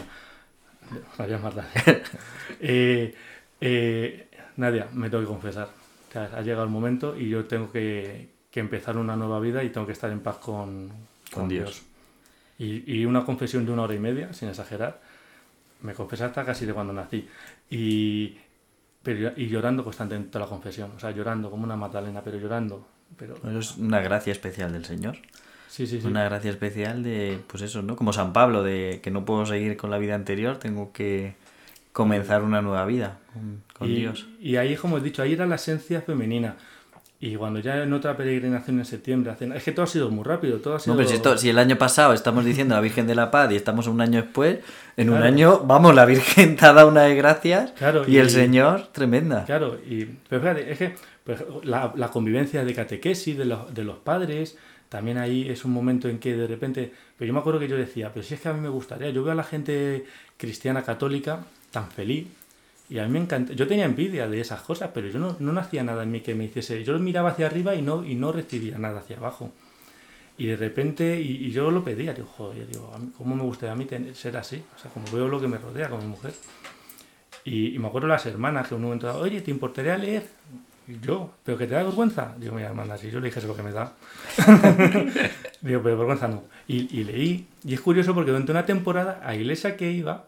María 1.19 1.39
Magdalena. 1.39 1.73
eh, 2.61 3.15
eh, 3.63 4.29
Nadia, 4.59 4.89
me 4.93 5.09
tengo 5.09 5.23
que 5.23 5.29
confesar. 5.29 5.69
O 6.11 6.13
sea, 6.13 6.25
ha 6.37 6.43
llegado 6.43 6.65
el 6.65 6.71
momento 6.71 7.17
y 7.17 7.31
yo 7.31 7.47
tengo 7.47 7.73
que, 7.73 8.29
que 8.51 8.61
empezar 8.61 8.99
una 8.99 9.17
nueva 9.17 9.41
vida 9.41 9.65
y 9.65 9.71
tengo 9.71 9.87
que 9.87 9.95
estar 9.95 10.11
en 10.11 10.21
paz 10.21 10.37
con, 10.37 10.91
Con 11.33 11.49
Dios. 11.49 11.81
Y, 12.59 13.01
y 13.01 13.07
una 13.07 13.25
confesión 13.25 13.65
de 13.65 13.73
una 13.73 13.85
hora 13.85 13.95
y 13.95 14.01
media, 14.01 14.35
sin 14.35 14.51
exagerar. 14.51 15.01
Me 15.81 15.95
confesé 15.95 16.25
hasta 16.25 16.45
casi 16.45 16.67
de 16.67 16.75
cuando 16.75 16.93
nací. 16.93 17.27
Y, 17.71 18.37
pero, 19.03 19.33
y 19.37 19.47
llorando 19.47 19.85
constantemente 19.85 20.39
la 20.39 20.47
confesión. 20.47 20.91
O 20.97 21.01
sea, 21.01 21.13
llorando 21.13 21.51
como 21.51 21.65
una 21.65 21.77
Magdalena, 21.77 22.23
pero 22.23 22.39
llorando. 22.39 22.87
Pero, 23.17 23.37
Eso 23.37 23.59
es 23.59 23.77
una 23.77 24.01
gracia 24.01 24.33
especial 24.33 24.73
del 24.73 24.85
Señor. 24.85 25.17
sí, 25.69 25.87
sí, 25.87 26.01
sí. 26.01 26.07
Una 26.07 26.25
gracia 26.25 26.51
especial 26.51 27.03
de, 27.03 27.39
pues 27.47 27.63
eso, 27.63 27.83
¿no? 27.83 27.97
Como 27.97 28.13
San 28.13 28.33
Pablo, 28.33 28.63
de 28.63 29.01
que 29.03 29.11
no 29.11 29.25
puedo 29.25 29.47
seguir 29.47 29.77
con 29.77 29.91
la 29.91 29.99
vida 29.99 30.15
anterior, 30.15 30.59
tengo 30.59 30.93
que 30.93 31.35
comenzar 31.93 32.43
una 32.43 32.63
nueva 32.63 32.85
vida 32.87 33.19
con, 33.33 33.63
con 33.73 33.89
y, 33.89 33.97
Dios. 33.97 34.29
Y 34.41 34.57
ahí, 34.57 34.77
como 34.77 34.99
he 34.99 35.01
dicho, 35.01 35.23
ahí 35.23 35.33
era 35.33 35.47
la 35.47 35.57
esencia 35.57 36.03
femenina. 36.03 36.57
Y 37.23 37.37
cuando 37.37 37.61
ya 37.61 37.83
en 37.83 37.93
otra 37.93 38.17
peregrinación 38.17 38.79
en 38.79 38.87
septiembre 38.87 39.31
hacen... 39.31 39.53
Es 39.53 39.63
que 39.63 39.73
todo 39.73 39.85
ha 39.85 39.87
sido 39.87 40.11
muy 40.11 40.25
rápido, 40.25 40.57
todo 40.59 40.77
ha 40.77 40.81
sido... 40.81 40.95
No, 40.95 40.99
pero 40.99 41.09
si, 41.11 41.17
esto- 41.17 41.37
si 41.37 41.51
el 41.51 41.59
año 41.59 41.77
pasado 41.77 42.15
estamos 42.15 42.47
diciendo 42.47 42.75
la 42.75 42.81
Virgen 42.81 43.07
de 43.07 43.15
la 43.15 43.31
Paz 43.31 43.53
y 43.53 43.57
estamos 43.57 43.87
un 43.89 44.01
año 44.01 44.23
después, 44.23 44.61
en 44.97 45.11
un 45.11 45.23
año, 45.23 45.61
vamos, 45.67 45.95
la 45.95 46.07
Virgen 46.07 46.57
te 46.57 46.65
ha 46.65 46.73
dado 46.73 46.89
una 46.89 47.03
de 47.03 47.15
gracias 47.17 47.73
Claro, 47.73 48.05
y, 48.09 48.17
el 48.17 48.31
Señor, 48.31 48.87
tremenda. 48.93 49.45
Claro, 49.45 49.79
y, 49.87 50.07
pero 50.31 50.41
fíjate, 50.41 50.73
es 50.73 50.79
que 50.79 50.95
pues, 51.25 51.45
la, 51.65 51.93
la 51.95 52.09
convivencia 52.09 52.65
de 52.65 52.75
catequesis 52.75 53.37
de 53.37 53.45
los, 53.45 53.75
de 53.75 53.85
los 53.85 53.99
padres, 53.99 54.57
también 54.89 55.19
ahí 55.19 55.47
es 55.47 55.67
un 55.67 55.73
momento 55.73 56.09
en 56.09 56.19
que 56.21 56.35
de 56.35 56.47
repente, 56.47 56.91
pero 57.19 57.27
yo 57.29 57.35
me 57.35 57.41
acuerdo 57.41 57.61
que 57.61 57.69
yo 57.69 57.77
decía, 57.77 58.11
pero 58.15 58.25
si 58.25 58.33
es 58.33 58.41
que 58.41 58.49
a 58.49 58.55
mí 58.55 58.61
me 58.63 58.71
gustaría, 58.71 59.11
yo 59.11 59.23
veo 59.23 59.33
a 59.33 59.37
la 59.37 59.45
gente 59.45 60.07
cristiana 60.39 60.83
católica 60.83 61.41
tan 61.71 61.91
feliz, 61.91 62.29
y 62.91 62.99
a 62.99 63.05
mí 63.05 63.11
me 63.11 63.21
encanta, 63.21 63.53
yo 63.55 63.67
tenía 63.67 63.85
envidia 63.87 64.29
de 64.29 64.41
esas 64.41 64.61
cosas, 64.63 64.91
pero 64.93 65.09
yo 65.09 65.19
no, 65.19 65.37
no 65.39 65.53
nacía 65.53 65.83
nada 65.85 66.03
en 66.03 66.11
mí 66.11 66.21
que 66.21 66.35
me 66.35 66.45
hiciese, 66.45 66.85
yo 66.85 66.99
miraba 66.99 67.31
hacia 67.31 67.47
arriba 67.47 67.75
y 67.75 67.83
no, 67.83 68.05
y 68.05 68.15
no 68.17 68.33
recibía 68.33 68.79
nada 68.79 69.01
hacia 69.01 69.17
abajo. 69.17 69.53
Y 70.39 70.47
de 70.47 70.57
repente, 70.57 71.21
y, 71.21 71.47
y 71.47 71.51
yo 71.53 71.71
lo 71.71 71.85
pedía, 71.85 72.15
digo, 72.15 72.29
joder, 72.29 72.67
digo, 72.69 72.93
¿cómo 73.19 73.37
me 73.37 73.43
gustaría 73.45 73.73
a 73.73 73.77
mí 73.77 73.85
tener- 73.87 74.15
ser 74.17 74.37
así? 74.39 74.63
O 74.77 74.79
sea, 74.81 74.91
como 74.91 75.07
veo 75.13 75.29
lo 75.29 75.41
que 75.41 75.49
me 75.49 75.59
rodea 75.59 75.89
con 75.91 76.01
mi 76.01 76.07
mujer. 76.07 76.33
Y, 77.45 77.75
y 77.75 77.79
me 77.79 77.89
acuerdo 77.89 78.09
las 78.09 78.27
hermanas 78.27 78.69
que 78.69 78.75
en 78.75 78.81
un 78.81 78.85
momento 78.85 79.19
oye, 79.19 79.41
¿te 79.41 79.51
importaría 79.51 79.97
leer? 79.97 80.25
Y 80.89 80.99
yo, 81.01 81.33
¿pero 81.45 81.57
que 81.57 81.67
te 81.67 81.75
da 81.75 81.83
vergüenza? 81.85 82.35
Digo, 82.39 82.55
mira, 82.55 82.69
hermana, 82.69 82.97
si 82.99 83.11
yo 83.11 83.21
le 83.21 83.27
dije 83.29 83.41
lo 83.43 83.57
que 83.57 83.63
me 83.63 83.73
da. 83.73 83.93
Digo, 85.61 85.83
pero 85.83 85.97
vergüenza 85.99 86.29
no. 86.29 86.45
Y, 86.67 86.99
y 87.01 87.05
leí, 87.05 87.47
y 87.65 87.75
es 87.75 87.81
curioso 87.81 88.15
porque 88.15 88.31
durante 88.31 88.53
una 88.53 88.67
temporada 88.67 89.21
a 89.25 89.35
iglesia 89.35 89.77
que 89.77 89.91
iba, 89.91 90.27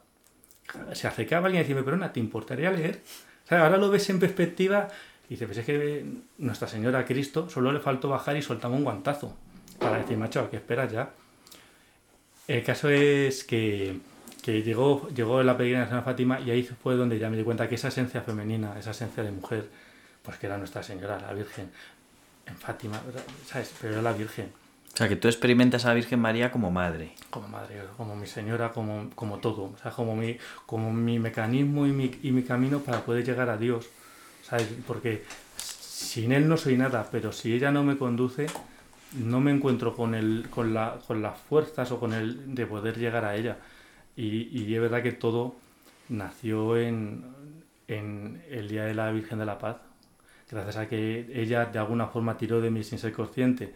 se 0.92 1.06
acercaba 1.06 1.46
alguien 1.46 1.64
y 1.64 1.68
decía, 1.68 1.82
pero 1.84 1.96
Ana, 1.96 2.12
¿te 2.12 2.20
importaría 2.20 2.70
leer? 2.70 3.00
O 3.44 3.48
sea, 3.48 3.64
ahora 3.64 3.76
lo 3.76 3.90
ves 3.90 4.08
en 4.10 4.18
perspectiva 4.18 4.88
y 5.28 5.34
dices, 5.34 5.46
pues 5.46 5.58
es 5.58 5.66
que 5.66 6.04
Nuestra 6.38 6.68
Señora 6.68 7.04
Cristo 7.04 7.48
solo 7.48 7.72
le 7.72 7.80
faltó 7.80 8.08
bajar 8.08 8.36
y 8.36 8.42
soltaba 8.42 8.74
un 8.74 8.84
guantazo 8.84 9.36
para 9.78 9.98
decir, 9.98 10.16
macho, 10.16 10.40
¿a 10.40 10.50
qué 10.50 10.56
esperas 10.56 10.92
ya? 10.92 11.10
El 12.48 12.62
caso 12.64 12.88
es 12.88 13.44
que, 13.44 13.98
que 14.42 14.62
llegó, 14.62 15.08
llegó 15.08 15.42
la 15.42 15.56
peregrinación 15.56 15.98
a 15.98 16.02
Fátima 16.02 16.40
y 16.40 16.50
ahí 16.50 16.62
fue 16.62 16.96
donde 16.96 17.18
ya 17.18 17.30
me 17.30 17.36
di 17.36 17.44
cuenta 17.44 17.68
que 17.68 17.76
esa 17.76 17.88
esencia 17.88 18.22
femenina, 18.22 18.78
esa 18.78 18.90
esencia 18.90 19.22
de 19.22 19.30
mujer, 19.30 19.68
pues 20.22 20.38
que 20.38 20.46
era 20.46 20.58
Nuestra 20.58 20.82
Señora, 20.82 21.18
la 21.20 21.32
Virgen, 21.32 21.70
en 22.46 22.56
Fátima. 22.56 23.00
¿sabes? 23.46 23.72
Pero 23.80 23.94
era 23.94 24.02
la 24.02 24.12
Virgen, 24.12 24.52
O 24.92 24.96
sea, 24.96 25.08
que 25.08 25.16
tú 25.16 25.28
experimentas 25.28 25.84
a 25.84 25.88
la 25.88 25.94
Virgen 25.94 26.20
María 26.20 26.50
como 26.50 26.70
madre. 26.70 27.14
como 27.30 27.48
madre, 27.48 27.80
como 27.96 28.14
mi 28.14 28.26
señora, 28.26 28.72
como, 28.72 29.08
como 29.14 29.38
todo, 29.38 29.72
o 29.74 29.78
sea, 29.82 29.90
como 29.90 30.14
mi, 30.14 30.36
como 30.66 30.92
mi 30.92 31.18
mecanismo 31.18 31.86
y 31.86 31.92
mi, 31.92 32.10
y 32.22 32.30
mi 32.30 32.42
camino 32.42 32.80
para 32.80 33.00
poder 33.00 33.24
llegar 33.24 33.48
a 33.48 33.56
Dios, 33.56 33.88
¿sabes? 34.42 34.68
Porque 34.86 35.24
sin 35.56 36.32
Él 36.32 36.46
no 36.46 36.58
soy 36.58 36.76
nada, 36.76 37.08
pero 37.10 37.32
si 37.32 37.54
ella 37.54 37.70
no 37.70 37.84
me 37.84 37.96
conduce, 37.96 38.48
no 39.14 39.40
me 39.40 39.50
encuentro 39.50 39.96
con, 39.96 40.14
el, 40.14 40.48
con, 40.50 40.74
la, 40.74 40.98
con 41.06 41.22
las 41.22 41.38
fuerzas 41.40 41.90
o 41.90 41.98
con 41.98 42.12
el 42.12 42.54
de 42.54 42.66
poder 42.66 42.98
llegar 42.98 43.24
a 43.24 43.34
ella. 43.34 43.56
Y, 44.14 44.48
y 44.58 44.74
es 44.74 44.80
verdad 44.80 45.02
que 45.02 45.12
todo 45.12 45.56
nació 46.10 46.76
en, 46.76 47.24
en 47.88 48.42
el 48.50 48.68
Día 48.68 48.84
de 48.84 48.94
la 48.94 49.10
Virgen 49.10 49.38
de 49.38 49.46
la 49.46 49.58
Paz, 49.58 49.76
gracias 50.50 50.76
a 50.76 50.86
que 50.86 51.30
ella 51.32 51.64
de 51.64 51.78
alguna 51.78 52.08
forma 52.08 52.36
tiró 52.36 52.60
de 52.60 52.70
mí 52.70 52.84
sin 52.84 52.98
ser 52.98 53.12
consciente, 53.12 53.72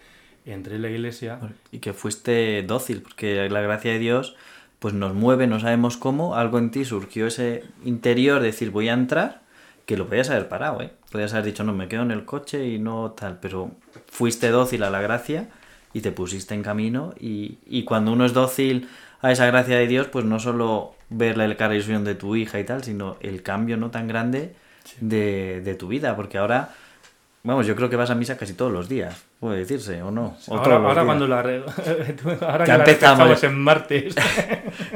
entré 0.46 0.76
en 0.76 0.82
la 0.82 0.90
iglesia. 0.90 1.38
Y 1.72 1.78
que 1.78 1.92
fuiste 1.92 2.62
dócil, 2.62 3.02
porque 3.02 3.48
la 3.50 3.60
gracia 3.60 3.92
de 3.92 3.98
Dios 3.98 4.36
pues 4.78 4.94
nos 4.94 5.14
mueve, 5.14 5.46
no 5.46 5.58
sabemos 5.58 5.96
cómo, 5.96 6.34
algo 6.34 6.58
en 6.58 6.70
ti 6.70 6.84
surgió 6.84 7.26
ese 7.26 7.64
interior 7.84 8.40
de 8.40 8.46
decir 8.46 8.70
voy 8.70 8.88
a 8.88 8.92
entrar, 8.92 9.42
que 9.86 9.96
lo 9.96 10.06
podías 10.06 10.30
haber 10.30 10.48
parado, 10.48 10.82
¿eh? 10.82 10.90
Podías 11.10 11.32
haber 11.32 11.46
dicho 11.46 11.64
no, 11.64 11.72
me 11.72 11.88
quedo 11.88 12.02
en 12.02 12.10
el 12.10 12.24
coche 12.24 12.66
y 12.68 12.78
no 12.78 13.12
tal, 13.12 13.38
pero 13.40 13.70
fuiste 14.08 14.50
dócil 14.50 14.82
a 14.82 14.90
la 14.90 15.00
gracia 15.00 15.48
y 15.94 16.02
te 16.02 16.12
pusiste 16.12 16.54
en 16.54 16.62
camino 16.62 17.14
y, 17.18 17.58
y 17.66 17.84
cuando 17.84 18.12
uno 18.12 18.26
es 18.26 18.34
dócil 18.34 18.88
a 19.22 19.32
esa 19.32 19.46
gracia 19.46 19.76
de 19.76 19.86
Dios, 19.86 20.08
pues 20.08 20.24
no 20.24 20.38
solo 20.38 20.94
ver 21.08 21.36
la 21.36 21.46
ilusión 21.46 22.04
de 22.04 22.14
tu 22.14 22.36
hija 22.36 22.60
y 22.60 22.64
tal, 22.64 22.84
sino 22.84 23.16
el 23.20 23.42
cambio 23.42 23.76
no 23.76 23.90
tan 23.90 24.08
grande 24.08 24.54
de, 25.00 25.60
de 25.62 25.74
tu 25.74 25.88
vida, 25.88 26.16
porque 26.16 26.38
ahora, 26.38 26.74
vamos, 27.46 27.66
yo 27.66 27.74
creo 27.76 27.88
que 27.88 27.96
vas 27.96 28.10
a 28.10 28.14
misa 28.14 28.36
casi 28.36 28.52
todos 28.54 28.72
los 28.72 28.88
días, 28.88 29.24
puede 29.40 29.58
decirse, 29.58 30.02
o 30.02 30.10
no. 30.10 30.36
O 30.48 30.56
Ahora, 30.58 30.76
ahora 30.76 31.04
cuando 31.04 31.26
la 31.28 31.42
re- 31.42 31.62
ahora 32.42 32.64
que 32.64 32.70
la 32.72 32.78
empezamos. 32.78 33.42
en 33.44 33.58
martes. 33.58 34.14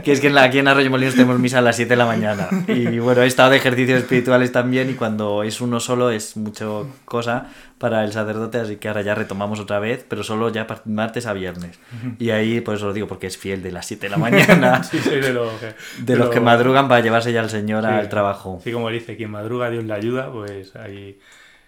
Que 0.04 0.12
es 0.12 0.20
que 0.20 0.26
en 0.28 0.34
la- 0.34 0.44
aquí 0.44 0.58
en 0.58 0.68
Arroyo 0.68 0.90
Molinos 0.90 1.14
tenemos 1.14 1.38
misa 1.38 1.58
a 1.58 1.62
las 1.62 1.76
7 1.76 1.90
de 1.90 1.96
la 1.96 2.06
mañana. 2.06 2.48
Y 2.68 2.98
bueno, 2.98 3.22
he 3.22 3.26
estado 3.26 3.50
de 3.50 3.56
ejercicios 3.56 3.98
espirituales 4.00 4.50
también 4.52 4.90
y 4.90 4.94
cuando 4.94 5.42
es 5.42 5.60
uno 5.60 5.78
solo 5.80 6.10
es 6.10 6.36
mucho 6.36 6.86
cosa 7.04 7.46
para 7.78 8.04
el 8.04 8.12
sacerdote, 8.12 8.58
así 8.58 8.76
que 8.76 8.88
ahora 8.88 9.02
ya 9.02 9.14
retomamos 9.14 9.58
otra 9.60 9.78
vez, 9.78 10.04
pero 10.08 10.22
solo 10.22 10.50
ya 10.50 10.66
martes 10.86 11.26
a 11.26 11.32
viernes. 11.32 11.78
Y 12.18 12.30
ahí 12.30 12.60
pues 12.60 12.80
lo 12.82 12.92
digo 12.92 13.08
porque 13.08 13.26
es 13.26 13.36
fiel 13.38 13.62
de 13.62 13.72
las 13.72 13.86
7 13.86 14.06
de 14.06 14.10
la 14.10 14.16
mañana. 14.18 14.82
sí, 14.84 14.98
soy 14.98 15.20
de 15.20 15.32
los 15.32 15.50
que, 15.60 15.74
De 16.02 16.16
los 16.16 16.28
que 16.30 16.40
madrugan 16.40 16.88
para 16.88 17.00
llevarse 17.00 17.32
ya 17.32 17.40
al 17.40 17.50
Señor 17.50 17.82
Sí. 17.84 17.88
al 17.90 18.08
trabajo. 18.08 18.60
Sí, 18.64 18.72
como 18.72 18.88
dice, 18.90 19.16
quien 19.16 19.30
madruga 19.30 19.70
Dios 19.70 19.84
le 19.84 19.92
ayuda, 19.94 20.30
pues 20.32 20.74
ahí... 20.76 21.18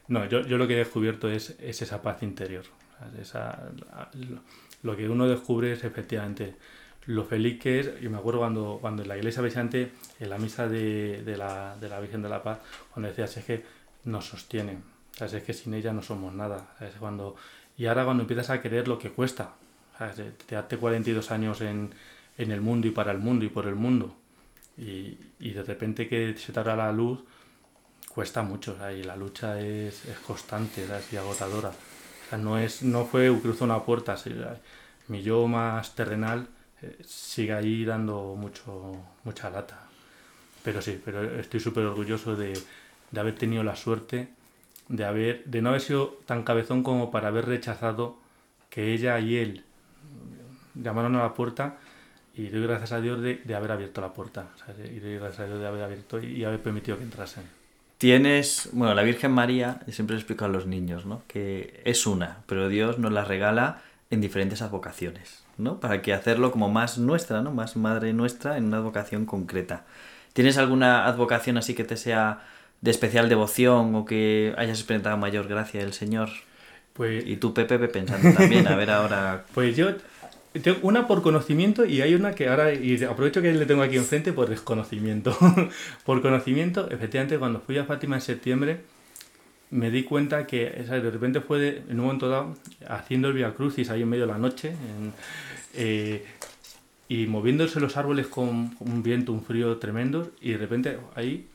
No, 0.09 0.27
yo, 0.27 0.43
yo 0.43 0.59
lo 0.59 0.67
que 0.67 0.75
he 0.75 0.79
descubierto 0.79 1.31
es, 1.31 1.57
es 1.61 1.83
esa 1.83 2.03
paz 2.03 2.23
interior. 2.23 2.65
Esa, 3.21 3.71
lo, 4.83 4.97
que 4.97 5.09
uno 5.09 5.27
descubre 5.27 5.73
es 5.73 5.85
efectivamente 5.85 6.55
lo 7.07 7.25
feliz 7.25 7.61
que 7.61 7.81
es. 7.81 8.01
Yo 8.01 8.11
me 8.11 8.19
acuerdo 8.19 8.41
cuando, 8.41 8.79
cuando 8.81 9.03
en 9.03 9.09
la 9.09 9.17
iglesia 9.17 9.43
precisamente, 9.43 9.93
en 10.21 10.31
la 10.31 10.39
misa 10.39 10.69
de, 10.69 11.23
de 11.23 11.37
la, 11.37 11.77
de 11.81 11.89
la 11.89 12.01
Virgen 12.01 12.23
de 12.23 12.29
la 12.29 12.43
Paz, 12.43 12.59
cuando 12.93 13.09
decías 13.09 13.37
es 13.37 13.45
que 13.45 13.65
nos 14.05 14.27
sostienen. 14.27 14.83
¿sabes? 15.13 15.35
Es 15.35 15.43
que 15.43 15.53
sin 15.53 15.75
ella 15.75 15.93
no 15.93 16.03
somos 16.03 16.33
nada. 16.33 16.75
Cuando, 16.99 17.37
y 17.77 17.87
ahora 17.87 18.05
cuando 18.05 18.23
empiezas 18.23 18.51
a 18.51 18.61
querer 18.61 18.89
lo 18.89 18.99
que 18.99 19.11
cuesta. 19.11 19.55
¿sabes? 19.99 20.37
Te 20.47 20.77
42 20.77 21.31
años 21.31 21.61
en, 21.61 21.91
en 22.39 22.51
el 22.51 22.61
mundo 22.61 22.87
y 22.87 22.91
para 22.91 23.13
el 23.13 23.19
mundo 23.19 23.45
y 23.45 23.49
por 23.49 23.67
el 23.67 23.75
mundo. 23.75 24.17
Y, 24.77 25.19
y 25.39 25.51
de 25.51 25.63
repente 25.63 26.09
que 26.09 26.37
se 26.37 26.53
te 26.53 26.61
abra 26.61 26.77
la 26.77 26.93
luz, 26.93 27.21
cuesta 28.15 28.43
mucho, 28.43 28.73
o 28.73 28.77
sea, 28.77 28.93
y 28.93 29.03
la 29.03 29.17
lucha 29.17 29.61
es, 29.61 30.05
es 30.07 30.19
constante, 30.19 30.87
¿sabes? 30.87 31.13
y 31.13 31.17
agotadora. 31.17 31.71
O 31.71 32.29
sea, 32.29 32.39
no, 32.39 32.59
es, 32.59 32.83
no 32.83 33.05
fue 33.05 33.33
cruzo 33.41 33.65
una 33.65 33.83
puerta, 33.83 34.17
sí, 34.17 34.35
mi 35.09 35.23
yo 35.23 35.47
más 35.49 35.95
terrenal 35.95 36.49
eh, 36.83 36.99
sigue 37.05 37.53
ahí 37.53 37.85
dando 37.85 38.35
mucho, 38.37 38.97
mucha 39.25 39.51
lata. 39.51 39.89
Pero 40.63 40.81
sí, 40.81 41.01
pero 41.05 41.41
estoy 41.41 41.61
súper 41.61 41.85
orgulloso 41.85 42.37
de, 42.37 42.59
de 43.11 43.21
haber 43.21 43.35
tenido 43.35 43.65
la 43.65 43.77
suerte 43.77 44.29
de, 44.89 45.05
haber, 45.05 45.45
de 45.45 45.63
no 45.63 45.71
haber 45.71 45.81
sido 45.81 46.19
tan 46.27 46.43
cabezón 46.43 46.83
como 46.83 47.11
para 47.11 47.29
haber 47.29 47.47
rechazado 47.47 48.19
que 48.71 48.93
ella 48.93 49.19
y 49.21 49.37
él 49.37 49.65
llamaron 50.75 51.17
a 51.17 51.23
la 51.23 51.35
puerta 51.35 51.79
y 52.35 52.49
doy 52.49 52.63
gracias 52.63 52.93
a 52.93 53.01
Dios 53.01 53.21
de, 53.21 53.37
de 53.37 53.55
haber 53.55 53.73
abierto 53.73 54.01
la 54.01 54.13
puerta. 54.13 54.51
¿sabes? 54.59 54.91
Y 54.91 55.01
doy 55.01 55.17
gracias 55.17 55.41
a 55.41 55.47
Dios 55.47 55.61
de 55.61 55.67
haber 55.67 55.83
abierto 55.83 56.21
y 56.21 56.45
haber 56.45 56.63
permitido 56.63 56.99
que 56.99 57.05
entrasen. 57.05 57.62
Tienes, 58.03 58.69
bueno, 58.73 58.95
la 58.95 59.05
Virgen 59.05 59.31
María, 59.31 59.79
siempre 59.87 60.17
le 60.17 60.21
explico 60.21 60.45
a 60.45 60.49
los 60.49 60.67
niños, 60.67 61.07
¿no? 61.07 61.23
Que 61.29 61.81
es 61.85 62.05
una, 62.05 62.39
pero 62.47 62.69
Dios 62.69 62.99
nos 62.99 63.13
la 63.13 63.25
regala 63.25 63.81
en 64.11 64.21
diferentes 64.21 64.61
advocaciones, 64.61 65.45
¿no? 65.57 65.79
Para 65.79 66.03
que 66.03 66.13
hacerlo 66.13 66.51
como 66.51 66.69
más 66.69 66.99
nuestra, 66.99 67.43
¿no? 67.43 67.53
Más 67.53 67.77
madre 67.77 68.13
nuestra 68.13 68.57
en 68.57 68.65
una 68.65 68.79
advocación 68.79 69.25
concreta. 69.25 69.85
¿Tienes 70.33 70.59
alguna 70.59 71.07
advocación 71.07 71.59
así 71.59 71.75
que 71.75 71.85
te 71.85 71.97
sea 71.97 72.41
de 72.81 72.91
especial 72.91 73.29
devoción 73.29 73.95
o 73.95 74.05
que 74.05 74.53
hayas 74.59 74.81
experimentado 74.81 75.17
mayor 75.17 75.47
gracia 75.47 75.79
del 75.79 75.93
Señor? 75.93 76.29
Pues, 76.95 77.25
Y 77.25 77.37
tú, 77.37 77.55
Pepe, 77.55 77.79
pensando 77.87 78.37
también, 78.37 78.67
a 78.67 78.75
ver 78.75 78.91
ahora... 78.91 79.45
pues 79.55 79.77
yo 79.77 79.93
tengo 80.61 80.79
una 80.83 81.07
por 81.07 81.23
conocimiento 81.23 81.85
y 81.87 82.03
hay 82.03 82.15
una 82.15 82.35
que 82.35 82.49
ahora, 82.49 82.75
y 82.75 83.03
aprovecho 83.05 83.41
que 83.41 83.53
le 83.53 83.65
tengo 83.67 83.83
aquí 83.83 83.97
enfrente 83.97 84.33
por 84.33 84.49
desconocimiento. 84.51 85.37
por 86.05 86.21
conocimiento, 86.23 86.91
efectivamente, 86.91 87.39
cuando 87.39 87.61
fui 87.61 87.79
a 87.79 87.85
Fátima 87.85 88.17
en 88.17 88.23
septiembre, 88.23 88.81
me 89.71 89.91
di 89.91 90.03
cuenta 90.03 90.47
que 90.47 90.67
de 90.71 91.11
repente 91.11 91.41
fue 91.41 91.59
de- 91.59 91.79
en 91.89 91.99
un 91.99 92.07
momento 92.07 92.29
dado 92.29 92.55
haciendo 92.89 93.29
el 93.29 93.35
Via 93.35 93.55
Crucis 93.55 93.89
ahí 93.89 94.03
en 94.03 94.09
medio 94.11 94.27
de 94.27 94.33
la 94.33 94.39
noche 94.39 94.75
eh, 95.75 96.23
y 97.09 97.27
moviéndose 97.27 97.81
los 97.81 97.97
árboles 97.97 98.27
con 98.27 98.77
un 98.79 99.03
viento, 99.03 99.33
un 99.33 99.43
frío 99.43 99.79
tremendo 99.79 100.31
y 100.43 100.51
de 100.53 100.59
repente 100.59 100.99
ahí 101.15 101.47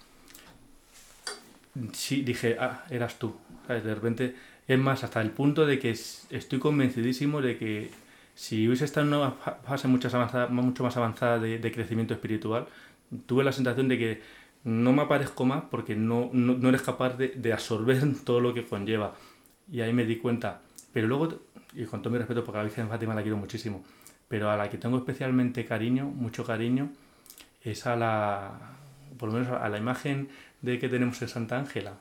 sí 1.93 2.23
dije, 2.23 2.57
ah, 2.59 2.83
eras 2.89 3.19
tú. 3.19 3.35
De 3.67 3.93
repente, 3.93 4.33
es 4.67 4.79
más, 4.79 5.03
hasta 5.03 5.21
el 5.21 5.29
punto 5.29 5.65
de 5.65 5.77
que 5.79 5.91
es- 5.91 6.25
estoy 6.31 6.57
convencidísimo 6.59 7.41
de 7.41 7.57
que 7.57 7.91
si 8.37 8.67
hubiese 8.67 8.85
estado 8.85 9.07
en 9.07 9.13
una 9.15 9.31
fa- 9.31 9.57
fase 9.65 9.87
mucho 9.87 10.07
avanzada, 10.15 10.47
mucho 10.47 10.83
más 10.83 10.95
avanzada 10.97 11.39
de, 11.39 11.57
de 11.59 11.71
crecimiento 11.71 12.13
espiritual, 12.13 12.67
tuve 13.25 13.43
la 13.43 13.51
sensación 13.51 13.87
de 13.87 13.97
que 13.97 14.21
no 14.63 14.93
me 14.93 15.03
aparezco 15.03 15.45
más 15.45 15.63
porque 15.71 15.95
no, 15.95 16.29
no, 16.33 16.53
no 16.55 16.69
eres 16.69 16.81
capaz 16.83 17.17
de, 17.17 17.29
de 17.29 17.53
absorber 17.53 18.01
todo 18.25 18.39
lo 18.41 18.53
que 18.53 18.63
conlleva. 18.65 19.15
Y 19.71 19.81
ahí 19.81 19.93
me 19.93 20.05
di 20.05 20.17
cuenta. 20.17 20.61
Pero 20.93 21.07
luego, 21.07 21.39
y 21.73 21.85
con 21.85 22.01
todo 22.01 22.11
mi 22.11 22.19
respeto, 22.19 22.43
porque 22.43 22.59
a 22.59 22.63
la 22.63 22.69
Virgen 22.69 22.89
Fátima 22.89 23.13
la 23.15 23.21
quiero 23.21 23.37
muchísimo, 23.37 23.83
pero 24.27 24.49
a 24.51 24.57
la 24.57 24.69
que 24.69 24.77
tengo 24.77 24.97
especialmente 24.97 25.65
cariño, 25.65 26.05
mucho 26.05 26.45
cariño, 26.45 26.89
es 27.63 27.85
a 27.87 27.95
la, 27.95 28.51
por 29.17 29.29
lo 29.29 29.39
menos 29.39 29.49
a 29.61 29.67
la 29.69 29.77
imagen 29.77 30.29
de 30.61 30.79
que 30.79 30.89
tenemos 30.89 31.21
en 31.21 31.27
Santa 31.29 31.57
Ángela, 31.57 31.93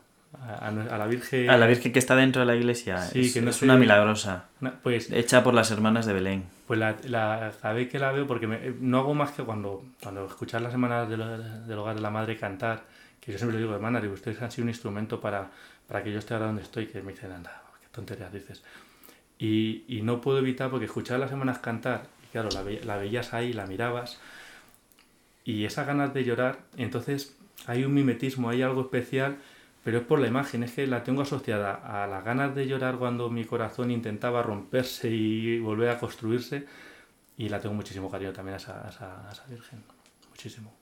a, 0.42 0.68
a 0.68 0.98
la 0.98 1.06
Virgen. 1.06 1.48
A 1.50 1.56
la 1.56 1.66
Virgen 1.66 1.92
que 1.92 1.98
está 1.98 2.14
dentro 2.16 2.40
de 2.40 2.46
la 2.46 2.56
iglesia. 2.56 2.98
Sí, 3.02 3.20
es, 3.22 3.34
que 3.34 3.42
no 3.42 3.50
es 3.50 3.62
una 3.62 3.76
milagrosa. 3.76 4.46
Una- 4.60 4.72
Pues, 4.80 5.10
Hecha 5.10 5.42
por 5.42 5.54
las 5.54 5.70
hermanas 5.70 6.06
de 6.06 6.12
Belén. 6.12 6.44
pues 6.66 6.78
la, 6.80 6.96
la, 7.04 7.72
vez 7.72 7.88
que 7.88 7.98
la 7.98 8.12
veo, 8.12 8.26
porque 8.26 8.46
me- 8.46 8.74
no 8.80 8.98
hago 8.98 9.14
más 9.14 9.30
que 9.32 9.42
cuando, 9.42 9.84
cuando 10.02 10.26
escuchar 10.26 10.62
las 10.62 10.72
semanas 10.72 11.08
del, 11.08 11.66
del 11.66 11.78
hogar 11.78 11.94
de 11.96 12.02
la 12.02 12.10
madre 12.10 12.36
cantar, 12.36 12.84
que 13.20 13.32
yo 13.32 13.38
siempre 13.38 13.56
le 13.58 13.64
digo, 13.64 13.74
hermana, 13.74 14.00
digo, 14.00 14.14
ustedes 14.14 14.40
han 14.42 14.50
sido 14.50 14.64
un 14.64 14.68
instrumento 14.70 15.20
para, 15.20 15.50
para 15.88 16.02
que 16.02 16.12
yo 16.12 16.18
esté 16.18 16.34
ahora 16.34 16.46
donde 16.46 16.62
estoy, 16.62 16.86
que 16.86 17.02
me 17.02 17.12
dicen, 17.12 17.32
anda, 17.32 17.62
qué 17.80 17.86
tonterías 17.92 18.32
dices. 18.32 18.62
Y, 19.38 19.84
y 19.88 20.02
no 20.02 20.20
puedo 20.20 20.38
evitar, 20.38 20.70
porque 20.70 20.86
escuchar 20.86 21.18
las 21.20 21.30
semanas 21.30 21.58
cantar, 21.58 22.04
y 22.24 22.30
claro, 22.32 22.48
la, 22.54 22.62
la 22.84 22.96
veías 22.96 23.34
ahí, 23.34 23.52
la 23.52 23.66
mirabas, 23.66 24.18
y 25.44 25.64
esas 25.64 25.86
ganas 25.86 26.12
de 26.14 26.24
llorar, 26.24 26.58
entonces 26.76 27.36
hay 27.66 27.84
un 27.84 27.94
mimetismo, 27.94 28.48
hay 28.50 28.62
algo 28.62 28.80
especial, 28.82 29.36
pero 29.86 29.98
es 29.98 30.04
por 30.04 30.18
la 30.18 30.26
imagen, 30.26 30.64
es 30.64 30.72
que 30.72 30.84
la 30.84 31.04
tengo 31.04 31.22
asociada 31.22 31.74
a 31.74 32.08
las 32.08 32.24
ganas 32.24 32.56
de 32.56 32.66
llorar 32.66 32.96
cuando 32.96 33.30
mi 33.30 33.44
corazón 33.44 33.92
intentaba 33.92 34.42
romperse 34.42 35.08
y 35.08 35.60
volver 35.60 35.90
a 35.90 36.00
construirse, 36.00 36.66
y 37.38 37.48
la 37.48 37.60
tengo 37.60 37.76
muchísimo 37.76 38.10
cariño 38.10 38.32
también 38.32 38.54
a 38.54 38.56
esa, 38.56 38.84
a 38.84 38.90
esa, 38.90 39.28
a 39.28 39.32
esa 39.32 39.44
Virgen, 39.46 39.84
muchísimo. 40.28 40.74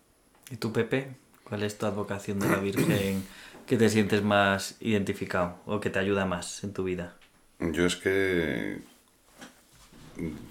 ¿Y 0.50 0.56
tú, 0.56 0.72
Pepe? 0.72 1.16
¿Cuál 1.46 1.64
es 1.64 1.76
tu 1.76 1.84
advocación 1.84 2.40
de 2.40 2.48
la 2.48 2.56
Virgen 2.56 3.22
que 3.66 3.76
te 3.76 3.90
sientes 3.90 4.22
más 4.22 4.76
identificado 4.80 5.58
o 5.66 5.80
que 5.80 5.90
te 5.90 5.98
ayuda 5.98 6.24
más 6.24 6.64
en 6.64 6.72
tu 6.72 6.84
vida? 6.84 7.14
Yo 7.60 7.84
es 7.84 7.96
que 7.96 8.78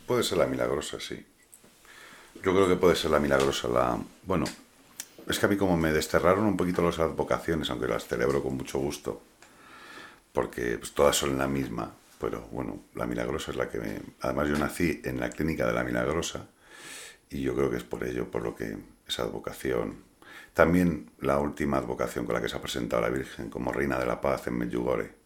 puede 0.05 0.21
ser 0.21 0.37
la 0.37 0.45
milagrosa, 0.45 0.99
sí. 0.99 1.25
Yo 2.35 2.53
creo 2.53 2.67
que 2.67 2.75
puede 2.75 2.95
ser 2.95 3.09
la 3.09 3.19
milagrosa. 3.19 3.67
La 3.67 3.97
bueno, 4.27 4.45
es 5.27 5.39
que 5.39 5.45
a 5.45 5.49
mí 5.49 5.57
como 5.57 5.77
me 5.77 5.91
desterraron 5.91 6.45
un 6.45 6.57
poquito 6.57 6.81
las 6.81 6.99
advocaciones, 6.99 7.69
aunque 7.69 7.87
las 7.87 8.07
celebro 8.07 8.43
con 8.43 8.55
mucho 8.55 8.79
gusto, 8.79 9.21
porque 10.31 10.77
pues, 10.77 10.93
todas 10.93 11.15
son 11.15 11.37
la 11.37 11.47
misma. 11.47 11.93
Pero 12.19 12.47
bueno, 12.51 12.83
la 12.95 13.05
milagrosa 13.05 13.51
es 13.51 13.57
la 13.57 13.69
que 13.69 13.79
me... 13.79 14.01
Además 14.21 14.47
yo 14.47 14.57
nací 14.57 15.01
en 15.03 15.19
la 15.19 15.29
clínica 15.29 15.67
de 15.67 15.73
la 15.73 15.83
milagrosa 15.83 16.47
y 17.29 17.41
yo 17.41 17.53
creo 17.55 17.69
que 17.69 17.77
es 17.77 17.83
por 17.83 18.03
ello, 18.03 18.31
por 18.31 18.43
lo 18.43 18.55
que 18.55 18.77
esa 19.07 19.23
advocación... 19.23 20.11
También 20.53 21.09
la 21.19 21.39
última 21.39 21.77
advocación 21.77 22.25
con 22.25 22.35
la 22.35 22.41
que 22.41 22.47
se 22.47 22.55
ha 22.55 22.61
presentado 22.61 23.01
la 23.01 23.09
Virgen 23.09 23.49
como 23.49 23.71
Reina 23.71 23.97
de 23.97 24.05
la 24.05 24.21
Paz 24.21 24.45
en 24.47 24.57
Medjugorje 24.59 25.23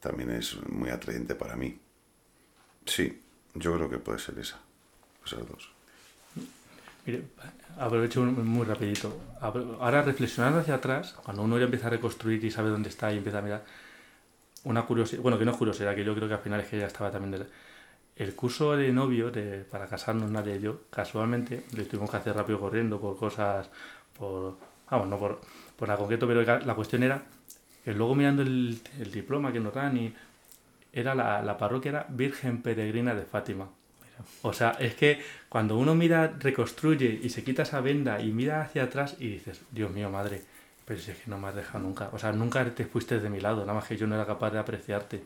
también 0.00 0.30
es 0.30 0.56
muy 0.68 0.90
atrayente 0.90 1.34
para 1.34 1.56
mí. 1.56 1.80
Sí, 2.84 3.22
yo 3.54 3.74
creo 3.74 3.90
que 3.90 3.98
puede 3.98 4.18
ser 4.18 4.38
esa, 4.38 4.60
esas 5.24 5.46
dos. 5.48 5.75
Mire, 7.06 7.22
aprovecho 7.78 8.22
muy 8.22 8.64
rapidito. 8.66 9.08
Ahora 9.40 10.02
reflexionando 10.02 10.60
hacia 10.60 10.74
atrás, 10.74 11.14
cuando 11.24 11.42
uno 11.42 11.58
ya 11.58 11.64
empieza 11.64 11.86
a 11.86 11.90
reconstruir 11.90 12.44
y 12.44 12.50
sabe 12.50 12.70
dónde 12.70 12.88
está 12.88 13.12
y 13.12 13.18
empieza 13.18 13.38
a 13.38 13.42
mirar, 13.42 13.64
una 14.64 14.84
curiosidad, 14.86 15.22
bueno, 15.22 15.38
que 15.38 15.44
no 15.44 15.52
es 15.52 15.56
curiosidad, 15.56 15.94
que 15.94 16.04
yo 16.04 16.14
creo 16.14 16.28
que 16.28 16.34
al 16.34 16.40
final 16.40 16.60
es 16.60 16.68
que 16.68 16.78
ya 16.78 16.86
estaba 16.86 17.10
también 17.10 17.32
del- 17.32 17.46
el 18.16 18.34
curso 18.34 18.76
de 18.76 18.92
novio 18.92 19.30
de, 19.30 19.64
para 19.64 19.86
casarnos 19.88 20.30
nadie 20.30 20.56
y 20.56 20.60
yo, 20.60 20.82
casualmente, 20.90 21.64
le 21.76 21.84
tuvimos 21.84 22.10
que 22.10 22.16
hacer 22.18 22.34
rápido 22.36 22.60
corriendo 22.60 23.00
por 23.00 23.16
cosas, 23.18 23.70
por, 24.18 24.56
vamos, 24.90 25.08
no 25.08 25.18
por, 25.18 25.40
por 25.76 25.88
nada 25.88 25.98
concreto, 26.00 26.26
pero 26.28 26.42
la 26.44 26.74
cuestión 26.74 27.02
era 27.04 27.24
que 27.84 27.94
luego 27.94 28.14
mirando 28.14 28.42
el, 28.42 28.80
el 29.00 29.12
diploma 29.12 29.52
que 29.52 29.60
nos 29.60 29.74
dan 29.74 29.96
y 29.98 30.14
era 30.92 31.14
la, 31.14 31.42
la 31.42 31.58
parroquia 31.58 31.90
era 31.90 32.06
Virgen 32.10 32.62
Peregrina 32.62 33.14
de 33.14 33.24
Fátima. 33.26 33.68
O 34.42 34.52
sea, 34.52 34.72
es 34.78 34.94
que 34.94 35.20
cuando 35.48 35.76
uno 35.76 35.94
mira, 35.94 36.34
reconstruye 36.38 37.20
y 37.22 37.28
se 37.28 37.44
quita 37.44 37.62
esa 37.62 37.80
venda 37.80 38.20
y 38.20 38.32
mira 38.32 38.62
hacia 38.62 38.84
atrás 38.84 39.16
y 39.18 39.28
dices, 39.28 39.60
Dios 39.70 39.90
mío, 39.90 40.10
madre, 40.10 40.42
pero 40.84 41.00
si 41.00 41.10
es 41.10 41.18
que 41.18 41.30
no 41.30 41.38
me 41.38 41.48
has 41.48 41.54
dejado 41.54 41.80
nunca. 41.80 42.10
O 42.12 42.18
sea, 42.18 42.32
nunca 42.32 42.64
te 42.74 42.84
fuiste 42.84 43.20
de 43.20 43.30
mi 43.30 43.40
lado, 43.40 43.62
nada 43.62 43.74
más 43.74 43.86
que 43.86 43.96
yo 43.96 44.06
no 44.06 44.14
era 44.14 44.26
capaz 44.26 44.50
de 44.50 44.58
apreciarte. 44.58 45.22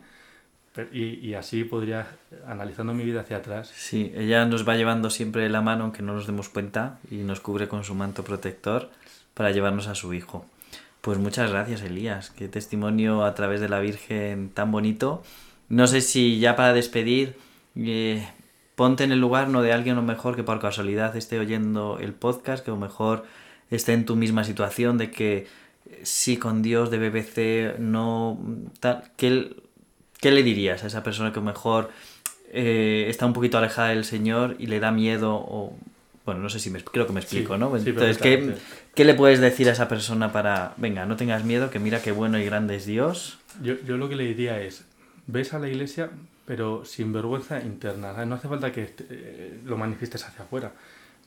Y, 0.93 1.27
y 1.27 1.35
así 1.35 1.65
podría, 1.65 2.07
analizando 2.47 2.95
mi 2.95 3.05
vida 3.05 3.23
hacia 3.23 3.39
atrás, 3.39 3.73
Sí, 3.75 4.13
ella 4.15 4.45
nos 4.45 4.67
va 4.67 4.77
llevando 4.77 5.11
siempre 5.11 5.49
la 5.49 5.61
mano, 5.61 5.85
aunque 5.85 6.03
no 6.03 6.15
nos 6.15 6.27
demos 6.27 6.49
cuenta, 6.49 6.99
y 7.11 7.17
nos 7.17 7.41
cubre 7.41 7.67
con 7.67 7.83
su 7.83 7.95
manto 7.95 8.23
protector 8.23 8.89
para 9.35 9.51
llevarnos 9.51 9.89
a 9.89 9.95
su 9.97 10.15
hijo. 10.15 10.47
Pues 11.01 11.19
muchas 11.19 11.51
gracias, 11.51 11.83
Elías. 11.83 12.31
Qué 12.31 12.49
testimonio 12.49 13.25
a 13.25 13.35
través 13.35 13.61
de 13.61 13.69
la 13.69 13.81
Virgen 13.81 14.51
tan 14.51 14.71
bonito. 14.71 15.23
No 15.69 15.87
sé 15.87 16.03
si 16.03 16.39
ya 16.41 16.57
para 16.57 16.73
despedir, 16.73 17.37
eh, 17.77 18.29
ponte 18.81 19.05
en 19.05 19.13
el 19.13 19.21
lugar 19.21 19.49
no 19.51 19.61
de 19.61 19.75
alguien 19.75 19.97
a 19.99 20.01
lo 20.01 20.07
mejor 20.07 20.37
que 20.37 20.43
por 20.43 20.59
casualidad 20.59 21.15
esté 21.15 21.39
oyendo 21.39 21.99
el 22.01 22.15
podcast, 22.15 22.65
que 22.65 22.71
a 22.71 22.75
lo 22.75 22.81
mejor 22.81 23.27
esté 23.71 23.93
en 23.93 24.07
tu 24.07 24.17
misma 24.17 24.43
situación 24.43 24.97
de 24.97 25.11
que 25.11 25.37
eh, 25.91 26.01
sí 26.03 26.39
con 26.39 26.63
Dios 26.63 26.91
de 26.91 26.97
BBC 26.99 27.79
no 27.79 28.41
tal, 28.81 29.03
¿qué, 29.19 29.55
qué 30.19 30.31
le 30.31 30.43
dirías 30.43 30.83
a 30.83 30.87
esa 30.87 31.03
persona 31.03 31.31
que 31.31 31.41
a 31.41 31.43
lo 31.43 31.47
mejor 31.49 31.91
eh, 32.55 33.05
está 33.11 33.27
un 33.27 33.35
poquito 33.35 33.59
alejada 33.59 33.91
del 33.91 34.07
Señor 34.07 34.57
y 34.59 34.67
le 34.69 34.81
da 34.81 34.93
miedo 34.93 35.35
o 35.35 35.77
bueno, 36.25 36.41
no 36.41 36.49
sé 36.49 36.59
si 36.59 36.71
me 36.71 36.83
creo 36.83 37.07
que 37.07 37.13
me 37.13 37.21
explico, 37.21 37.57
Sí, 37.57 37.61
¿no? 37.61 37.79
sí, 37.79 37.91
Entonces, 37.91 38.17
¿qué. 38.17 38.55
¿qué 38.95 39.05
le 39.05 39.13
puedes 39.13 39.41
decir 39.41 39.69
a 39.69 39.73
esa 39.73 39.89
persona 39.89 40.33
para, 40.33 40.73
venga, 40.79 41.05
no 41.05 41.17
tengas 41.17 41.45
miedo, 41.45 41.69
que 41.69 41.79
mira 41.81 42.01
qué 42.01 42.13
bueno 42.13 42.39
y 42.39 42.47
grande 42.47 42.77
es 42.77 42.87
Dios? 42.87 43.41
yo, 43.63 43.75
yo 43.87 43.99
lo 43.99 44.09
que 44.09 44.17
le 44.17 44.25
diría 44.25 44.59
es, 44.63 44.87
ves 45.27 45.53
a 45.53 45.59
la 45.59 45.69
iglesia, 45.69 46.09
pero 46.47 46.85
sin 46.85 47.13
vergüenza 47.13 47.61
interna. 47.61 48.13
¿sabes? 48.13 48.29
No 48.29 48.35
hace 48.37 48.49
falta 48.49 48.73
que 48.73 48.95
eh, 49.11 49.61
lo 49.65 49.77
manifiestes 49.77 50.25
hacia 50.27 50.45
afuera. 50.45 50.73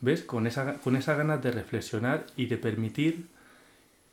¿Ves? 0.02 0.24
Con 0.24 0.48
esa, 0.48 0.76
con 0.76 0.96
esa 0.96 1.16
ganas 1.16 1.42
de 1.42 1.52
reflexionar 1.52 2.26
y 2.36 2.48
de 2.48 2.58
permitir 2.58 3.28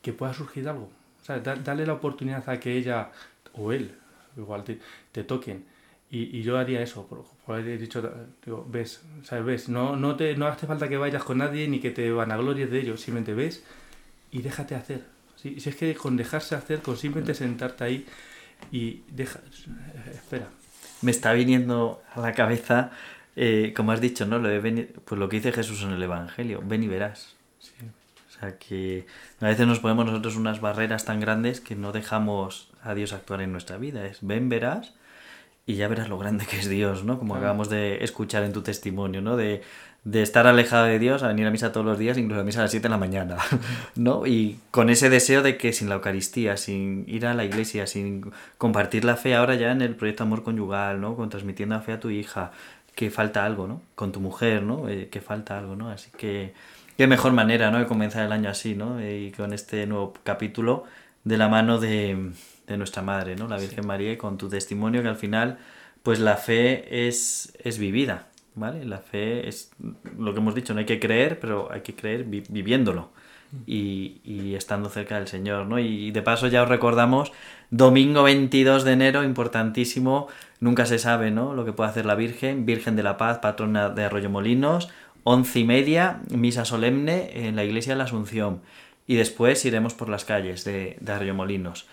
que 0.01 0.13
pueda 0.13 0.33
surgir 0.33 0.67
algo. 0.69 0.89
O 1.21 1.25
sea, 1.25 1.39
da- 1.39 1.55
dale 1.55 1.85
la 1.85 1.93
oportunidad 1.93 2.47
a 2.49 2.59
que 2.59 2.75
ella 2.77 3.11
o 3.53 3.71
él, 3.71 3.91
igual 4.37 4.63
te, 4.63 4.79
te 5.11 5.23
toquen. 5.23 5.65
Y, 6.09 6.37
y 6.37 6.43
yo 6.43 6.57
haría 6.57 6.81
eso, 6.81 7.05
por, 7.07 7.23
por 7.45 7.55
haber 7.55 7.79
dicho, 7.79 8.01
digo, 8.45 8.65
ves, 8.69 9.01
¿sabes? 9.23 9.45
Ves, 9.45 9.69
no, 9.69 9.95
no, 9.95 10.15
te, 10.15 10.35
no 10.35 10.47
hace 10.47 10.67
falta 10.67 10.89
que 10.89 10.97
vayas 10.97 11.23
con 11.23 11.37
nadie 11.37 11.67
ni 11.67 11.79
que 11.79 11.91
te 11.91 12.11
vanaglories 12.11 12.69
de 12.69 12.79
ello, 12.81 12.97
simplemente 12.97 13.33
ves 13.33 13.63
y 14.31 14.41
déjate 14.41 14.75
hacer. 14.75 15.03
¿sí? 15.35 15.59
Si 15.59 15.69
es 15.69 15.75
que 15.75 15.95
con 15.95 16.17
dejarse 16.17 16.55
hacer, 16.55 16.81
con 16.81 16.97
simplemente 16.97 17.33
sentarte 17.33 17.83
ahí 17.83 18.05
y 18.71 19.03
deja, 19.09 19.39
espera. 20.13 20.47
Me 21.01 21.11
está 21.11 21.33
viniendo 21.33 22.01
a 22.15 22.19
la 22.21 22.33
cabeza, 22.33 22.91
eh, 23.35 23.73
como 23.75 23.91
has 23.91 24.01
dicho, 24.01 24.25
¿no? 24.25 24.39
Lo 24.39 24.47
de 24.49 24.59
ven- 24.59 24.89
pues 25.05 25.17
lo 25.19 25.29
que 25.29 25.37
dice 25.37 25.51
Jesús 25.51 25.81
en 25.83 25.91
el 25.91 26.03
Evangelio, 26.03 26.61
ven 26.63 26.83
y 26.83 26.87
verás. 26.87 27.35
Sí. 27.59 27.73
O 28.27 28.31
sea 28.39 28.57
que 28.57 29.05
a 29.39 29.45
veces 29.47 29.67
nos 29.67 29.79
ponemos 29.79 30.05
nosotros 30.05 30.35
unas 30.35 30.61
barreras 30.61 31.05
tan 31.05 31.19
grandes 31.19 31.61
que 31.61 31.75
no 31.75 31.91
dejamos 31.91 32.71
a 32.83 32.93
Dios 32.95 33.13
actuar 33.13 33.41
en 33.41 33.51
nuestra 33.51 33.77
vida. 33.77 34.05
Es 34.05 34.19
ven, 34.21 34.49
verás 34.49 34.93
y 35.67 35.75
ya 35.75 35.87
verás 35.87 36.09
lo 36.09 36.17
grande 36.17 36.45
que 36.47 36.57
es 36.59 36.67
Dios, 36.69 37.03
¿no? 37.03 37.19
Como 37.19 37.33
Claro. 37.33 37.45
acabamos 37.47 37.69
de 37.69 38.03
escuchar 38.03 38.43
en 38.43 38.51
tu 38.53 38.61
testimonio, 38.63 39.21
¿no? 39.21 39.37
De, 39.37 39.61
de 40.03 40.23
estar 40.23 40.47
alejado 40.47 40.85
de 40.85 40.97
Dios 40.97 41.21
a 41.21 41.27
venir 41.27 41.45
a 41.45 41.51
misa 41.51 41.71
todos 41.71 41.85
los 41.85 41.99
días, 41.99 42.17
incluso 42.17 42.41
a 42.41 42.43
misa 42.43 42.59
a 42.59 42.63
las 42.63 42.71
7 42.71 42.83
de 42.83 42.89
la 42.89 42.97
mañana, 42.97 43.37
¿no? 43.95 44.25
Y 44.25 44.59
con 44.71 44.89
ese 44.89 45.09
deseo 45.09 45.43
de 45.43 45.57
que 45.57 45.73
sin 45.73 45.89
la 45.89 45.95
Eucaristía, 45.95 46.57
sin 46.57 47.05
ir 47.07 47.25
a 47.27 47.33
la 47.33 47.45
iglesia, 47.45 47.85
sin 47.85 48.31
compartir 48.57 49.05
la 49.05 49.15
fe 49.15 49.35
ahora 49.35 49.55
ya 49.55 49.71
en 49.71 49.81
el 49.81 49.95
proyecto 49.95 50.23
Amor 50.23 50.43
Conyugal, 50.43 50.99
¿no? 50.99 51.15
Con 51.15 51.29
transmitiendo 51.29 51.75
la 51.75 51.81
fe 51.81 51.93
a 51.93 51.99
tu 51.99 52.09
hija, 52.09 52.51
que 52.95 53.11
falta 53.11 53.45
algo, 53.45 53.67
¿no? 53.67 53.81
Con 53.95 54.11
tu 54.11 54.19
mujer, 54.19 54.63
¿no? 54.63 54.89
Eh, 54.89 55.09
que 55.09 55.21
falta 55.21 55.57
algo, 55.57 55.75
¿no? 55.75 55.91
Así 55.91 56.09
que 56.17 56.53
qué 56.97 57.05
mejor 57.07 57.33
manera, 57.33 57.69
¿no? 57.69 57.77
De 57.77 57.85
comenzar 57.85 58.25
el 58.25 58.31
año 58.31 58.49
así, 58.49 58.73
¿no? 58.75 58.99
Y 59.07 59.31
con 59.31 59.53
este 59.53 59.85
nuevo 59.85 60.13
capítulo 60.23 60.85
de 61.23 61.37
la 61.37 61.47
mano 61.47 61.79
de, 61.79 62.31
de 62.67 62.77
nuestra 62.77 63.03
Madre, 63.03 63.35
¿no? 63.35 63.47
La 63.47 63.57
Virgen 63.57 63.85
María 63.85 64.11
y 64.11 64.17
con 64.17 64.37
tu 64.39 64.49
testimonio 64.49 65.03
que 65.03 65.09
al 65.09 65.15
final, 65.15 65.59
pues 66.01 66.19
la 66.19 66.37
fe 66.37 67.07
es, 67.07 67.53
es 67.63 67.77
vivida, 67.77 68.27
¿vale? 68.55 68.85
La 68.85 68.99
fe 68.99 69.47
es 69.47 69.71
lo 70.17 70.33
que 70.33 70.39
hemos 70.39 70.55
dicho, 70.55 70.73
no 70.73 70.79
hay 70.79 70.85
que 70.85 70.99
creer, 70.99 71.39
pero 71.39 71.71
hay 71.71 71.81
que 71.81 71.95
creer 71.95 72.25
viviéndolo 72.25 73.09
y, 73.65 74.21
y, 74.23 74.55
estando 74.55 74.89
cerca 74.89 75.15
del 75.15 75.27
Señor, 75.27 75.67
¿no? 75.67 75.79
Y 75.79 76.11
de 76.11 76.21
paso 76.21 76.47
ya 76.47 76.63
os 76.63 76.69
recordamos, 76.69 77.31
domingo 77.69 78.23
22 78.23 78.83
de 78.83 78.93
enero, 78.93 79.23
importantísimo, 79.23 80.27
nunca 80.59 80.85
se 80.85 80.99
sabe, 80.99 81.31
¿no? 81.31 81.53
Lo 81.53 81.65
que 81.65 81.73
puede 81.73 81.89
hacer 81.89 82.05
la 82.05 82.15
Virgen, 82.15 82.65
Virgen 82.65 82.95
de 82.95 83.03
la 83.03 83.17
Paz, 83.17 83.39
patrona 83.39 83.89
de 83.89 84.05
Arroyo 84.05 84.29
Molinos, 84.29 84.89
once 85.23 85.59
y 85.59 85.65
media, 85.65 86.21
misa 86.29 86.65
solemne 86.65 87.47
en 87.47 87.55
la 87.55 87.63
iglesia 87.63 87.93
de 87.93 87.97
la 87.97 88.05
Asunción. 88.05 88.61
Y 89.07 89.15
después 89.15 89.65
iremos 89.65 89.93
por 89.93 90.09
las 90.09 90.25
calles 90.25 90.63
de, 90.63 90.97
de 90.99 91.11
Arroyo 91.11 91.35
Molinos. 91.35 91.87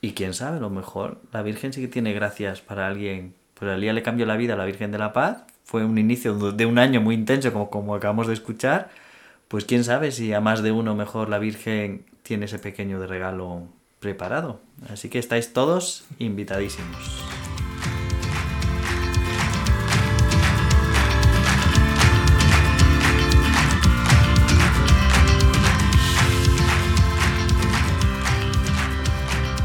Y 0.00 0.12
quién 0.12 0.34
sabe, 0.34 0.58
a 0.58 0.60
lo 0.60 0.70
mejor 0.70 1.20
la 1.32 1.42
Virgen 1.42 1.72
sí 1.72 1.80
que 1.80 1.88
tiene 1.88 2.12
gracias 2.12 2.60
para 2.60 2.86
alguien. 2.86 3.34
Pues 3.54 3.70
al 3.70 3.80
día 3.80 3.92
le 3.92 4.02
cambió 4.02 4.26
la 4.26 4.36
vida 4.36 4.54
a 4.54 4.56
la 4.56 4.64
Virgen 4.64 4.90
de 4.92 4.98
la 4.98 5.12
Paz. 5.12 5.44
Fue 5.66 5.84
un 5.84 5.98
inicio 5.98 6.52
de 6.52 6.64
un 6.64 6.78
año 6.78 7.00
muy 7.00 7.16
intenso, 7.16 7.52
como, 7.52 7.70
como 7.70 7.96
acabamos 7.96 8.28
de 8.28 8.34
escuchar. 8.34 8.88
Pues 9.48 9.64
quién 9.64 9.82
sabe 9.82 10.12
si 10.12 10.32
a 10.32 10.40
más 10.40 10.62
de 10.62 10.70
uno 10.70 10.94
mejor 10.94 11.28
la 11.28 11.40
Virgen 11.40 12.06
tiene 12.22 12.44
ese 12.44 12.60
pequeño 12.60 13.00
de 13.00 13.08
regalo 13.08 13.64
preparado. 13.98 14.60
Así 14.88 15.08
que 15.08 15.18
estáis 15.18 15.52
todos 15.52 16.06
invitadísimos. 16.20 17.24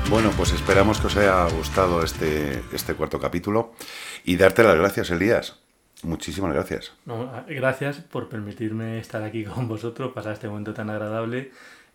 Bueno, 0.09 0.31
pues 0.35 0.51
esperamos 0.51 0.99
que 0.99 1.07
os 1.07 1.15
haya 1.15 1.45
gustado 1.45 2.03
este, 2.03 2.63
este 2.73 2.95
cuarto 2.95 3.19
capítulo 3.19 3.73
y 4.25 4.35
darte 4.37 4.63
las 4.63 4.75
gracias, 4.75 5.11
Elías. 5.11 5.61
Muchísimas 6.03 6.53
gracias. 6.53 6.93
gracias 7.47 7.97
por 7.97 8.29
permitirme 8.29 8.99
estar 8.99 9.23
aquí 9.23 9.43
con 9.45 9.67
vosotros, 9.67 10.11
pasar 10.13 10.33
este 10.33 10.47
momento 10.47 10.73
tan 10.73 10.89
agradable 10.89 11.51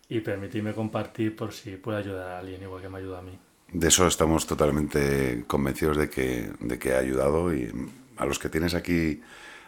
y 0.09 0.21
permitirme 0.21 0.73
compartir 0.73 1.35
por 1.35 1.53
si 1.53 1.71
puede 1.77 1.99
ayudar 1.99 2.31
a 2.31 2.39
alguien 2.39 2.61
igual 2.61 2.81
que 2.81 2.89
me 2.89 2.99
ayuda 2.99 3.19
a 3.19 3.21
mí. 3.21 3.37
De 3.71 3.89
eso 3.89 4.07
estamos 4.07 4.47
totalmente 4.47 5.43
convencidos 5.45 5.97
de 5.97 6.09
que, 6.09 6.51
de 6.59 6.79
que 6.79 6.93
ha 6.93 6.99
ayudado 6.99 7.53
y 7.53 7.69
a 8.15 8.25
los 8.25 8.39
que 8.39 8.49
tienes 8.49 8.73
aquí 8.73 9.21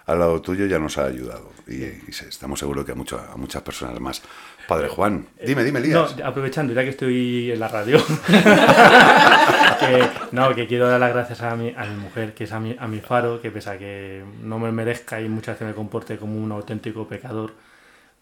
al 0.09 0.17
lado 0.17 0.41
tuyo 0.41 0.65
ya 0.65 0.79
nos 0.79 0.97
ha 0.97 1.05
ayudado 1.05 1.51
y, 1.67 1.83
estamos 2.07 2.57
seguros 2.59 2.83
que 2.83 2.93
a, 2.93 2.95
mucho, 2.95 3.19
a 3.19 3.37
muchas 3.37 3.61
personas 3.61 3.99
más. 3.99 4.23
Padre 4.67 4.87
Juan, 4.87 5.27
dime, 5.45 5.63
dime, 5.63 5.79
Lías. 5.79 6.17
No, 6.17 6.25
aprovechando, 6.25 6.73
ya 6.73 6.83
que 6.83 6.89
estoy 6.89 7.51
en 7.51 7.59
la 7.59 7.67
radio, 7.67 7.97
que, 9.79 10.09
no, 10.31 10.55
que 10.55 10.65
quiero 10.65 10.87
dar 10.87 10.99
las 10.99 11.13
gracias 11.13 11.41
a 11.41 11.55
mi, 11.55 11.73
a 11.77 11.85
mi 11.85 11.95
mujer, 11.95 12.33
que 12.33 12.45
es 12.45 12.51
a 12.51 12.59
mi, 12.59 12.75
a 12.79 12.87
mi 12.87 12.99
faro, 13.01 13.39
que 13.39 13.51
pese 13.51 13.69
a 13.69 13.77
que 13.77 14.23
no 14.41 14.57
me 14.57 14.71
merezca 14.71 15.21
y 15.21 15.29
muchas 15.29 15.55
veces 15.55 15.67
me 15.67 15.73
comporte 15.75 16.17
como 16.17 16.37
un 16.37 16.51
auténtico 16.51 17.07
pecador, 17.07 17.53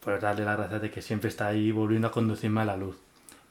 pues 0.02 0.22
darle 0.22 0.44
las 0.44 0.58
gracias 0.58 0.82
de 0.82 0.92
que 0.92 1.02
siempre 1.02 1.30
está 1.30 1.48
ahí 1.48 1.72
volviendo 1.72 2.10
a 2.10 2.12
conducirme 2.12 2.62
a 2.62 2.66
la 2.66 2.76
luz. 2.76 2.98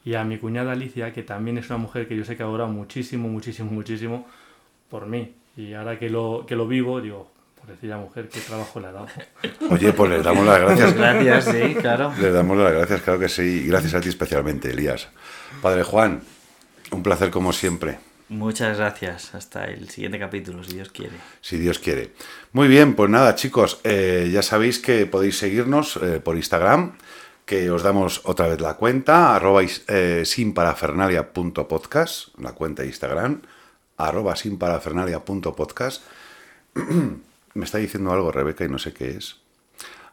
Y 0.05 0.15
a 0.15 0.25
mi 0.25 0.39
cuñada 0.39 0.73
Alicia, 0.73 1.13
que 1.13 1.23
también 1.23 1.57
es 1.57 1.71
una 1.71 1.79
mujer 1.79 2.07
que 2.07 2.17
yo 2.17 2.25
sé 2.25 2.37
que 2.37 2.43
ha 2.43 2.49
orado 2.49 2.71
muchísimo, 2.71 3.29
muchísimo, 3.29 3.71
muchísimo 3.71 4.27
por 4.91 5.07
mí. 5.07 5.35
Y 5.57 5.73
ahora 5.73 5.99
que 5.99 6.11
lo, 6.11 6.45
que 6.47 6.55
lo 6.55 6.69
vivo, 6.69 7.01
digo, 7.01 7.31
Decía 7.67 7.97
mujer, 7.97 8.29
¿qué 8.29 8.41
trabajo 8.41 8.79
le 8.79 8.87
ha 8.87 8.93
dado? 8.93 9.09
Oye, 9.71 9.93
pues 9.93 10.11
le 10.11 10.23
damos 10.23 10.47
las 10.47 10.61
gracias. 10.61 10.95
Gracias, 10.95 11.45
sí, 11.47 11.75
claro. 11.75 12.13
Le 12.21 12.31
damos 12.31 12.57
las 12.57 12.73
gracias, 12.73 13.03
claro 13.03 13.19
que 13.19 13.29
sí. 13.29 13.65
Y 13.65 13.67
gracias 13.67 13.95
a 13.95 14.01
ti 14.01 14.09
especialmente, 14.09 14.71
Elías. 14.71 15.09
Padre 15.61 15.83
Juan, 15.83 16.23
un 16.93 17.03
placer 17.03 17.31
como 17.31 17.53
siempre. 17.53 17.99
Muchas 18.29 18.79
gracias. 18.79 19.35
Hasta 19.35 19.65
el 19.65 19.91
siguiente 19.91 20.19
capítulo, 20.19 20.63
si 20.65 20.75
Dios 20.75 20.91
quiere. 20.91 21.17
Si 21.41 21.59
Dios 21.59 21.79
quiere. 21.79 22.13
Muy 22.53 22.69
bien, 22.69 22.95
pues 22.95 23.11
nada, 23.11 23.35
chicos, 23.35 23.81
eh, 23.85 24.31
ya 24.33 24.43
sabéis 24.43 24.79
que 24.79 25.07
podéis 25.07 25.39
seguirnos 25.39 25.97
eh, 25.97 26.21
por 26.21 26.37
Instagram, 26.37 26.97
que 27.45 27.71
os 27.71 27.83
damos 27.83 28.23
otra 28.25 28.49
vez 28.49 28.61
la 28.61 28.75
cuenta, 28.75 29.35
arroba 29.35 29.63
eh, 29.63 30.23
sinparafernalia.podcast, 30.25 32.39
la 32.39 32.53
cuenta 32.53 32.83
de 32.83 32.89
Instagram, 32.89 33.43
arroba 33.97 34.37
sinparafernalia.podcast. 34.37 36.03
Me 37.57 37.65
está 37.65 37.79
diciendo 37.79 38.13
algo 38.13 38.31
Rebeca 38.31 38.65
y 38.65 38.69
no 38.69 38.79
sé 38.79 38.93
qué 38.93 39.13
es. 39.13 39.39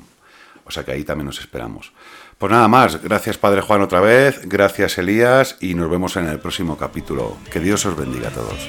O 0.65 0.71
sea 0.71 0.85
que 0.85 0.93
ahí 0.93 1.03
también 1.03 1.27
nos 1.27 1.41
esperamos. 1.41 1.93
Pues 2.39 2.53
nada 2.53 2.69
más, 2.69 3.03
gracias 3.03 3.37
Padre 3.39 3.63
Juan 3.63 3.83
otra 3.83 3.99
vez, 4.01 4.43
gracias 4.45 4.97
Elías 4.99 5.57
y 5.61 5.75
nos 5.75 5.91
vemos 5.91 6.15
en 6.17 6.29
el 6.29 6.39
próximo 6.39 6.79
capítulo. 6.79 7.37
Que 7.51 7.59
Dios 7.59 7.85
os 7.87 7.97
bendiga 7.97 8.29
a 8.29 8.33
todos. 8.33 8.69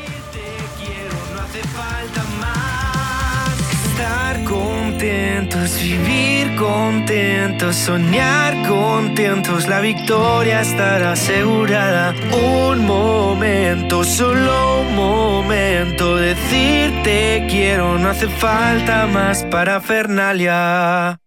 Contentos, 5.43 5.81
vivir 5.81 6.55
contentos, 6.55 7.75
soñar 7.75 8.55
contentos, 8.67 9.67
la 9.67 9.81
victoria 9.81 10.61
estará 10.61 11.13
asegurada. 11.13 12.13
Un 12.31 12.85
momento, 12.85 14.03
solo 14.03 14.81
un 14.81 14.95
momento, 14.95 16.15
decirte 16.15 17.45
quiero, 17.49 17.97
no 17.97 18.09
hace 18.09 18.27
falta 18.27 19.05
más 19.07 19.43
para 19.45 19.81
Fernalia. 19.81 21.22